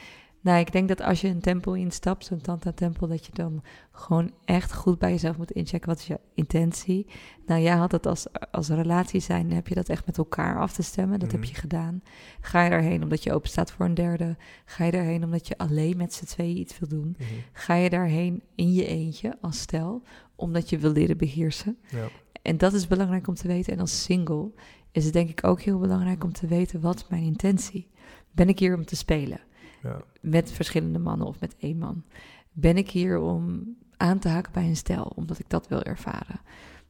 nou, 0.44 0.60
ik 0.60 0.72
denk 0.72 0.88
dat 0.88 1.02
als 1.02 1.22
je 1.22 1.28
een 1.28 1.40
tempel 1.42 1.76
instapt, 1.76 2.26
zo'n 2.26 2.42
tanta-tempel, 2.42 3.08
dat 3.08 3.26
je 3.26 3.32
dan 3.34 3.64
gewoon 3.92 4.32
echt 4.46 4.74
goed 4.74 5.00
bij 5.00 5.12
jezelf 5.12 5.38
moet 5.38 5.52
inchecken. 5.52 5.90
Wat 5.90 5.98
is 6.00 6.08
je 6.08 6.20
intentie? 6.34 7.08
Nou, 7.46 7.62
jij 7.62 7.76
had 7.76 7.92
het 7.92 8.06
als, 8.06 8.26
als 8.52 8.70
relatie 8.70 9.20
zijn, 9.20 9.52
heb 9.52 9.68
je 9.68 9.76
dat 9.76 9.90
echt 9.90 10.06
met 10.06 10.18
elkaar 10.18 10.60
af 10.60 10.74
te 10.74 10.82
stemmen. 10.84 11.20
Dat 11.20 11.32
heb 11.32 11.40
Mhm. 11.42 11.50
je 11.50 11.56
gedaan. 11.56 12.02
Ga 12.42 12.64
je 12.64 12.70
daarheen 12.70 13.04
omdat 13.04 13.24
je 13.24 13.34
open 13.34 13.50
staat 13.50 13.72
voor 13.72 13.86
een 13.86 13.94
derde? 13.94 14.38
Ga 14.66 14.84
je 14.86 14.92
daarheen 14.92 15.24
omdat 15.24 15.48
je 15.48 15.58
alleen 15.58 15.98
met 15.98 16.14
z'n 16.14 16.26
tweeën 16.26 16.58
iets 16.58 16.80
wil 16.80 16.90
doen? 16.90 17.16
mhm, 17.20 17.28
Ga 17.54 17.74
je 17.76 17.90
daarheen 17.90 18.44
in 18.56 18.74
je 18.74 18.86
eentje 18.86 19.38
als 19.42 19.60
stel, 19.60 20.02
omdat 20.36 20.70
je 20.70 20.78
wil 20.78 20.92
leren 20.92 21.18
beheersen? 21.18 21.78
ja, 21.90 22.08
En 22.42 22.58
dat 22.58 22.74
is 22.74 22.88
belangrijk 22.88 23.28
om 23.28 23.36
te 23.36 23.48
weten. 23.48 23.74
En 23.74 23.80
als 23.80 24.04
single 24.04 24.52
is 24.92 25.04
het 25.06 25.14
denk 25.14 25.30
ik 25.30 25.44
ook 25.48 25.62
heel 25.62 25.80
belangrijk 25.80 26.24
om 26.24 26.34
te 26.34 26.48
weten 26.48 26.82
wat 26.82 27.06
mijn 27.10 27.24
intentie. 27.24 27.88
Ben 28.32 28.50
ik 28.50 28.60
hier 28.60 28.76
om 28.76 28.86
te 28.86 28.96
spelen 28.96 29.40
ja, 29.84 30.02
met 30.22 30.52
verschillende 30.52 31.00
mannen 31.00 31.28
of 31.28 31.40
met 31.40 31.56
één 31.58 31.78
man? 31.78 32.04
Ben 32.52 32.78
ik 32.78 32.90
hier 32.90 33.20
om 33.20 33.76
aan 33.98 34.20
te 34.20 34.28
haken 34.30 34.52
bij 34.52 34.68
een 34.68 34.76
stel, 34.76 35.04
omdat 35.16 35.40
ik 35.40 35.50
dat 35.50 35.68
wil 35.68 35.84
ervaren? 35.84 36.40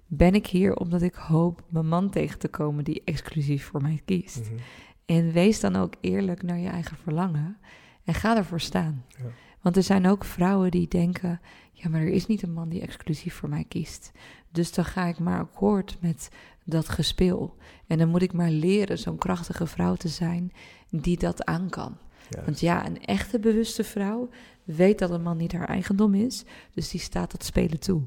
Ben 0.07 0.35
ik 0.35 0.47
hier 0.47 0.75
omdat 0.75 1.01
ik 1.01 1.15
hoop 1.15 1.63
mijn 1.69 1.87
man 1.87 2.09
tegen 2.09 2.39
te 2.39 2.47
komen 2.47 2.83
die 2.83 3.01
exclusief 3.05 3.65
voor 3.65 3.81
mij 3.81 4.01
kiest? 4.05 4.49
mhm, 4.49 4.59
En 5.05 5.31
wees 5.31 5.59
dan 5.59 5.75
ook 5.75 5.93
eerlijk 6.01 6.43
naar 6.43 6.59
je 6.59 6.69
eigen 6.69 6.97
verlangen 6.97 7.57
en 8.03 8.13
ga 8.13 8.37
ervoor 8.37 8.61
staan. 8.61 9.05
Ja. 9.07 9.23
Want 9.61 9.75
er 9.77 9.83
zijn 9.83 10.07
ook 10.07 10.23
vrouwen 10.23 10.71
die 10.71 10.87
denken: 10.87 11.41
ja, 11.71 11.89
maar 11.89 12.01
er 12.01 12.07
is 12.07 12.25
niet 12.25 12.43
een 12.43 12.53
man 12.53 12.69
die 12.69 12.81
exclusief 12.81 13.33
voor 13.33 13.49
mij 13.49 13.65
kiest. 13.67 14.11
Dus 14.51 14.73
dan 14.73 14.85
ga 14.85 15.05
ik 15.05 15.19
maar 15.19 15.39
akkoord 15.39 15.97
met 16.01 16.29
dat 16.63 16.89
gespeel. 16.89 17.57
En 17.87 17.97
dan 17.97 18.09
moet 18.09 18.21
ik 18.21 18.33
maar 18.33 18.49
leren 18.49 18.97
zo'n 18.97 19.17
krachtige 19.17 19.67
vrouw 19.67 19.95
te 19.95 20.07
zijn 20.07 20.51
die 20.89 21.17
dat 21.17 21.45
aan 21.45 21.69
kan. 21.69 21.97
Want 22.45 22.59
ja, 22.59 22.85
een 22.85 23.05
echte 23.05 23.39
bewuste 23.39 23.83
vrouw 23.83 24.29
weet 24.63 24.99
dat 24.99 25.09
een 25.09 25.21
man 25.21 25.37
niet 25.37 25.51
haar 25.53 25.67
eigendom 25.67 26.13
is. 26.13 26.43
Dus 26.73 26.89
die 26.89 26.99
staat 26.99 27.31
dat 27.31 27.43
spelen 27.43 27.79
toe. 27.79 28.01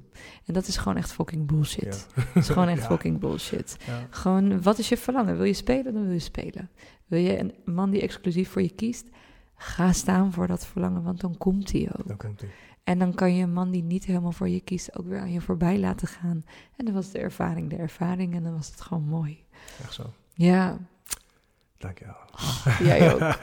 En 0.44 0.54
dat 0.54 0.66
is 0.66 0.76
gewoon 0.76 0.96
echt 0.98 1.12
fucking 1.12 1.46
bullshit. 1.46 2.06
Ja. 2.14 2.22
Dat 2.34 2.42
is 2.42 2.48
gewoon 2.48 2.68
echt 2.68 2.80
Ja. 2.82 2.86
fucking 2.86 3.18
bullshit. 3.20 3.76
Ja. 3.86 4.06
Gewoon, 4.10 4.62
wat 4.62 4.78
is 4.78 4.88
je 4.88 4.96
verlangen? 4.96 5.36
Wil 5.36 5.44
je 5.46 5.52
spelen, 5.52 5.92
dan 5.94 6.02
wil 6.02 6.12
je 6.12 6.18
spelen. 6.18 6.70
Wil 7.06 7.20
je 7.20 7.38
een 7.40 7.54
man 7.64 7.90
die 7.90 8.00
exclusief 8.00 8.48
voor 8.50 8.62
je 8.62 8.74
kiest? 8.74 9.08
Ga 9.56 9.92
staan 9.92 10.32
voor 10.32 10.46
dat 10.46 10.66
verlangen, 10.66 11.02
want 11.02 11.20
dan 11.20 11.36
komt 11.38 11.72
hij 11.72 11.88
ook. 11.98 12.08
Dan 12.08 12.16
komt 12.16 12.42
ie. 12.42 12.48
En 12.84 12.98
dan 12.98 13.14
kan 13.14 13.34
je 13.34 13.42
een 13.42 13.52
man 13.52 13.70
die 13.70 13.82
niet 13.82 14.04
helemaal 14.04 14.32
voor 14.32 14.48
je 14.48 14.60
kiest 14.60 14.98
ook 14.98 15.06
weer 15.06 15.20
aan 15.20 15.32
je 15.32 15.40
voorbij 15.40 15.78
laten 15.78 16.08
gaan. 16.08 16.42
En 16.76 16.84
dan 16.84 16.94
was 16.94 17.10
de 17.10 17.18
ervaring 17.18 17.70
de 17.70 17.76
ervaring 17.76 18.34
en 18.34 18.42
dan 18.42 18.54
was 18.54 18.66
het 18.70 18.80
gewoon 18.80 19.04
mooi. 19.04 19.44
Echt 19.82 19.92
zo. 19.94 20.12
Ja, 20.34 20.78
Dankjewel. 21.78 22.16
jij 22.82 23.14
ook. 23.14 23.20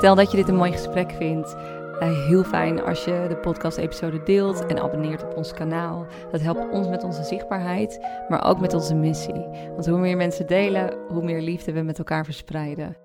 Stel 0.00 0.14
dat 0.14 0.30
je 0.30 0.36
dit 0.36 0.48
een 0.48 0.56
mooi 0.56 0.72
gesprek 0.72 1.10
vindt. 1.10 1.56
eh, 2.00 2.26
heel 2.26 2.44
fijn 2.44 2.82
als 2.82 3.04
je 3.04 3.24
de 3.28 3.36
podcast-episode 3.36 4.22
deelt 4.22 4.66
en 4.66 4.82
abonneert 4.82 5.22
op 5.22 5.36
ons 5.36 5.52
kanaal. 5.52 6.06
Dat 6.30 6.40
helpt 6.40 6.70
ons 6.70 6.88
met 6.88 7.04
onze 7.04 7.22
zichtbaarheid, 7.22 8.06
maar 8.28 8.48
ook 8.48 8.60
met 8.60 8.74
onze 8.74 8.94
missie. 8.94 9.46
Want 9.72 9.86
hoe 9.86 9.98
meer 9.98 10.16
mensen 10.16 10.46
delen, 10.46 10.96
hoe 11.08 11.22
meer 11.22 11.40
liefde 11.40 11.72
we 11.72 11.82
met 11.82 11.98
elkaar 11.98 12.24
verspreiden. 12.24 12.96